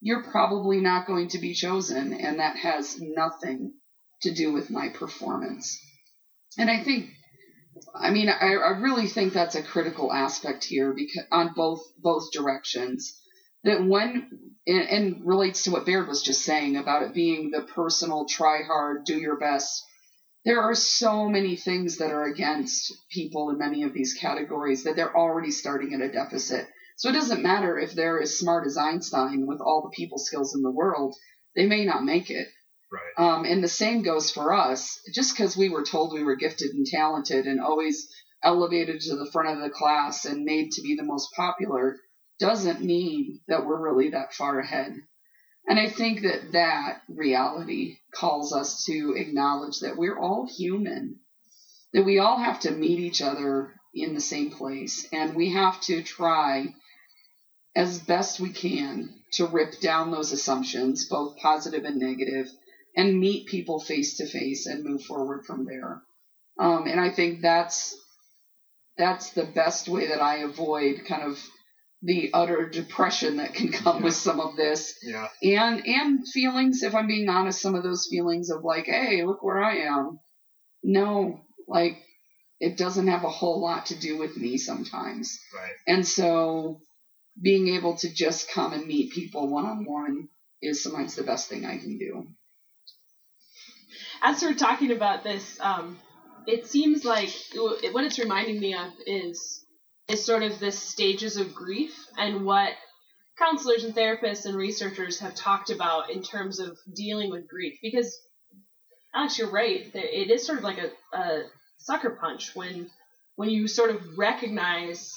you're 0.01 0.23
probably 0.23 0.81
not 0.81 1.07
going 1.07 1.29
to 1.31 1.39
be 1.41 1.53
chosen. 1.53 2.13
And 2.13 2.39
that 2.39 2.57
has 2.57 3.01
nothing 3.01 3.75
to 4.23 4.33
do 4.33 4.53
with 4.53 4.71
my 4.71 4.91
performance. 4.91 5.77
And 6.57 6.71
I 6.71 6.85
think, 6.85 7.11
I 7.93 8.11
mean, 8.11 8.29
I, 8.29 8.55
I 8.55 8.79
really 8.79 9.09
think 9.09 9.33
that's 9.33 9.57
a 9.57 9.63
critical 9.63 10.13
aspect 10.13 10.65
here 10.65 10.95
because 10.95 11.25
on 11.33 11.55
both 11.57 11.83
both 11.99 12.31
directions. 12.31 13.21
That 13.65 13.85
when 13.85 14.54
and, 14.67 14.89
and 14.89 15.27
relates 15.27 15.65
to 15.65 15.71
what 15.71 15.87
Baird 15.87 16.09
was 16.09 16.23
just 16.23 16.43
saying 16.43 16.77
about 16.77 17.03
it 17.03 17.15
being 17.15 17.51
the 17.51 17.63
personal, 17.63 18.27
try 18.27 18.63
hard, 18.63 19.05
do 19.05 19.19
your 19.19 19.39
best. 19.39 19.83
There 20.45 20.61
are 20.61 20.75
so 20.75 21.29
many 21.29 21.57
things 21.57 21.99
that 21.99 22.11
are 22.11 22.25
against 22.25 22.93
people 23.11 23.51
in 23.51 23.59
many 23.59 23.83
of 23.83 23.95
these 23.95 24.15
categories 24.15 24.85
that 24.85 24.97
they're 24.97 25.17
already 25.17 25.51
starting 25.51 25.95
at 25.95 26.03
a 26.03 26.13
deficit. 26.13 26.67
So 26.97 27.09
it 27.09 27.13
doesn't 27.13 27.43
matter 27.43 27.79
if 27.79 27.93
they're 27.93 28.21
as 28.21 28.39
smart 28.39 28.67
as 28.67 28.77
Einstein 28.77 29.47
with 29.47 29.61
all 29.61 29.83
the 29.83 29.97
people 29.97 30.19
skills 30.19 30.55
in 30.55 30.63
the 30.63 30.71
world, 30.71 31.15
they 31.57 31.67
may 31.67 31.85
not 31.85 32.05
make 32.05 32.31
it. 32.31 32.47
Right. 32.93 33.35
Um, 33.35 33.45
and 33.45 33.65
the 33.65 33.69
same 33.69 34.03
goes 34.03 34.31
for 34.31 34.53
us. 34.53 35.01
Just 35.13 35.35
because 35.35 35.57
we 35.57 35.69
were 35.69 35.85
told 35.85 36.13
we 36.13 36.23
were 36.23 36.37
gifted 36.37 36.71
and 36.71 36.87
talented 36.87 37.47
and 37.47 37.61
always 37.61 38.07
elevated 38.43 39.01
to 39.01 39.17
the 39.17 39.29
front 39.33 39.49
of 39.49 39.63
the 39.63 39.71
class 39.71 40.27
and 40.27 40.45
made 40.45 40.71
to 40.73 40.83
be 40.83 40.95
the 40.95 41.03
most 41.03 41.31
popular 41.35 41.97
doesn't 42.39 42.83
mean 42.83 43.41
that 43.49 43.65
we're 43.65 43.81
really 43.81 44.11
that 44.11 44.35
far 44.35 44.59
ahead. 44.59 44.97
And 45.67 45.79
I 45.79 45.89
think 45.89 46.23
that 46.23 46.53
that 46.53 47.03
reality 47.09 47.97
calls 48.13 48.53
us 48.53 48.85
to 48.85 49.15
acknowledge 49.17 49.81
that 49.81 49.97
we're 49.97 50.19
all 50.19 50.47
human, 50.47 51.21
that 51.93 52.05
we 52.05 52.19
all 52.19 52.39
have 52.39 52.61
to 52.61 52.71
meet 52.71 52.99
each 52.99 53.23
other 53.23 53.75
in 53.95 54.15
the 54.15 54.21
same 54.21 54.51
place, 54.51 55.07
and 55.13 55.35
we 55.35 55.53
have 55.53 55.81
to 55.83 56.03
try 56.03 56.75
as 57.75 57.99
best 57.99 58.41
we 58.41 58.51
can 58.51 59.15
to 59.33 59.47
rip 59.47 59.81
down 59.81 60.11
those 60.11 60.33
assumptions, 60.33 61.07
both 61.09 61.37
positive 61.39 61.85
and 61.85 61.97
negative, 61.97 62.49
and 62.97 63.19
meet 63.19 63.49
people 63.49 63.81
face 63.81 64.17
to 64.19 64.27
face 64.27 64.67
and 64.67 64.85
move 64.85 65.03
forward 65.03 65.45
from 65.45 65.65
there. 65.65 66.03
Um, 66.59 66.87
and 66.87 67.01
I 67.01 67.11
think 67.11 67.41
that's 67.41 67.97
that's 68.97 69.31
the 69.31 69.45
best 69.45 69.89
way 69.89 70.09
that 70.09 70.23
I 70.23 70.39
avoid 70.39 71.05
kind 71.05 71.23
of 71.23 71.43
the 72.05 72.31
utter 72.35 72.69
depression 72.69 73.39
that 73.39 73.55
can 73.55 73.73
come 73.73 73.99
yeah. 73.99 74.05
with 74.05 74.15
some 74.15 74.39
of 74.39 74.57
this. 74.57 74.95
Yeah. 75.03 75.29
And 75.43 75.87
and 75.87 76.29
feelings, 76.29 76.83
if 76.83 76.95
I'm 76.95 77.07
being 77.07 77.29
honest, 77.29 77.63
some 77.63 77.75
of 77.75 77.83
those 77.83 78.07
feelings 78.11 78.51
of 78.51 78.63
like, 78.63 78.87
hey, 78.87 79.25
look 79.25 79.43
where 79.43 79.63
I 79.63 79.79
am. 79.79 80.21
No, 80.83 81.41
like 81.67 81.97
it 82.61 82.77
doesn't 82.77 83.09
have 83.09 83.25
a 83.25 83.31
whole 83.31 83.61
lot 83.61 83.87
to 83.87 83.99
do 83.99 84.19
with 84.19 84.37
me 84.37 84.59
sometimes. 84.59 85.41
Right. 85.55 85.73
And 85.87 86.07
so 86.07 86.81
being 87.41 87.69
able 87.69 87.97
to 87.97 88.13
just 88.13 88.51
come 88.51 88.75
and 88.75 88.87
meet 88.87 89.13
people 89.13 89.49
one 89.49 89.65
on 89.65 89.85
one 89.85 90.29
is 90.63 90.83
sometimes 90.83 91.15
the 91.15 91.25
best 91.25 91.49
thing 91.49 91.65
I 91.65 91.79
can 91.79 91.99
do. 91.99 92.27
As 94.23 94.43
we're 94.43 94.55
talking 94.55 94.93
about 94.93 95.25
this, 95.25 95.59
um, 95.61 95.99
it 96.47 96.67
seems 96.67 97.05
like 97.05 97.31
what 97.55 98.05
it's 98.05 98.19
reminding 98.19 98.61
me 98.61 98.75
of 98.75 98.93
is 99.07 99.64
is 100.09 100.25
sort 100.25 100.43
of 100.43 100.59
the 100.59 100.71
stages 100.71 101.37
of 101.37 101.55
grief 101.55 101.95
and 102.19 102.45
what 102.45 102.73
counselors 103.39 103.85
and 103.85 103.95
therapists 103.95 104.47
and 104.47 104.55
researchers 104.55 105.19
have 105.21 105.35
talked 105.35 105.71
about 105.71 106.11
in 106.11 106.23
terms 106.23 106.61
of 106.61 106.79
dealing 106.95 107.31
with 107.31 107.49
grief. 107.49 107.79
Because, 107.83 108.19
Alex, 109.15 109.39
you're 109.39 109.51
right. 109.51 109.91
It 109.95 110.31
is 110.31 110.47
sort 110.47 110.59
of 110.59 110.65
like 110.65 110.79
a, 110.79 111.17
a 111.17 111.43
sucker 111.79 112.11
punch 112.11 112.55
when 112.55 112.91
when 113.37 113.51
you 113.51 113.67
sort 113.67 113.91
of 113.91 114.17
recognize, 114.17 115.13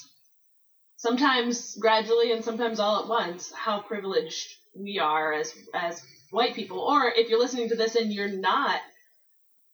sometimes 0.96 1.76
gradually 1.76 2.32
and 2.32 2.44
sometimes 2.44 2.80
all 2.80 3.02
at 3.02 3.08
once, 3.08 3.52
how 3.52 3.80
privileged 3.80 4.48
we 4.74 4.98
are 4.98 5.32
as 5.32 5.54
as 5.74 6.02
white 6.30 6.54
people. 6.54 6.80
Or 6.80 7.12
if 7.14 7.28
you're 7.28 7.38
listening 7.38 7.68
to 7.68 7.76
this 7.76 7.94
and 7.94 8.12
you're 8.12 8.28
not 8.28 8.80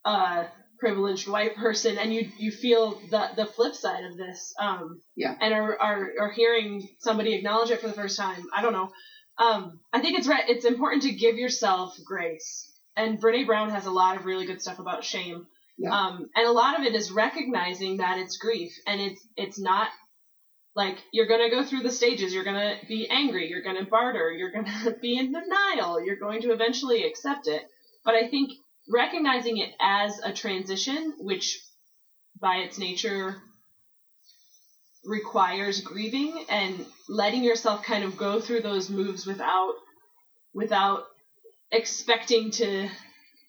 uh, 0.05 0.45
privileged 0.85 1.27
white 1.27 1.57
person 1.57 1.97
and 1.97 2.13
you 2.13 2.29
you 2.37 2.51
feel 2.51 3.01
the 3.11 3.31
the 3.37 3.47
flip 3.47 3.75
side 3.75 4.05
of 4.05 4.19
this 4.19 4.53
um 4.61 5.01
yeah. 5.17 5.35
and 5.41 5.55
are 5.55 5.81
are, 5.81 6.11
are 6.21 6.31
hearing 6.31 6.87
somebody 6.99 7.33
acknowledge 7.33 7.71
it 7.71 7.81
for 7.81 7.89
the 7.89 7.95
first 7.95 8.19
time. 8.19 8.45
I 8.55 8.61
don't 8.61 8.75
know. 8.75 8.91
Um 9.39 9.81
i 9.95 10.01
think 10.03 10.19
it's 10.19 10.29
right 10.29 10.45
it's 10.47 10.67
important 10.67 11.05
to 11.05 11.13
give 11.13 11.37
yourself 11.37 11.97
grace. 12.05 12.71
And 12.97 13.19
brene 13.19 13.47
brown 13.47 13.71
has 13.71 13.87
a 13.87 13.91
lot 13.91 14.19
of 14.19 14.27
really 14.27 14.45
good 14.45 14.61
stuff 14.61 14.79
about 14.79 15.05
shame. 15.05 15.47
Yeah. 15.79 15.99
um 15.99 16.29
and 16.37 16.47
a 16.47 16.53
lot 16.53 16.79
of 16.79 16.85
it 16.85 16.95
is 16.95 17.11
recognizing 17.11 17.97
that 17.97 18.19
it's 18.19 18.37
grief 18.37 18.73
and 18.87 19.01
it's 19.01 19.27
it's 19.39 19.59
not 19.59 19.89
like 20.77 20.99
you're 21.15 21.29
going 21.29 21.49
to 21.49 21.57
go 21.57 21.65
through 21.65 21.85
the 21.85 21.91
stages. 21.91 22.35
You're 22.35 22.45
going 22.45 22.57
to 22.57 22.87
be 22.87 23.09
angry. 23.09 23.49
You're 23.49 23.63
going 23.63 23.83
to 23.83 23.89
barter. 23.89 24.33
You're 24.33 24.51
going 24.51 24.67
to 24.85 24.91
be 25.01 25.17
in 25.17 25.33
denial. 25.33 26.05
You're 26.05 26.17
going 26.17 26.43
to 26.43 26.53
eventually 26.53 27.05
accept 27.05 27.49
it. 27.49 27.63
But 28.05 28.17
i 28.17 28.29
think 28.29 28.51
recognizing 28.91 29.59
it 29.59 29.71
as 29.81 30.19
a 30.21 30.33
transition, 30.33 31.15
which 31.19 31.59
by 32.41 32.57
its 32.57 32.79
nature 32.79 33.37
requires 35.05 35.81
grieving 35.81 36.45
and 36.49 36.85
letting 37.09 37.45
yourself 37.45 37.83
kind 37.83 38.05
of 38.05 38.17
go 38.17 38.41
through 38.41 38.61
those 38.61 38.89
moves 38.89 39.27
without 39.27 39.75
without 40.55 41.05
expecting 41.71 42.51
to 42.51 42.89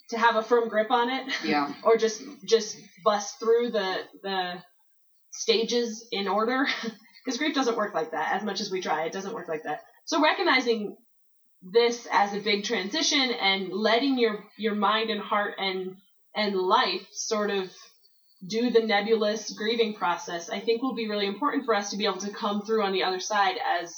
to 0.10 0.18
have 0.18 0.36
a 0.36 0.42
firm 0.42 0.70
grip 0.70 0.92
on 0.92 1.10
it. 1.10 1.26
Yeah. 1.44 1.74
Or 1.84 1.98
just 1.98 2.22
just 2.46 2.78
bust 3.04 3.40
through 3.40 3.72
the 3.72 3.98
the 4.24 4.64
stages 5.32 6.06
in 6.12 6.28
order. 6.28 6.68
Because 7.24 7.40
grief 7.40 7.56
doesn't 7.56 7.76
work 7.76 7.96
like 7.96 8.12
that. 8.12 8.34
As 8.34 8.44
much 8.44 8.62
as 8.62 8.70
we 8.70 8.82
try 8.82 9.06
it 9.06 9.12
doesn't 9.12 9.34
work 9.34 9.48
like 9.48 9.64
that. 9.64 9.82
So 10.06 10.22
recognizing 10.22 10.96
this 11.72 12.08
as 12.12 12.34
a 12.34 12.40
big 12.40 12.64
transition 12.64 13.32
and 13.32 13.70
letting 13.72 14.18
your 14.18 14.44
your 14.58 14.76
mind 14.76 15.10
and 15.10 15.22
heart 15.22 15.56
and 15.58 15.96
and 16.36 16.56
life 16.56 17.08
sort 17.12 17.50
of 17.50 17.72
do 18.48 18.70
the 18.70 18.82
nebulous 18.82 19.52
grieving 19.54 19.96
process 19.96 20.50
i 20.50 20.60
think 20.60 20.82
will 20.82 20.94
be 20.94 21.10
really 21.10 21.26
important 21.26 21.66
for 21.66 21.74
us 21.74 21.90
to 21.90 21.98
be 21.98 22.06
able 22.06 22.18
to 22.18 22.30
come 22.30 22.62
through 22.62 22.84
on 22.84 22.94
the 22.94 23.04
other 23.04 23.20
side 23.20 23.56
as 23.82 23.94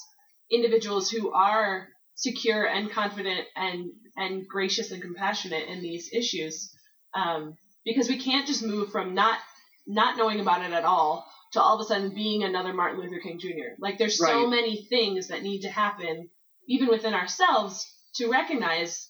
individuals 0.49 1.09
who 1.09 1.31
are 1.33 1.89
secure 2.17 2.65
and 2.65 2.91
confident 2.91 3.45
and 3.55 3.91
and 4.17 4.47
gracious 4.47 4.91
and 4.91 5.01
compassionate 5.01 5.69
in 5.69 5.81
these 5.81 6.09
issues. 6.11 6.73
Um, 7.13 7.55
because 7.85 8.09
we 8.09 8.17
can't 8.17 8.47
just 8.47 8.63
move 8.63 8.91
from 8.91 9.13
not 9.13 9.39
not 9.85 10.17
knowing 10.17 10.41
about 10.41 10.65
it 10.65 10.73
at 10.73 10.83
all 10.83 11.25
to 11.53 11.61
all 11.61 11.75
of 11.75 11.81
a 11.81 11.87
sudden 11.87 12.13
being 12.13 12.43
another 12.43 12.73
martin 12.73 12.99
luther 12.99 13.21
king 13.23 13.39
jr 13.39 13.71
like 13.79 13.97
there's 13.97 14.17
so 14.17 14.45
many 14.45 14.85
things 14.89 15.29
that 15.29 15.41
need 15.41 15.61
to 15.61 15.69
happen 15.69 16.29
even 16.67 16.87
within 16.87 17.13
ourselves 17.13 17.85
to 18.15 18.29
recognize 18.29 19.09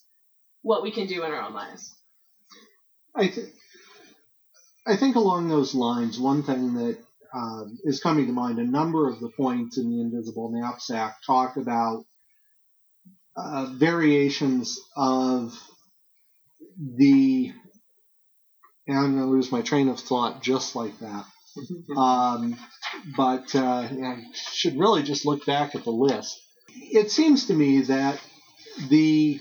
what 0.61 0.83
we 0.83 0.91
can 0.91 1.07
do 1.07 1.23
in 1.23 1.31
our 1.31 1.41
own 1.41 1.53
lives. 1.53 1.93
I, 3.15 3.27
th- 3.27 3.47
I 4.85 4.95
think 4.95 5.15
along 5.15 5.49
those 5.49 5.73
lines, 5.73 6.19
one 6.19 6.43
thing 6.43 6.73
that 6.75 6.97
uh, 7.33 7.63
is 7.83 7.99
coming 7.99 8.27
to 8.27 8.33
mind, 8.33 8.59
a 8.59 8.63
number 8.63 9.09
of 9.09 9.19
the 9.19 9.29
points 9.35 9.77
in 9.77 9.89
the 9.89 10.01
Invisible 10.01 10.51
Knapsack 10.51 11.17
talk 11.25 11.57
about 11.57 12.05
uh, 13.35 13.73
variations 13.75 14.79
of 14.95 15.53
the, 16.79 17.51
and 18.87 18.97
I'm 18.97 19.15
going 19.15 19.25
to 19.25 19.31
lose 19.31 19.51
my 19.51 19.61
train 19.61 19.89
of 19.89 19.99
thought 19.99 20.41
just 20.41 20.75
like 20.75 20.97
that. 20.99 21.25
Um, 21.97 22.55
but 23.15 23.55
uh, 23.55 23.87
I 23.89 24.23
should 24.53 24.77
really 24.77 25.01
just 25.01 25.25
look 25.25 25.43
back 25.47 25.73
at 25.73 25.83
the 25.83 25.91
list. 25.91 26.39
It 26.81 27.11
seems 27.11 27.47
to 27.47 27.53
me 27.53 27.81
that 27.81 28.19
the 28.89 29.39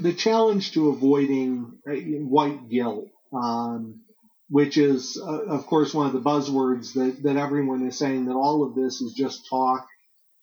the 0.00 0.12
challenge 0.12 0.72
to 0.72 0.88
avoiding 0.88 1.78
uh, 1.88 1.92
white 1.92 2.68
guilt, 2.68 3.08
um, 3.32 4.02
which 4.48 4.78
is, 4.78 5.20
uh, 5.22 5.44
of 5.44 5.66
course, 5.66 5.92
one 5.92 6.06
of 6.06 6.12
the 6.12 6.20
buzzwords 6.20 6.94
that, 6.94 7.22
that 7.22 7.36
everyone 7.36 7.86
is 7.86 7.98
saying 7.98 8.26
that 8.26 8.34
all 8.34 8.64
of 8.64 8.74
this 8.74 9.00
is 9.00 9.12
just 9.12 9.48
talk 9.50 9.86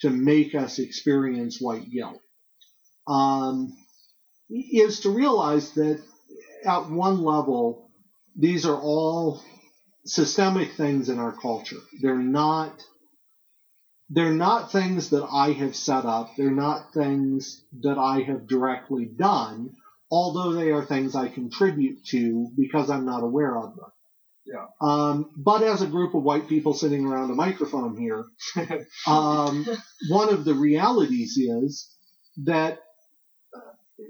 to 0.02 0.10
make 0.10 0.54
us 0.54 0.80
experience 0.80 1.60
white 1.60 1.90
guilt, 1.90 2.22
um, 3.08 3.76
is 4.50 5.02
to 5.02 5.10
realize 5.10 5.72
that 5.74 6.02
at 6.66 6.90
one 6.90 7.24
level, 7.24 7.90
these 8.36 8.66
are 8.66 8.80
all 8.80 9.42
systemic 10.06 10.74
things 10.74 11.10
in 11.10 11.18
our 11.20 11.34
culture. 11.34 11.82
They're 12.02 12.18
not 12.18 12.84
they're 14.10 14.34
not 14.34 14.72
things 14.72 15.10
that 15.10 15.26
I 15.26 15.52
have 15.52 15.76
set 15.76 16.06
up. 16.06 16.36
They're 16.36 16.52
not 16.52 16.94
things 16.94 17.64
that 17.82 17.98
I 17.98 18.22
have 18.22 18.48
directly 18.48 19.06
done, 19.06 19.72
although 20.10 20.54
they 20.54 20.72
are 20.72 20.86
things 20.86 21.16
I 21.16 21.28
contribute 21.28 22.06
to 22.08 22.50
because 22.58 22.90
I'm 22.90 23.06
not 23.06 23.24
aware 23.24 23.58
of 23.58 23.76
them. 23.76 23.92
Yeah. 24.46 24.66
Um, 24.80 25.30
but 25.36 25.62
as 25.62 25.82
a 25.82 25.88
group 25.88 26.16
of 26.16 26.24
white 26.24 26.48
people 26.48 26.74
sitting 26.74 27.06
around 27.06 27.32
a 27.32 27.36
microphone 27.36 27.98
here, 27.98 28.24
um, 29.08 29.68
one 30.10 30.30
of 30.30 30.46
the 30.46 30.54
realities 30.54 31.38
is 31.38 31.94
that 32.46 32.80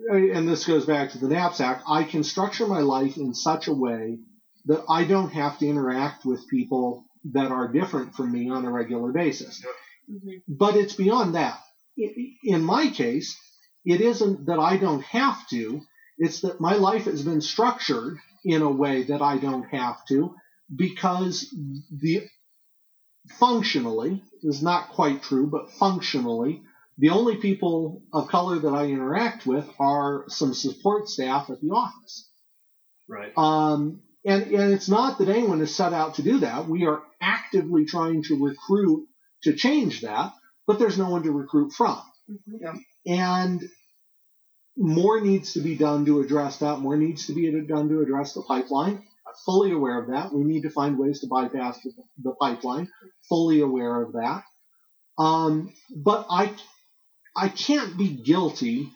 and 0.10 0.48
this 0.48 0.66
goes 0.66 0.86
back 0.86 1.12
to 1.12 1.18
the 1.18 1.28
knapsack, 1.28 1.82
I 1.88 2.04
can 2.04 2.24
structure 2.24 2.68
my 2.68 2.82
life 2.82 3.18
in 3.18 3.34
such 3.34 3.68
a 3.68 3.74
way 3.74 4.20
that 4.66 4.84
I 4.90 5.06
don't 5.06 5.32
have 5.32 5.60
to 5.60 5.68
interact 5.68 6.26
with 6.26 6.48
people 6.50 7.06
that 7.32 7.52
are 7.52 7.72
different 7.72 8.14
from 8.14 8.32
me 8.32 8.50
on 8.50 8.66
a 8.66 8.72
regular 8.72 9.12
basis. 9.12 9.66
Mm-hmm. 10.10 10.38
But 10.48 10.76
it's 10.76 10.94
beyond 10.94 11.36
that. 11.36 11.60
In 12.44 12.62
my 12.62 12.90
case, 12.90 13.36
it 13.86 14.02
isn't 14.02 14.46
that 14.48 14.60
I 14.60 14.78
don't 14.78 15.04
have 15.04 15.48
to, 15.50 15.82
it's 16.18 16.42
that 16.42 16.62
my 16.62 16.76
life 16.76 17.06
has 17.06 17.24
been 17.24 17.42
structured 17.42 18.18
in 18.44 18.62
a 18.62 18.72
way 18.72 19.04
that 19.04 19.22
I 19.22 19.38
don't 19.38 19.68
have 19.70 20.06
to 20.08 20.36
because 20.74 21.54
the 21.92 22.28
functionally 23.40 24.24
is 24.44 24.62
not 24.62 24.90
quite 24.90 25.24
true, 25.24 25.48
but 25.48 25.72
functionally, 25.72 26.62
the 26.98 27.10
only 27.10 27.38
people 27.38 28.04
of 28.14 28.28
color 28.28 28.60
that 28.60 28.74
I 28.74 28.86
interact 28.86 29.46
with 29.46 29.68
are 29.80 30.26
some 30.28 30.54
support 30.54 31.08
staff 31.08 31.50
at 31.50 31.62
the 31.62 31.70
office. 31.70 32.30
Right. 33.08 33.32
Um, 33.38 34.02
and, 34.26 34.44
and 34.48 34.74
it's 34.74 34.90
not 34.90 35.20
that 35.20 35.30
anyone 35.30 35.62
is 35.62 35.76
set 35.76 35.94
out 35.94 36.16
to 36.16 36.24
do 36.24 36.40
that. 36.40 36.68
We 36.68 36.86
are 36.86 37.02
actively 37.22 37.86
trying 37.86 38.24
to 38.24 38.44
recruit 38.44 39.08
to 39.44 39.56
change 39.56 40.02
that, 40.02 40.34
but 40.66 40.80
there's 40.80 40.98
no 40.98 41.10
one 41.10 41.24
to 41.24 41.32
recruit 41.32 41.72
from. 41.72 42.02
Mm-hmm. 42.30 42.56
Yeah. 42.62 42.74
And 43.06 43.62
more 44.78 45.22
needs 45.22 45.54
to 45.54 45.62
be 45.62 45.76
done 45.76 46.06
to 46.06 46.22
address 46.22 46.58
that. 46.60 46.80
More 46.80 46.98
needs 46.98 47.28
to 47.28 47.34
be 47.34 47.50
done 47.68 47.90
to 47.90 48.02
address 48.02 48.34
the 48.34 48.44
pipeline. 48.44 48.96
I'm 48.96 49.34
fully 49.46 49.72
aware 49.72 50.00
of 50.00 50.10
that. 50.10 50.34
We 50.34 50.44
need 50.44 50.62
to 50.62 50.70
find 50.70 50.98
ways 50.98 51.22
to 51.22 51.28
bypass 51.28 51.82
the, 51.82 51.92
the 52.24 52.36
pipeline. 52.40 52.90
Fully 53.28 53.62
aware 53.62 54.04
of 54.04 54.14
that. 54.14 54.44
Um, 55.18 55.74
but 55.96 56.28
I, 56.30 56.54
I 57.36 57.50
can't 57.50 57.98
be 57.98 58.10
guilty 58.10 58.92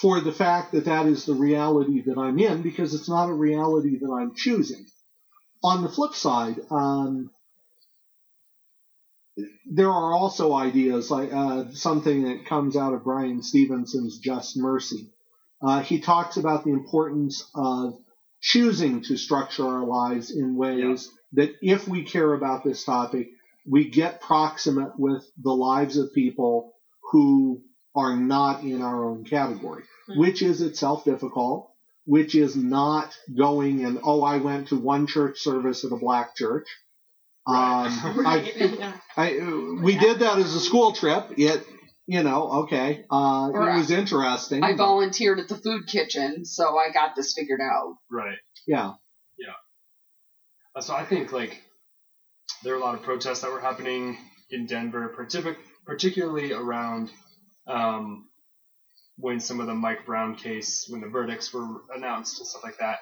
for 0.00 0.20
the 0.20 0.32
fact 0.32 0.72
that 0.72 0.86
that 0.86 1.06
is 1.06 1.24
the 1.24 1.34
reality 1.34 2.02
that 2.02 2.18
I'm 2.18 2.38
in 2.38 2.62
because 2.62 2.94
it's 2.94 3.08
not 3.08 3.28
a 3.28 3.34
reality 3.34 3.98
that 4.00 4.10
I'm 4.10 4.34
choosing. 4.34 4.86
On 5.62 5.82
the 5.82 5.88
flip 5.88 6.14
side, 6.14 6.60
um, 6.70 7.30
there 9.70 9.90
are 9.90 10.12
also 10.12 10.54
ideas 10.54 11.10
like 11.10 11.32
uh, 11.32 11.64
something 11.72 12.24
that 12.24 12.46
comes 12.46 12.76
out 12.76 12.94
of 12.94 13.04
Bryan 13.04 13.42
Stevenson's 13.42 14.18
Just 14.18 14.56
Mercy. 14.56 15.10
Uh, 15.62 15.80
he 15.80 16.00
talks 16.00 16.36
about 16.36 16.64
the 16.64 16.72
importance 16.72 17.48
of 17.54 17.98
choosing 18.40 19.02
to 19.02 19.16
structure 19.16 19.66
our 19.66 19.84
lives 19.84 20.30
in 20.30 20.56
ways 20.56 21.10
yeah. 21.32 21.44
that, 21.44 21.54
if 21.62 21.88
we 21.88 22.04
care 22.04 22.32
about 22.34 22.62
this 22.62 22.84
topic, 22.84 23.28
we 23.66 23.88
get 23.88 24.20
proximate 24.20 24.98
with 24.98 25.24
the 25.42 25.54
lives 25.54 25.96
of 25.96 26.12
people 26.12 26.74
who 27.10 27.62
are 27.96 28.16
not 28.16 28.62
in 28.62 28.82
our 28.82 29.08
own 29.08 29.24
category, 29.24 29.82
mm-hmm. 29.82 30.20
which 30.20 30.42
is 30.42 30.60
itself 30.60 31.04
difficult, 31.04 31.70
which 32.04 32.34
is 32.34 32.54
not 32.54 33.16
going 33.36 33.84
and, 33.84 33.98
oh, 34.04 34.22
I 34.22 34.36
went 34.36 34.68
to 34.68 34.76
one 34.76 35.06
church 35.06 35.38
service 35.40 35.84
at 35.84 35.92
a 35.92 35.96
black 35.96 36.36
church. 36.36 36.68
Right. 37.46 37.86
Um, 37.86 38.26
I, 38.26 38.94
I, 39.16 39.80
we 39.82 39.96
did 39.96 40.20
that 40.20 40.38
as 40.38 40.54
a 40.54 40.60
school 40.60 40.92
trip. 40.92 41.26
It, 41.36 41.64
you 42.06 42.22
know, 42.22 42.64
okay, 42.64 43.04
uh, 43.10 43.50
it 43.54 43.76
was 43.76 43.90
interesting. 43.90 44.62
I 44.62 44.76
volunteered 44.76 45.38
at 45.38 45.48
the 45.48 45.56
food 45.56 45.86
kitchen, 45.86 46.44
so 46.44 46.76
I 46.76 46.92
got 46.92 47.16
this 47.16 47.34
figured 47.34 47.60
out. 47.62 47.96
Right. 48.10 48.36
Yeah. 48.66 48.92
Yeah. 49.38 49.54
Uh, 50.76 50.80
so 50.80 50.94
I 50.94 51.04
think 51.04 51.32
like 51.32 51.62
there 52.62 52.74
are 52.74 52.78
a 52.78 52.80
lot 52.80 52.94
of 52.94 53.02
protests 53.02 53.40
that 53.40 53.50
were 53.50 53.60
happening 53.60 54.18
in 54.50 54.66
Denver, 54.66 55.08
particularly 55.86 56.52
around 56.52 57.10
um, 57.66 58.28
when 59.16 59.40
some 59.40 59.60
of 59.60 59.66
the 59.66 59.74
Mike 59.74 60.04
Brown 60.04 60.36
case, 60.36 60.86
when 60.88 61.00
the 61.00 61.08
verdicts 61.08 61.52
were 61.52 61.82
announced 61.94 62.38
and 62.38 62.46
stuff 62.46 62.64
like 62.64 62.78
that. 62.78 62.98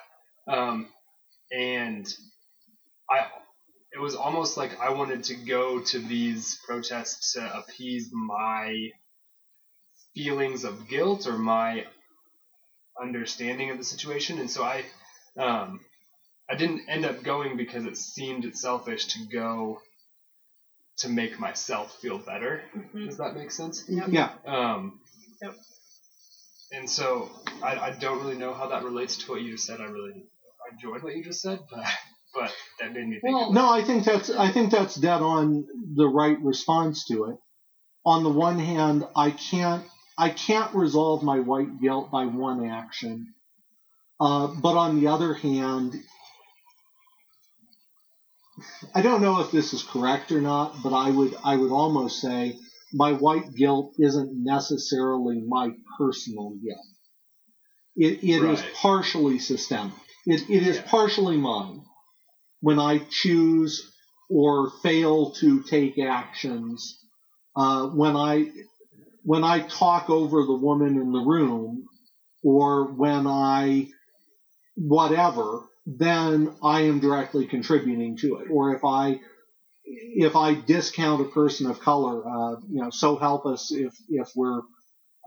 Um, 0.47 0.87
and 1.51 2.07
I 3.09 3.27
it 3.93 3.99
was 3.99 4.15
almost 4.15 4.57
like 4.57 4.79
I 4.79 4.89
wanted 4.89 5.23
to 5.25 5.35
go 5.35 5.79
to 5.79 5.99
these 5.99 6.59
protests 6.65 7.33
to 7.33 7.57
appease 7.57 8.09
my 8.11 8.89
feelings 10.15 10.63
of 10.63 10.87
guilt 10.87 11.27
or 11.27 11.37
my 11.37 11.85
understanding 13.01 13.69
of 13.69 13.77
the 13.77 13.83
situation, 13.83 14.39
and 14.39 14.49
so 14.49 14.63
I, 14.63 14.83
um, 15.37 15.79
I 16.49 16.55
didn't 16.55 16.81
end 16.87 17.05
up 17.05 17.23
going 17.23 17.55
because 17.57 17.85
it 17.85 17.97
seemed 17.97 18.55
selfish 18.57 19.05
to 19.07 19.25
go 19.31 19.79
to 20.97 21.09
make 21.09 21.39
myself 21.39 21.97
feel 22.01 22.17
better. 22.17 22.61
Mm-hmm. 22.75 23.05
Does 23.05 23.17
that 23.17 23.35
make 23.35 23.51
sense? 23.51 23.83
Yep. 23.87 24.07
Yeah. 24.09 24.29
Um, 24.45 24.99
yep. 25.41 25.55
And 26.71 26.89
so 26.89 27.29
I, 27.61 27.77
I 27.77 27.91
don't 27.91 28.19
really 28.19 28.37
know 28.37 28.53
how 28.53 28.67
that 28.67 28.83
relates 28.83 29.17
to 29.17 29.31
what 29.31 29.41
you 29.41 29.51
just 29.51 29.65
said. 29.65 29.79
I 29.79 29.85
really 29.85 30.25
enjoyed 30.71 31.03
what 31.03 31.15
you 31.15 31.23
just 31.23 31.41
said, 31.41 31.59
but 31.69 31.85
but 32.33 32.53
that 32.79 32.93
made 32.93 33.07
me 33.07 33.19
think. 33.19 33.35
Well, 33.35 33.53
no, 33.53 33.69
I 33.69 33.83
think 33.83 34.03
that's 34.03 34.29
I 34.29 34.51
think 34.51 34.71
that's 34.71 34.95
dead 34.95 35.21
on 35.21 35.65
the 35.95 36.07
right 36.07 36.39
response 36.41 37.05
to 37.07 37.25
it. 37.25 37.37
On 38.05 38.23
the 38.23 38.29
one 38.29 38.59
hand, 38.59 39.05
I 39.15 39.31
can't 39.31 39.85
I 40.17 40.29
can't 40.29 40.73
resolve 40.73 41.23
my 41.23 41.39
white 41.39 41.79
guilt 41.79 42.11
by 42.11 42.25
one 42.25 42.69
action, 42.69 43.33
uh, 44.19 44.47
but 44.47 44.75
on 44.75 44.99
the 44.99 45.07
other 45.07 45.33
hand, 45.33 45.95
I 48.93 49.01
don't 49.01 49.21
know 49.21 49.39
if 49.41 49.51
this 49.51 49.73
is 49.73 49.83
correct 49.83 50.31
or 50.31 50.41
not, 50.41 50.75
but 50.83 50.93
I 50.93 51.09
would 51.11 51.35
I 51.43 51.55
would 51.55 51.71
almost 51.71 52.19
say 52.19 52.57
my 52.93 53.13
white 53.13 53.53
guilt 53.55 53.93
isn't 53.97 54.31
necessarily 54.43 55.41
my 55.47 55.71
personal 55.97 56.51
guilt. 56.63 56.85
It, 57.95 58.23
it 58.23 58.41
right. 58.41 58.53
is 58.53 58.63
partially 58.75 59.39
systemic. 59.39 59.93
It, 60.25 60.49
it 60.49 60.65
is 60.65 60.77
yeah. 60.77 60.83
partially 60.87 61.37
mine 61.37 61.83
when 62.63 62.79
I 62.79 62.99
choose 63.09 63.91
or 64.29 64.71
fail 64.81 65.31
to 65.31 65.63
take 65.63 65.99
actions, 65.99 66.97
uh, 67.57 67.87
when 67.87 68.15
I 68.15 68.51
when 69.23 69.43
I 69.43 69.67
talk 69.67 70.09
over 70.09 70.43
the 70.43 70.55
woman 70.55 70.95
in 70.95 71.11
the 71.11 71.19
room, 71.19 71.85
or 72.41 72.85
when 72.93 73.27
I 73.27 73.89
whatever, 74.77 75.63
then 75.85 76.55
I 76.63 76.81
am 76.83 77.01
directly 77.01 77.47
contributing 77.47 78.15
to 78.19 78.37
it. 78.37 78.47
Or 78.49 78.73
if 78.73 78.85
I 78.85 79.19
if 79.83 80.37
I 80.37 80.53
discount 80.53 81.19
a 81.21 81.25
person 81.31 81.69
of 81.69 81.81
color, 81.81 82.25
uh, 82.25 82.55
you 82.69 82.81
know, 82.81 82.91
so 82.91 83.17
help 83.17 83.45
us 83.45 83.73
if 83.73 83.93
if 84.07 84.29
we're 84.37 84.61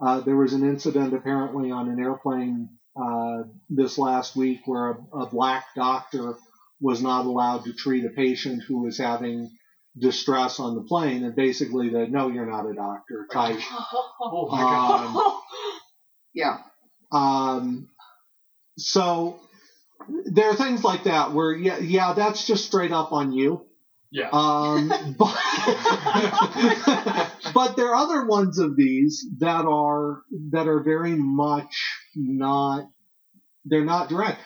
uh, 0.03 0.21
there 0.21 0.37
was 0.37 0.53
an 0.53 0.67
incident 0.67 1.13
apparently 1.13 1.69
on 1.69 1.87
an 1.87 1.99
airplane 1.99 2.67
uh, 2.99 3.43
this 3.69 3.99
last 3.99 4.35
week 4.35 4.61
where 4.65 4.89
a, 4.89 5.17
a 5.19 5.25
black 5.27 5.65
doctor 5.75 6.35
was 6.79 7.01
not 7.01 7.25
allowed 7.25 7.65
to 7.65 7.73
treat 7.73 8.05
a 8.05 8.09
patient 8.09 8.63
who 8.67 8.81
was 8.81 8.97
having 8.97 9.49
distress 9.97 10.59
on 10.59 10.75
the 10.75 10.83
plane, 10.83 11.23
and 11.23 11.35
basically 11.35 11.89
the 11.89 12.07
no, 12.07 12.29
you're 12.29 12.45
not 12.45 12.69
a 12.69 12.73
doctor 12.73 13.27
type. 13.31 13.59
oh 14.21 14.47
my 14.51 14.61
god. 14.61 15.15
Um, 15.15 15.41
yeah. 16.33 16.57
Um, 17.11 17.89
so 18.77 19.39
there 20.25 20.49
are 20.49 20.55
things 20.55 20.83
like 20.83 21.05
that 21.05 21.33
where 21.33 21.53
yeah, 21.53 21.79
yeah, 21.79 22.13
that's 22.13 22.45
just 22.45 22.65
straight 22.65 22.91
up 22.91 23.11
on 23.11 23.31
you. 23.31 23.65
Yeah. 24.11 24.29
Um, 24.31 24.89
but, 25.17 25.35
but 27.53 27.75
there 27.75 27.89
are 27.89 27.95
other 27.95 28.25
ones 28.25 28.59
of 28.59 28.75
these 28.75 29.25
that 29.39 29.65
are 29.65 30.21
that 30.51 30.67
are 30.67 30.83
very 30.83 31.15
much 31.15 31.75
not 32.15 32.87
they're 33.65 33.83
not 33.83 34.09
direct 34.09 34.39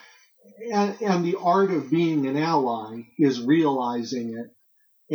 and, 0.71 1.01
and 1.01 1.25
the 1.25 1.37
art 1.39 1.71
of 1.71 1.89
being 1.89 2.27
an 2.27 2.37
ally 2.37 3.03
is 3.17 3.41
realizing 3.41 4.37
it 4.37 4.51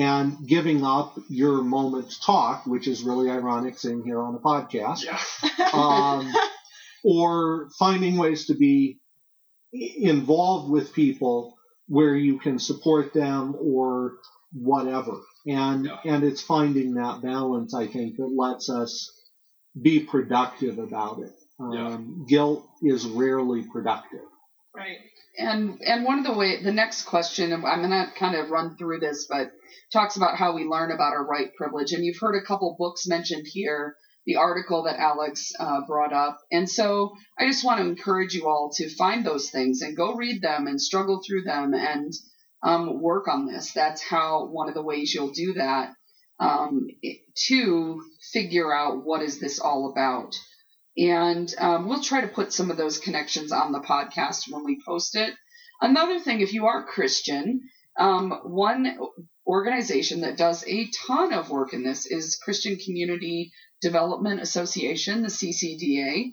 and 0.01 0.47
giving 0.47 0.85
up 0.85 1.19
your 1.29 1.63
moment 1.63 2.11
to 2.11 2.21
talk, 2.21 2.67
which 2.67 2.87
is 2.87 3.03
really 3.03 3.31
ironic 3.31 3.79
sitting 3.79 4.05
here 4.05 4.21
on 4.21 4.35
a 4.35 4.39
podcast, 4.39 5.05
yeah. 5.05 5.71
um, 5.73 6.33
or 7.03 7.69
finding 7.79 8.17
ways 8.17 8.47
to 8.47 8.55
be 8.55 8.99
involved 9.73 10.71
with 10.71 10.93
people 10.93 11.57
where 11.89 12.15
you 12.15 12.39
can 12.39 12.59
support 12.59 13.15
them 13.15 13.57
or 13.59 14.15
whatever. 14.53 15.19
And 15.47 15.87
yeah. 15.87 15.99
and 16.05 16.25
it's 16.25 16.43
finding 16.43 16.95
that 16.95 17.23
balance, 17.23 17.75
I 17.75 17.87
think, 17.87 18.17
that 18.17 18.27
lets 18.27 18.69
us 18.69 19.11
be 19.81 20.01
productive 20.01 20.79
about 20.79 21.21
it. 21.21 21.33
Um, 21.59 21.73
yeah. 21.73 22.27
Guilt 22.29 22.69
is 22.83 23.07
rarely 23.07 23.63
productive. 23.73 24.21
Right 24.75 24.99
and 25.39 25.81
and 25.83 26.05
one 26.05 26.19
of 26.19 26.25
the 26.25 26.33
way 26.33 26.63
the 26.63 26.73
next 26.73 27.05
question 27.05 27.53
I'm 27.53 27.63
gonna 27.63 28.13
kind 28.17 28.35
of 28.35 28.51
run 28.51 28.77
through 28.77 29.01
this, 29.01 29.27
but 29.29 29.53
talks 29.93 30.17
about 30.17 30.37
how 30.37 30.55
we 30.55 30.65
learn 30.65 30.91
about 30.91 31.13
our 31.13 31.27
white 31.27 31.55
privilege, 31.57 31.93
and 31.93 32.05
you've 32.05 32.19
heard 32.21 32.41
a 32.41 32.47
couple 32.47 32.77
books 32.79 33.07
mentioned 33.07 33.47
here. 33.47 33.97
The 34.27 34.37
article 34.37 34.83
that 34.85 34.99
Alex 34.99 35.53
uh, 35.61 35.83
brought 35.87 36.13
up, 36.13 36.41
and 36.51 36.69
so 36.69 37.13
I 37.39 37.47
just 37.47 37.65
want 37.65 37.81
to 37.81 37.87
encourage 37.87 38.35
you 38.35 38.49
all 38.49 38.73
to 38.75 38.89
find 38.89 39.25
those 39.25 39.51
things 39.51 39.83
and 39.83 39.97
go 39.97 40.15
read 40.15 40.43
them 40.43 40.67
and 40.67 40.81
struggle 40.81 41.23
through 41.25 41.43
them 41.45 41.75
and 41.75 42.13
um, 42.63 43.01
work 43.01 43.29
on 43.29 43.47
this. 43.47 43.73
That's 43.73 44.03
how 44.03 44.47
one 44.47 44.69
of 44.69 44.75
the 44.75 44.83
ways 44.83 45.15
you'll 45.15 45.31
do 45.31 45.55
that 45.55 45.93
um, 46.41 46.89
to 47.49 48.03
figure 48.33 48.75
out 48.75 49.05
what 49.05 49.23
is 49.23 49.39
this 49.39 49.61
all 49.61 49.91
about. 49.91 50.35
And 50.99 51.53
um, 51.59 51.89
we'll 51.89 52.03
try 52.03 52.23
to 52.23 52.29
put 52.29 52.53
some 52.53 52.71
of 52.71 52.77
those 52.77 52.99
connections 52.99 53.53
on 53.53 53.73
the 53.73 53.81
podcast 53.81 54.51
when 54.51 54.65
we 54.65 54.81
post 54.85 55.15
it. 55.15 55.35
Another 55.81 56.19
thing, 56.19 56.41
if 56.41 56.55
you 56.55 56.67
are 56.67 56.87
Christian, 56.87 57.61
um, 57.99 58.31
one 58.45 58.99
organization 59.47 60.23
that 60.23 60.37
does 60.37 60.65
a 60.67 60.89
ton 61.07 61.33
of 61.33 61.51
work 61.51 61.73
in 61.75 61.85
this 61.85 62.07
is 62.07 62.39
Christian 62.43 62.77
Community 62.77 63.53
Development 63.81 64.41
Association, 64.41 65.23
the 65.23 65.29
CCDA. 65.29 66.31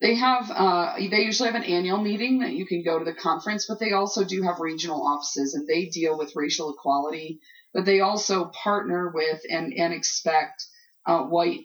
They 0.00 0.16
have 0.16 0.50
uh, 0.50 0.96
they 0.96 1.24
usually 1.24 1.50
have 1.50 1.60
an 1.60 1.64
annual 1.64 1.98
meeting 1.98 2.40
that 2.40 2.52
you 2.52 2.66
can 2.66 2.82
go 2.82 2.98
to 2.98 3.04
the 3.04 3.14
conference, 3.14 3.66
but 3.68 3.78
they 3.78 3.92
also 3.92 4.24
do 4.24 4.42
have 4.42 4.58
regional 4.60 5.06
offices 5.06 5.54
and 5.54 5.66
they 5.66 5.86
deal 5.86 6.18
with 6.18 6.36
racial 6.36 6.74
equality. 6.74 7.40
But 7.72 7.86
they 7.86 8.00
also 8.00 8.46
partner 8.46 9.12
with 9.14 9.40
and 9.48 9.72
and 9.72 9.94
expect 9.94 10.66
uh, 11.06 11.22
white 11.22 11.60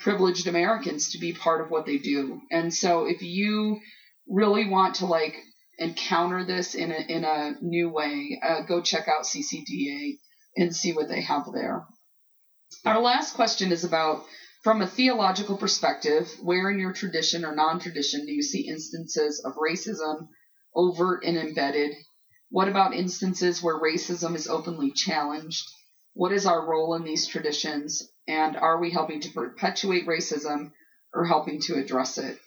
privileged 0.00 0.46
Americans 0.46 1.12
to 1.12 1.18
be 1.18 1.32
part 1.32 1.60
of 1.60 1.70
what 1.70 1.86
they 1.86 1.98
do. 1.98 2.40
And 2.50 2.72
so 2.72 3.06
if 3.06 3.22
you 3.22 3.80
really 4.28 4.68
want 4.68 4.96
to 4.96 5.06
like 5.06 5.34
encounter 5.78 6.44
this 6.44 6.74
in 6.74 6.90
a 6.90 7.00
in 7.08 7.24
a 7.24 7.54
new 7.60 7.88
way, 7.90 8.40
uh, 8.42 8.62
go 8.62 8.80
check 8.80 9.08
out 9.08 9.24
CCDA 9.24 10.18
and 10.56 10.74
see 10.74 10.92
what 10.92 11.08
they 11.08 11.22
have 11.22 11.44
there. 11.52 11.84
Our 12.84 13.00
last 13.00 13.34
question 13.34 13.72
is 13.72 13.84
about 13.84 14.24
from 14.62 14.82
a 14.82 14.86
theological 14.86 15.56
perspective, 15.56 16.30
where 16.42 16.70
in 16.70 16.78
your 16.78 16.92
tradition 16.92 17.44
or 17.44 17.54
non-tradition 17.54 18.26
do 18.26 18.32
you 18.32 18.42
see 18.42 18.68
instances 18.68 19.40
of 19.44 19.54
racism 19.54 20.28
overt 20.74 21.24
and 21.24 21.36
embedded? 21.38 21.94
What 22.50 22.68
about 22.68 22.94
instances 22.94 23.62
where 23.62 23.80
racism 23.80 24.34
is 24.34 24.48
openly 24.48 24.90
challenged? 24.90 25.64
What 26.14 26.32
is 26.32 26.46
our 26.46 26.68
role 26.68 26.94
in 26.94 27.04
these 27.04 27.26
traditions? 27.26 28.02
And 28.28 28.56
are 28.58 28.78
we 28.78 28.90
helping 28.90 29.20
to 29.22 29.30
perpetuate 29.30 30.06
racism 30.06 30.72
or 31.14 31.24
helping 31.24 31.60
to 31.62 31.76
address 31.76 32.18
it? 32.18 32.38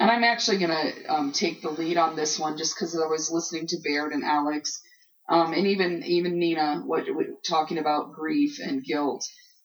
And 0.00 0.10
I'm 0.10 0.24
actually 0.24 0.58
going 0.58 0.70
to 0.70 1.04
um, 1.06 1.32
take 1.32 1.62
the 1.62 1.70
lead 1.70 1.96
on 1.96 2.16
this 2.16 2.38
one 2.38 2.58
just 2.58 2.74
because 2.74 2.96
I 2.96 3.06
was 3.06 3.30
listening 3.30 3.68
to 3.68 3.80
Baird 3.84 4.12
and 4.12 4.24
Alex, 4.24 4.82
um, 5.28 5.52
and 5.52 5.68
even 5.68 6.02
even 6.04 6.40
Nena, 6.40 6.82
what, 6.84 7.04
what, 7.14 7.26
talking 7.48 7.78
about 7.78 8.12
grief 8.12 8.58
and 8.58 8.82
guilt. 8.82 9.24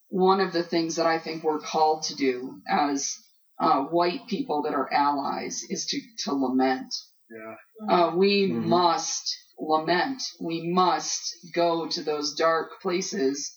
One 0.09 0.39
of 0.39 0.53
the 0.53 0.63
things 0.63 0.97
that 0.97 1.07
I 1.07 1.17
think 1.17 1.43
we're 1.43 1.59
called 1.59 2.03
to 2.03 2.15
do 2.15 2.61
as 2.69 3.15
uh, 3.59 3.81
white 3.85 4.27
people 4.27 4.61
that 4.63 4.75
are 4.75 4.93
allies 4.93 5.63
is 5.69 5.87
to 5.87 5.99
to 6.25 6.35
lament. 6.35 6.93
Yeah. 7.31 7.55
Uh, 7.89 8.15
we 8.15 8.47
mm-hmm. 8.47 8.69
must 8.69 9.35
lament. 9.57 10.21
We 10.39 10.69
must 10.71 11.35
go 11.55 11.87
to 11.87 12.03
those 12.03 12.35
dark 12.35 12.79
places 12.81 13.56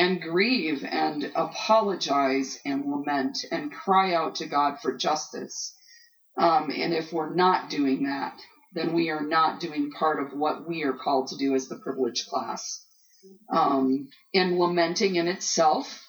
and 0.00 0.22
grieve 0.22 0.82
and 0.82 1.30
apologize 1.34 2.58
and 2.64 2.90
lament 2.90 3.36
and 3.52 3.70
cry 3.70 4.14
out 4.14 4.36
to 4.36 4.46
God 4.46 4.80
for 4.80 4.96
justice. 4.96 5.76
Um, 6.38 6.70
and 6.74 6.94
if 6.94 7.12
we're 7.12 7.34
not 7.34 7.68
doing 7.68 8.04
that, 8.04 8.40
then 8.72 8.94
we 8.94 9.10
are 9.10 9.20
not 9.20 9.60
doing 9.60 9.90
part 9.90 10.22
of 10.22 10.32
what 10.32 10.66
we 10.66 10.84
are 10.84 10.94
called 10.94 11.28
to 11.28 11.36
do 11.36 11.54
as 11.54 11.68
the 11.68 11.76
privileged 11.76 12.28
class. 12.28 12.82
Um, 13.52 14.08
and 14.32 14.58
lamenting 14.58 15.16
in 15.16 15.28
itself 15.28 16.02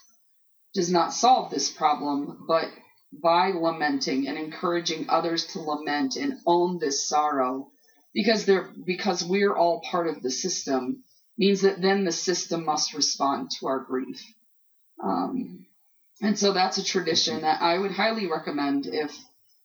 does 0.74 0.90
not 0.90 1.14
solve 1.14 1.52
this 1.52 1.70
problem, 1.70 2.46
but 2.48 2.70
by 3.12 3.52
lamenting 3.52 4.26
and 4.26 4.38
encouraging 4.38 5.08
others 5.10 5.48
to 5.48 5.60
lament 5.60 6.16
and 6.16 6.40
own 6.48 6.80
this 6.80 7.10
sorrow, 7.10 7.72
because 8.14 8.46
they're 8.46 8.72
because 8.86 9.22
we're 9.22 9.54
all 9.54 9.82
part 9.82 10.08
of 10.08 10.22
the 10.22 10.32
system, 10.32 11.04
means 11.38 11.62
that 11.62 11.82
then 11.82 12.06
the 12.06 12.12
system 12.12 12.66
must 12.66 12.94
respond 12.94 13.50
to 13.60 13.68
our 13.68 13.80
grief. 13.80 14.22
Um, 15.04 15.66
and 16.22 16.38
so 16.38 16.54
that's 16.54 16.78
a 16.78 16.84
tradition 16.84 17.42
that 17.42 17.62
I 17.62 17.78
would 17.78 17.92
highly 17.92 18.28
recommend 18.28 18.86
if 18.86 19.12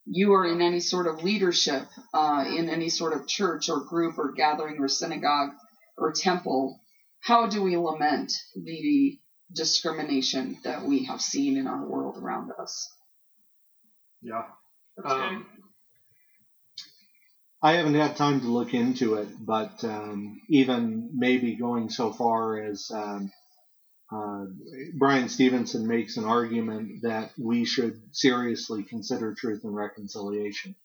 you 0.07 0.33
are 0.35 0.47
in 0.47 0.63
any 0.63 0.81
sort 0.81 1.07
of 1.07 1.23
leadership 1.23 1.83
uh, 2.15 2.45
in 2.49 2.71
any 2.71 2.89
sort 2.89 3.13
of 3.13 3.27
church 3.27 3.69
or 3.69 3.85
group 3.85 4.19
or 4.19 4.33
gathering 4.33 4.79
or 4.79 4.89
synagogue 4.89 5.51
or 5.99 6.13
temple. 6.13 6.81
How 7.21 7.49
do 7.49 7.63
we 7.63 7.77
lament 7.77 8.33
the 8.55 9.19
discrimination 9.53 10.59
that 10.65 10.85
we 10.85 11.05
have 11.05 11.21
seen 11.21 11.57
in 11.57 11.67
our 11.67 11.85
world 11.85 12.17
around 12.17 12.53
us? 12.59 12.89
Yeah. 14.23 14.45
Um, 15.05 15.47
I 17.67 17.73
haven't 17.73 17.95
had 17.95 18.15
time 18.15 18.43
to 18.43 18.47
look 18.47 18.75
into 18.75 19.15
it, 19.15 19.27
but 19.45 19.83
um, 19.83 20.41
even 20.49 21.11
maybe 21.13 21.57
going 21.57 21.91
so 21.91 22.13
far 22.13 22.63
as 22.63 22.93
um, 22.95 23.33
uh, 24.13 24.45
Bryan 24.95 25.29
Stevenson 25.29 25.89
makes 25.89 26.17
an 26.17 26.27
argument 26.27 27.03
that 27.03 27.33
we 27.37 27.65
should 27.65 28.01
seriously 28.13 28.85
consider 28.85 29.35
truth 29.35 29.65
and 29.65 29.75
reconciliation 29.75 30.77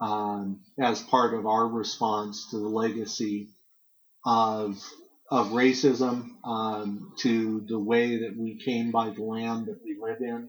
um, 0.00 0.62
as 0.80 1.02
part 1.02 1.34
of 1.34 1.44
our 1.44 1.68
response 1.68 2.52
to 2.52 2.58
the 2.58 2.68
legacy 2.68 3.48
of 4.24 4.82
of 5.30 5.48
racism, 5.48 6.42
um, 6.42 7.12
to 7.18 7.60
the 7.68 7.78
way 7.78 8.20
that 8.20 8.34
we 8.34 8.54
came 8.54 8.90
by 8.90 9.10
the 9.10 9.22
land 9.22 9.66
that 9.66 9.84
we 9.84 9.94
live 10.00 10.22
in, 10.22 10.48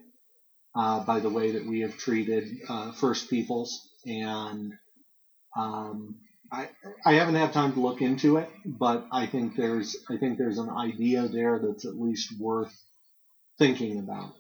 uh, 0.73 1.03
by 1.03 1.19
the 1.19 1.29
way 1.29 1.51
that 1.51 1.65
we 1.65 1.81
have 1.81 1.97
treated 1.97 2.45
uh, 2.69 2.93
First 2.93 3.29
Peoples, 3.29 3.89
and 4.05 4.71
um, 5.55 6.19
I 6.51 6.69
I 7.05 7.13
haven't 7.13 7.35
had 7.35 7.53
time 7.53 7.73
to 7.73 7.79
look 7.79 8.01
into 8.01 8.37
it, 8.37 8.49
but 8.65 9.05
I 9.11 9.25
think 9.27 9.55
there's 9.55 9.95
I 10.09 10.17
think 10.17 10.37
there's 10.37 10.57
an 10.57 10.69
idea 10.69 11.27
there 11.27 11.59
that's 11.59 11.85
at 11.85 11.99
least 11.99 12.33
worth 12.39 12.73
thinking 13.57 13.99
about. 13.99 14.33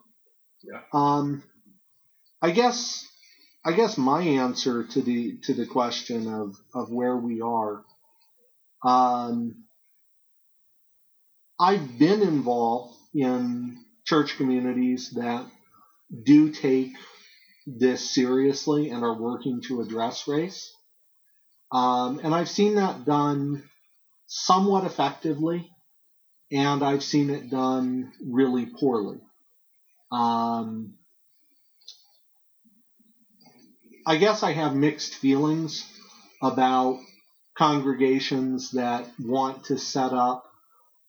Yeah. 0.63 0.81
Um, 0.93 1.43
I 2.41 2.51
guess 2.51 3.07
I 3.65 3.73
guess 3.73 3.97
my 3.97 4.21
answer 4.21 4.83
to 4.83 5.01
the 5.01 5.37
to 5.43 5.53
the 5.53 5.65
question 5.65 6.27
of 6.33 6.55
of 6.73 6.91
where 6.91 7.17
we 7.17 7.41
are. 7.41 7.83
Um, 8.83 9.65
I've 11.59 11.99
been 11.99 12.21
involved 12.21 12.95
in 13.13 13.77
church 14.05 14.37
communities 14.37 15.11
that 15.15 15.45
do 16.23 16.51
take 16.51 16.93
this 17.67 18.13
seriously 18.13 18.89
and 18.89 19.03
are 19.03 19.19
working 19.19 19.61
to 19.67 19.81
address 19.81 20.27
race. 20.27 20.73
Um, 21.71 22.19
and 22.23 22.33
I've 22.33 22.49
seen 22.49 22.75
that 22.75 23.05
done 23.05 23.63
somewhat 24.25 24.83
effectively, 24.85 25.69
and 26.51 26.83
I've 26.83 27.03
seen 27.03 27.29
it 27.29 27.49
done 27.49 28.11
really 28.25 28.65
poorly. 28.65 29.19
Um, 30.11 30.95
I 34.05 34.17
guess 34.17 34.41
I 34.41 34.53
have 34.53 34.75
mixed 34.75 35.15
feelings 35.15 35.85
about 36.41 36.99
congregations 37.55 38.71
that 38.71 39.05
want 39.19 39.65
to 39.65 39.77
set 39.77 40.13
up 40.13 40.45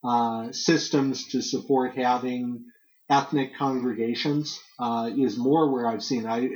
uh, 0.02 0.52
systems 0.52 1.28
to 1.28 1.40
support 1.40 1.94
having 1.94 2.64
ethnic 3.08 3.56
congregations. 3.56 4.61
Uh, 4.78 5.11
is 5.16 5.38
more 5.38 5.70
where 5.70 5.86
I've 5.86 6.02
seen. 6.02 6.26
I 6.26 6.48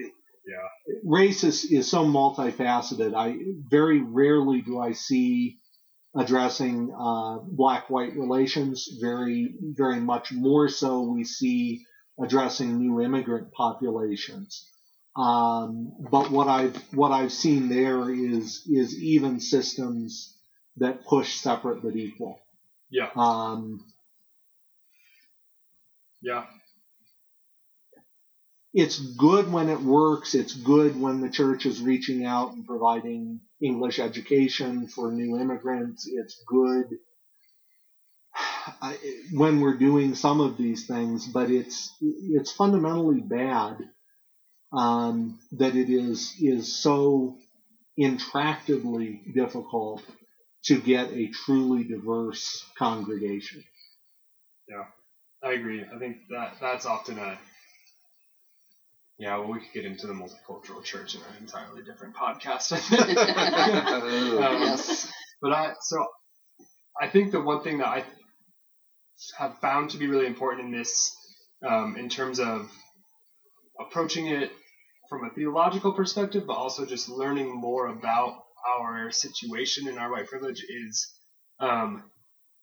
yeah. 0.46 0.94
Race 1.04 1.44
is, 1.44 1.64
is 1.64 1.90
so 1.90 2.04
multifaceted. 2.04 3.14
I 3.14 3.36
very 3.68 4.00
rarely 4.00 4.60
do 4.60 4.78
I 4.78 4.92
see 4.92 5.58
addressing 6.16 6.94
uh, 6.96 7.38
black-white 7.42 8.14
relations. 8.14 8.88
Very, 9.00 9.54
very 9.60 10.00
much 10.00 10.32
more 10.32 10.68
so 10.68 11.02
we 11.02 11.24
see 11.24 11.84
addressing 12.22 12.78
new 12.78 13.00
immigrant 13.00 13.52
populations. 13.52 14.68
Um, 15.16 15.92
but 16.10 16.30
what 16.30 16.48
I've 16.48 16.76
what 16.92 17.12
I've 17.12 17.32
seen 17.32 17.68
there 17.68 18.10
is 18.10 18.66
is 18.66 19.00
even 19.00 19.38
systems 19.38 20.36
that 20.78 21.04
push 21.04 21.34
separate 21.36 21.82
but 21.84 21.94
equal. 21.94 22.40
Yeah. 22.90 23.10
Um, 23.14 23.78
yeah 26.20 26.44
it's 28.74 28.98
good 28.98 29.50
when 29.52 29.68
it 29.68 29.80
works. 29.80 30.34
It's 30.34 30.52
good 30.52 31.00
when 31.00 31.20
the 31.20 31.30
church 31.30 31.64
is 31.64 31.80
reaching 31.80 32.26
out 32.26 32.52
and 32.52 32.66
providing 32.66 33.40
English 33.62 34.00
education 34.00 34.88
for 34.88 35.12
new 35.12 35.38
immigrants. 35.38 36.08
It's 36.10 36.42
good 36.44 36.98
when 39.32 39.60
we're 39.60 39.78
doing 39.78 40.16
some 40.16 40.40
of 40.40 40.56
these 40.56 40.88
things, 40.88 41.28
but 41.28 41.50
it's 41.50 41.92
it's 42.00 42.50
fundamentally 42.50 43.20
bad 43.20 43.78
um, 44.72 45.38
that 45.52 45.76
it 45.76 45.88
is 45.88 46.34
is 46.40 46.76
so 46.76 47.38
intractably 47.96 49.32
difficult 49.34 50.02
to 50.64 50.80
get 50.80 51.12
a 51.12 51.28
truly 51.28 51.84
diverse 51.84 52.64
congregation. 52.76 53.62
Yeah, 54.66 54.86
I 55.44 55.52
agree. 55.52 55.84
I 55.84 55.98
think 56.00 56.16
that 56.30 56.56
that's 56.60 56.86
often 56.86 57.20
a 57.20 57.38
yeah, 59.18 59.36
well, 59.38 59.52
we 59.52 59.60
could 59.60 59.72
get 59.72 59.84
into 59.84 60.06
the 60.06 60.12
multicultural 60.12 60.82
church 60.82 61.14
in 61.14 61.20
an 61.20 61.26
entirely 61.40 61.82
different 61.84 62.16
podcast. 62.16 62.72
um, 64.42 64.60
yes. 64.62 65.12
But 65.40 65.52
I, 65.52 65.72
so 65.80 66.04
I 67.00 67.08
think 67.08 67.30
the 67.30 67.40
one 67.40 67.62
thing 67.62 67.78
that 67.78 67.86
I 67.86 68.04
have 69.38 69.58
found 69.60 69.90
to 69.90 69.98
be 69.98 70.08
really 70.08 70.26
important 70.26 70.66
in 70.66 70.72
this, 70.72 71.14
um, 71.66 71.96
in 71.96 72.08
terms 72.08 72.40
of 72.40 72.70
approaching 73.80 74.26
it 74.26 74.50
from 75.08 75.24
a 75.24 75.30
theological 75.30 75.92
perspective, 75.92 76.44
but 76.46 76.54
also 76.54 76.84
just 76.84 77.08
learning 77.08 77.54
more 77.54 77.86
about 77.86 78.42
our 78.80 79.10
situation 79.12 79.86
and 79.86 79.98
our 79.98 80.10
white 80.10 80.26
privilege 80.26 80.64
is 80.68 81.14
um, 81.60 82.02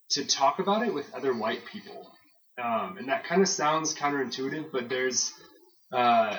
to 0.09 0.25
talk 0.25 0.59
about 0.59 0.85
it 0.85 0.93
with 0.93 1.13
other 1.13 1.33
white 1.33 1.65
people. 1.65 2.11
Um, 2.61 2.97
and 2.97 3.07
that 3.07 3.23
kind 3.23 3.41
of 3.41 3.47
sounds 3.47 3.95
counterintuitive, 3.95 4.71
but 4.71 4.89
there's 4.89 5.31
uh, 5.91 6.37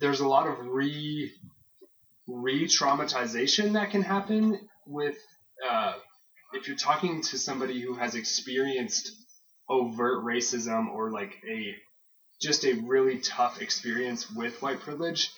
there's 0.00 0.20
a 0.20 0.28
lot 0.28 0.46
of 0.46 0.66
re 0.66 1.32
re-traumatization 2.28 3.74
that 3.74 3.90
can 3.90 4.02
happen 4.02 4.58
with 4.86 5.16
uh, 5.68 5.94
if 6.52 6.66
you're 6.66 6.76
talking 6.76 7.22
to 7.22 7.38
somebody 7.38 7.80
who 7.80 7.94
has 7.94 8.14
experienced 8.14 9.12
overt 9.68 10.24
racism 10.24 10.88
or 10.88 11.10
like 11.10 11.36
a 11.48 11.74
just 12.40 12.64
a 12.64 12.74
really 12.84 13.18
tough 13.18 13.62
experience 13.62 14.30
with 14.30 14.60
white 14.60 14.80
privilege 14.80 15.30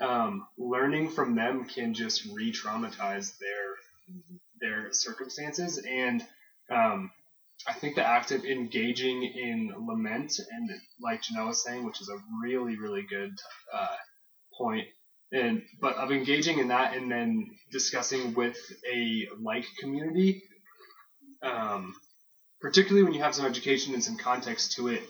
um, 0.00 0.46
learning 0.58 1.10
from 1.10 1.34
them 1.34 1.64
can 1.64 1.94
just 1.94 2.26
re-traumatize 2.32 3.32
their 3.38 3.74
their 4.60 4.92
circumstances 4.92 5.78
and 5.78 6.24
um, 6.70 7.10
I 7.66 7.72
think 7.74 7.94
the 7.94 8.06
act 8.06 8.32
of 8.32 8.44
engaging 8.44 9.22
in 9.22 9.72
lament 9.86 10.32
and 10.50 10.70
like 11.00 11.22
Janel 11.22 11.48
was 11.48 11.62
saying, 11.62 11.84
which 11.84 12.00
is 12.00 12.08
a 12.08 12.22
really 12.42 12.76
really 12.76 13.04
good 13.08 13.32
uh, 13.72 13.96
point, 14.58 14.86
and 15.32 15.62
but 15.80 15.96
of 15.96 16.10
engaging 16.10 16.58
in 16.58 16.68
that 16.68 16.96
and 16.96 17.10
then 17.10 17.50
discussing 17.70 18.34
with 18.34 18.56
a 18.92 19.28
like 19.40 19.64
community, 19.80 20.42
um, 21.42 21.94
particularly 22.60 23.04
when 23.04 23.14
you 23.14 23.22
have 23.22 23.34
some 23.34 23.46
education 23.46 23.94
and 23.94 24.02
some 24.02 24.16
context 24.16 24.72
to 24.72 24.88
it, 24.88 25.02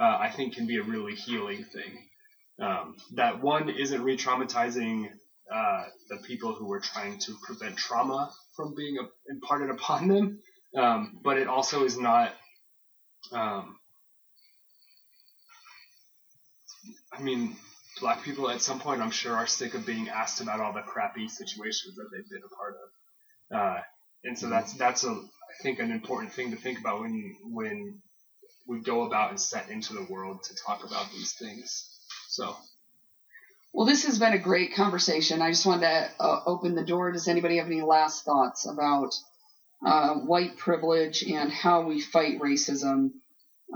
uh, 0.00 0.18
I 0.20 0.30
think 0.30 0.54
can 0.54 0.66
be 0.66 0.78
a 0.78 0.82
really 0.82 1.14
healing 1.14 1.64
thing. 1.72 2.06
Um, 2.60 2.96
that 3.14 3.40
one 3.40 3.70
isn't 3.70 4.02
re-traumatizing 4.02 5.08
uh, 5.52 5.84
the 6.10 6.18
people 6.26 6.54
who 6.54 6.66
were 6.66 6.80
trying 6.80 7.18
to 7.18 7.34
prevent 7.42 7.76
trauma 7.76 8.30
from 8.54 8.74
being 8.76 8.98
imparted 9.28 9.70
upon 9.70 10.08
them, 10.08 10.40
um, 10.76 11.18
but 11.22 11.38
it 11.38 11.48
also 11.48 11.84
is 11.84 11.98
not. 11.98 12.32
Um, 13.32 13.76
I 17.12 17.20
mean, 17.22 17.56
black 18.00 18.22
people 18.22 18.48
at 18.50 18.62
some 18.62 18.80
point, 18.80 19.02
I'm 19.02 19.10
sure, 19.10 19.34
are 19.34 19.46
sick 19.46 19.74
of 19.74 19.84
being 19.84 20.08
asked 20.08 20.40
about 20.40 20.60
all 20.60 20.72
the 20.72 20.80
crappy 20.80 21.28
situations 21.28 21.96
that 21.96 22.08
they've 22.12 22.28
been 22.28 22.42
a 22.44 22.54
part 22.54 22.76
of, 23.50 23.58
uh, 23.58 23.80
and 24.24 24.38
so 24.38 24.48
that's 24.48 24.72
that's 24.74 25.04
a 25.04 25.10
I 25.10 25.62
think 25.62 25.80
an 25.80 25.90
important 25.90 26.32
thing 26.32 26.50
to 26.52 26.56
think 26.56 26.78
about 26.78 27.00
when 27.00 27.36
when 27.44 28.00
we 28.66 28.80
go 28.80 29.02
about 29.02 29.30
and 29.30 29.40
set 29.40 29.68
into 29.68 29.94
the 29.94 30.06
world 30.08 30.42
to 30.44 30.54
talk 30.66 30.84
about 30.86 31.10
these 31.12 31.32
things. 31.32 31.98
So. 32.28 32.56
Well, 33.72 33.86
this 33.86 34.04
has 34.06 34.18
been 34.18 34.32
a 34.32 34.38
great 34.38 34.74
conversation. 34.74 35.40
I 35.40 35.50
just 35.50 35.64
wanted 35.64 35.82
to 35.82 36.10
uh, 36.18 36.42
open 36.44 36.74
the 36.74 36.84
door. 36.84 37.12
Does 37.12 37.28
anybody 37.28 37.58
have 37.58 37.66
any 37.66 37.82
last 37.82 38.24
thoughts 38.24 38.66
about 38.66 39.14
uh, 39.84 40.14
white 40.14 40.56
privilege 40.56 41.22
and 41.22 41.50
how 41.50 41.82
we 41.82 42.00
fight 42.00 42.40
racism 42.40 43.10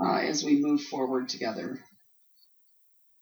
uh, 0.01 0.17
as 0.17 0.43
we 0.43 0.61
move 0.61 0.81
forward 0.81 1.29
together? 1.29 1.79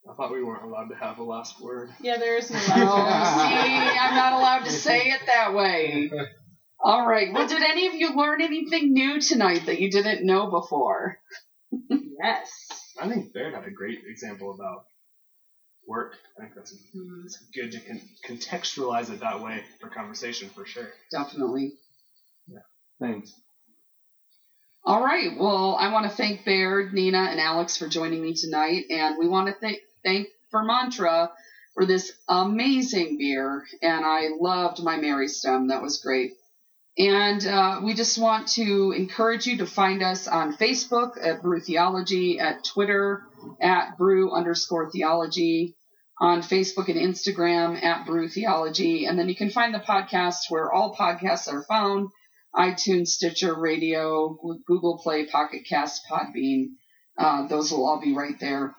I 0.09 0.13
thought 0.15 0.33
we 0.33 0.43
weren't 0.43 0.63
allowed 0.63 0.89
to 0.89 0.95
have 0.95 1.17
a 1.19 1.23
last 1.23 1.61
word. 1.61 1.89
Yeah, 2.01 2.17
there 2.17 2.37
is 2.37 2.51
no 2.51 2.57
last 2.57 2.67
word. 2.67 2.85
Oh, 2.85 3.63
see, 3.63 3.97
I'm 3.99 4.15
not 4.15 4.33
allowed 4.33 4.65
to 4.65 4.71
say 4.71 5.11
it 5.11 5.21
that 5.27 5.53
way. 5.53 6.11
All 6.83 7.07
right. 7.07 7.31
Well, 7.31 7.47
did 7.47 7.63
any 7.63 7.87
of 7.87 7.93
you 7.93 8.13
learn 8.13 8.41
anything 8.41 8.91
new 8.91 9.21
tonight 9.21 9.67
that 9.67 9.79
you 9.79 9.89
didn't 9.89 10.25
know 10.25 10.51
before? 10.51 11.17
yes. 11.89 12.51
I 12.99 13.07
think 13.07 13.33
Baird 13.33 13.53
had 13.53 13.65
a 13.65 13.71
great 13.71 13.99
example 14.05 14.53
about 14.53 14.83
work. 15.87 16.15
I 16.37 16.41
think 16.41 16.55
that's, 16.55 16.73
mm-hmm. 16.73 17.21
it's 17.25 17.37
good 17.55 17.71
to 17.71 17.79
con- 17.79 18.01
contextualize 18.27 19.09
it 19.09 19.21
that 19.21 19.41
way 19.41 19.63
for 19.79 19.87
conversation 19.87 20.49
for 20.49 20.65
sure. 20.65 20.89
Definitely. 21.09 21.73
Thanks. 23.03 23.33
All 24.85 25.03
right. 25.03 25.37
Well, 25.37 25.75
I 25.77 25.91
want 25.91 26.09
to 26.09 26.15
thank 26.15 26.45
Baird, 26.45 26.93
Nena, 26.93 27.27
and 27.29 27.39
Alex 27.39 27.75
for 27.75 27.89
joining 27.89 28.21
me 28.21 28.33
tonight, 28.33 28.85
and 28.89 29.17
we 29.17 29.27
want 29.27 29.47
to 29.47 29.67
th- 29.67 29.81
thank 30.05 30.27
Fermaentra 30.53 31.29
for 31.73 31.85
this 31.85 32.13
amazing 32.29 33.17
beer. 33.17 33.65
And 33.81 34.05
I 34.05 34.29
loved 34.39 34.81
my 34.81 34.95
Meristem. 34.97 35.67
That 35.67 35.81
was 35.81 36.01
great. 36.01 36.33
And 36.97 37.45
uh, 37.45 37.81
we 37.83 37.93
just 37.93 38.17
want 38.17 38.47
to 38.49 38.93
encourage 38.95 39.47
you 39.47 39.57
to 39.57 39.65
find 39.65 40.01
us 40.01 40.27
on 40.27 40.55
Facebook 40.55 41.13
at 41.21 41.41
Brew 41.41 41.59
Theology, 41.59 42.39
at 42.39 42.63
Twitter 42.63 43.23
at 43.59 43.97
Brew 43.97 44.31
underscore 44.31 44.89
Theology, 44.91 45.75
on 46.19 46.41
Facebook 46.41 46.87
and 46.87 46.97
Instagram 46.97 47.83
at 47.83 48.05
Brew 48.05 48.29
Theology. 48.29 49.05
And 49.05 49.19
then 49.19 49.27
you 49.27 49.35
can 49.35 49.49
find 49.49 49.73
the 49.73 49.79
podcast 49.79 50.49
where 50.49 50.71
all 50.71 50.95
podcasts 50.95 51.51
are 51.51 51.63
found 51.63 52.09
iTunes, 52.55 53.07
Stitcher, 53.07 53.53
Radio, 53.53 54.37
Google 54.65 54.99
Play, 54.99 55.25
Pocket 55.25 55.63
Cast, 55.67 56.03
Podbean. 56.09 56.73
Uh, 57.17 57.47
those 57.47 57.71
will 57.71 57.85
all 57.85 58.01
be 58.01 58.13
right 58.13 58.39
there. 58.39 58.75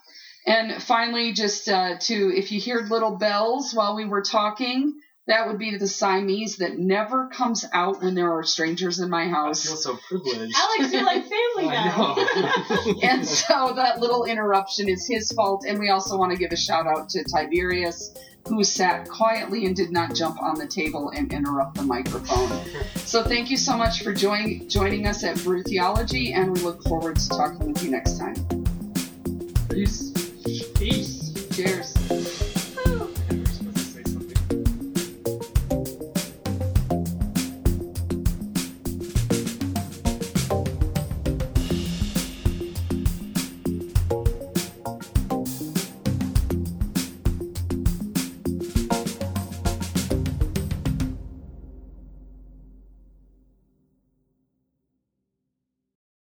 And 0.46 0.82
finally, 0.82 1.32
just 1.32 1.68
uh, 1.68 1.98
to, 1.98 2.36
if 2.36 2.52
you 2.52 2.60
heard 2.60 2.90
little 2.90 3.16
bells 3.16 3.72
while 3.72 3.96
we 3.96 4.04
were 4.04 4.22
talking, 4.22 4.94
that 5.26 5.46
would 5.46 5.58
be 5.58 5.76
the 5.78 5.88
Siamese 5.88 6.58
that 6.58 6.78
never 6.78 7.28
comes 7.28 7.64
out 7.72 8.02
when 8.02 8.14
there 8.14 8.30
are 8.30 8.44
strangers 8.44 9.00
in 9.00 9.08
my 9.08 9.26
house. 9.26 9.64
I 9.64 9.68
feel 9.68 9.76
so 9.76 9.98
privileged. 10.06 10.54
Alex, 10.54 10.92
you're 10.92 11.02
like 11.02 11.24
family 11.54 11.68
now. 11.68 12.16
and 13.02 13.26
so 13.26 13.72
that 13.76 14.00
little 14.00 14.24
interruption 14.24 14.88
is 14.88 15.06
his 15.08 15.32
fault. 15.32 15.64
And 15.66 15.78
we 15.78 15.88
also 15.88 16.18
want 16.18 16.32
to 16.32 16.38
give 16.38 16.52
a 16.52 16.56
shout 16.56 16.86
out 16.86 17.08
to 17.10 17.24
Tiberius, 17.24 18.14
who 18.48 18.62
sat 18.62 19.08
quietly 19.08 19.66
and 19.66 19.74
did 19.74 19.90
not 19.90 20.14
jump 20.14 20.40
on 20.42 20.58
the 20.58 20.66
table 20.66 21.10
and 21.10 21.32
interrupt 21.32 21.76
the 21.76 21.82
microphone. 21.82 22.60
So 23.04 23.22
thank 23.22 23.48
you 23.48 23.56
so 23.56 23.76
much 23.76 24.02
for 24.02 24.12
join, 24.12 24.68
joining 24.68 25.06
us 25.06 25.22
at 25.22 25.36
Brew 25.44 25.62
Theology, 25.62 26.32
and 26.32 26.50
we 26.52 26.60
look 26.60 26.82
forward 26.82 27.16
to 27.16 27.28
talking 27.28 27.72
with 27.72 27.84
you 27.84 27.90
next 27.90 28.18
time. 28.18 28.34
Peace. 29.68 30.10
Peace. 30.74 31.32
Cheers. 31.54 31.93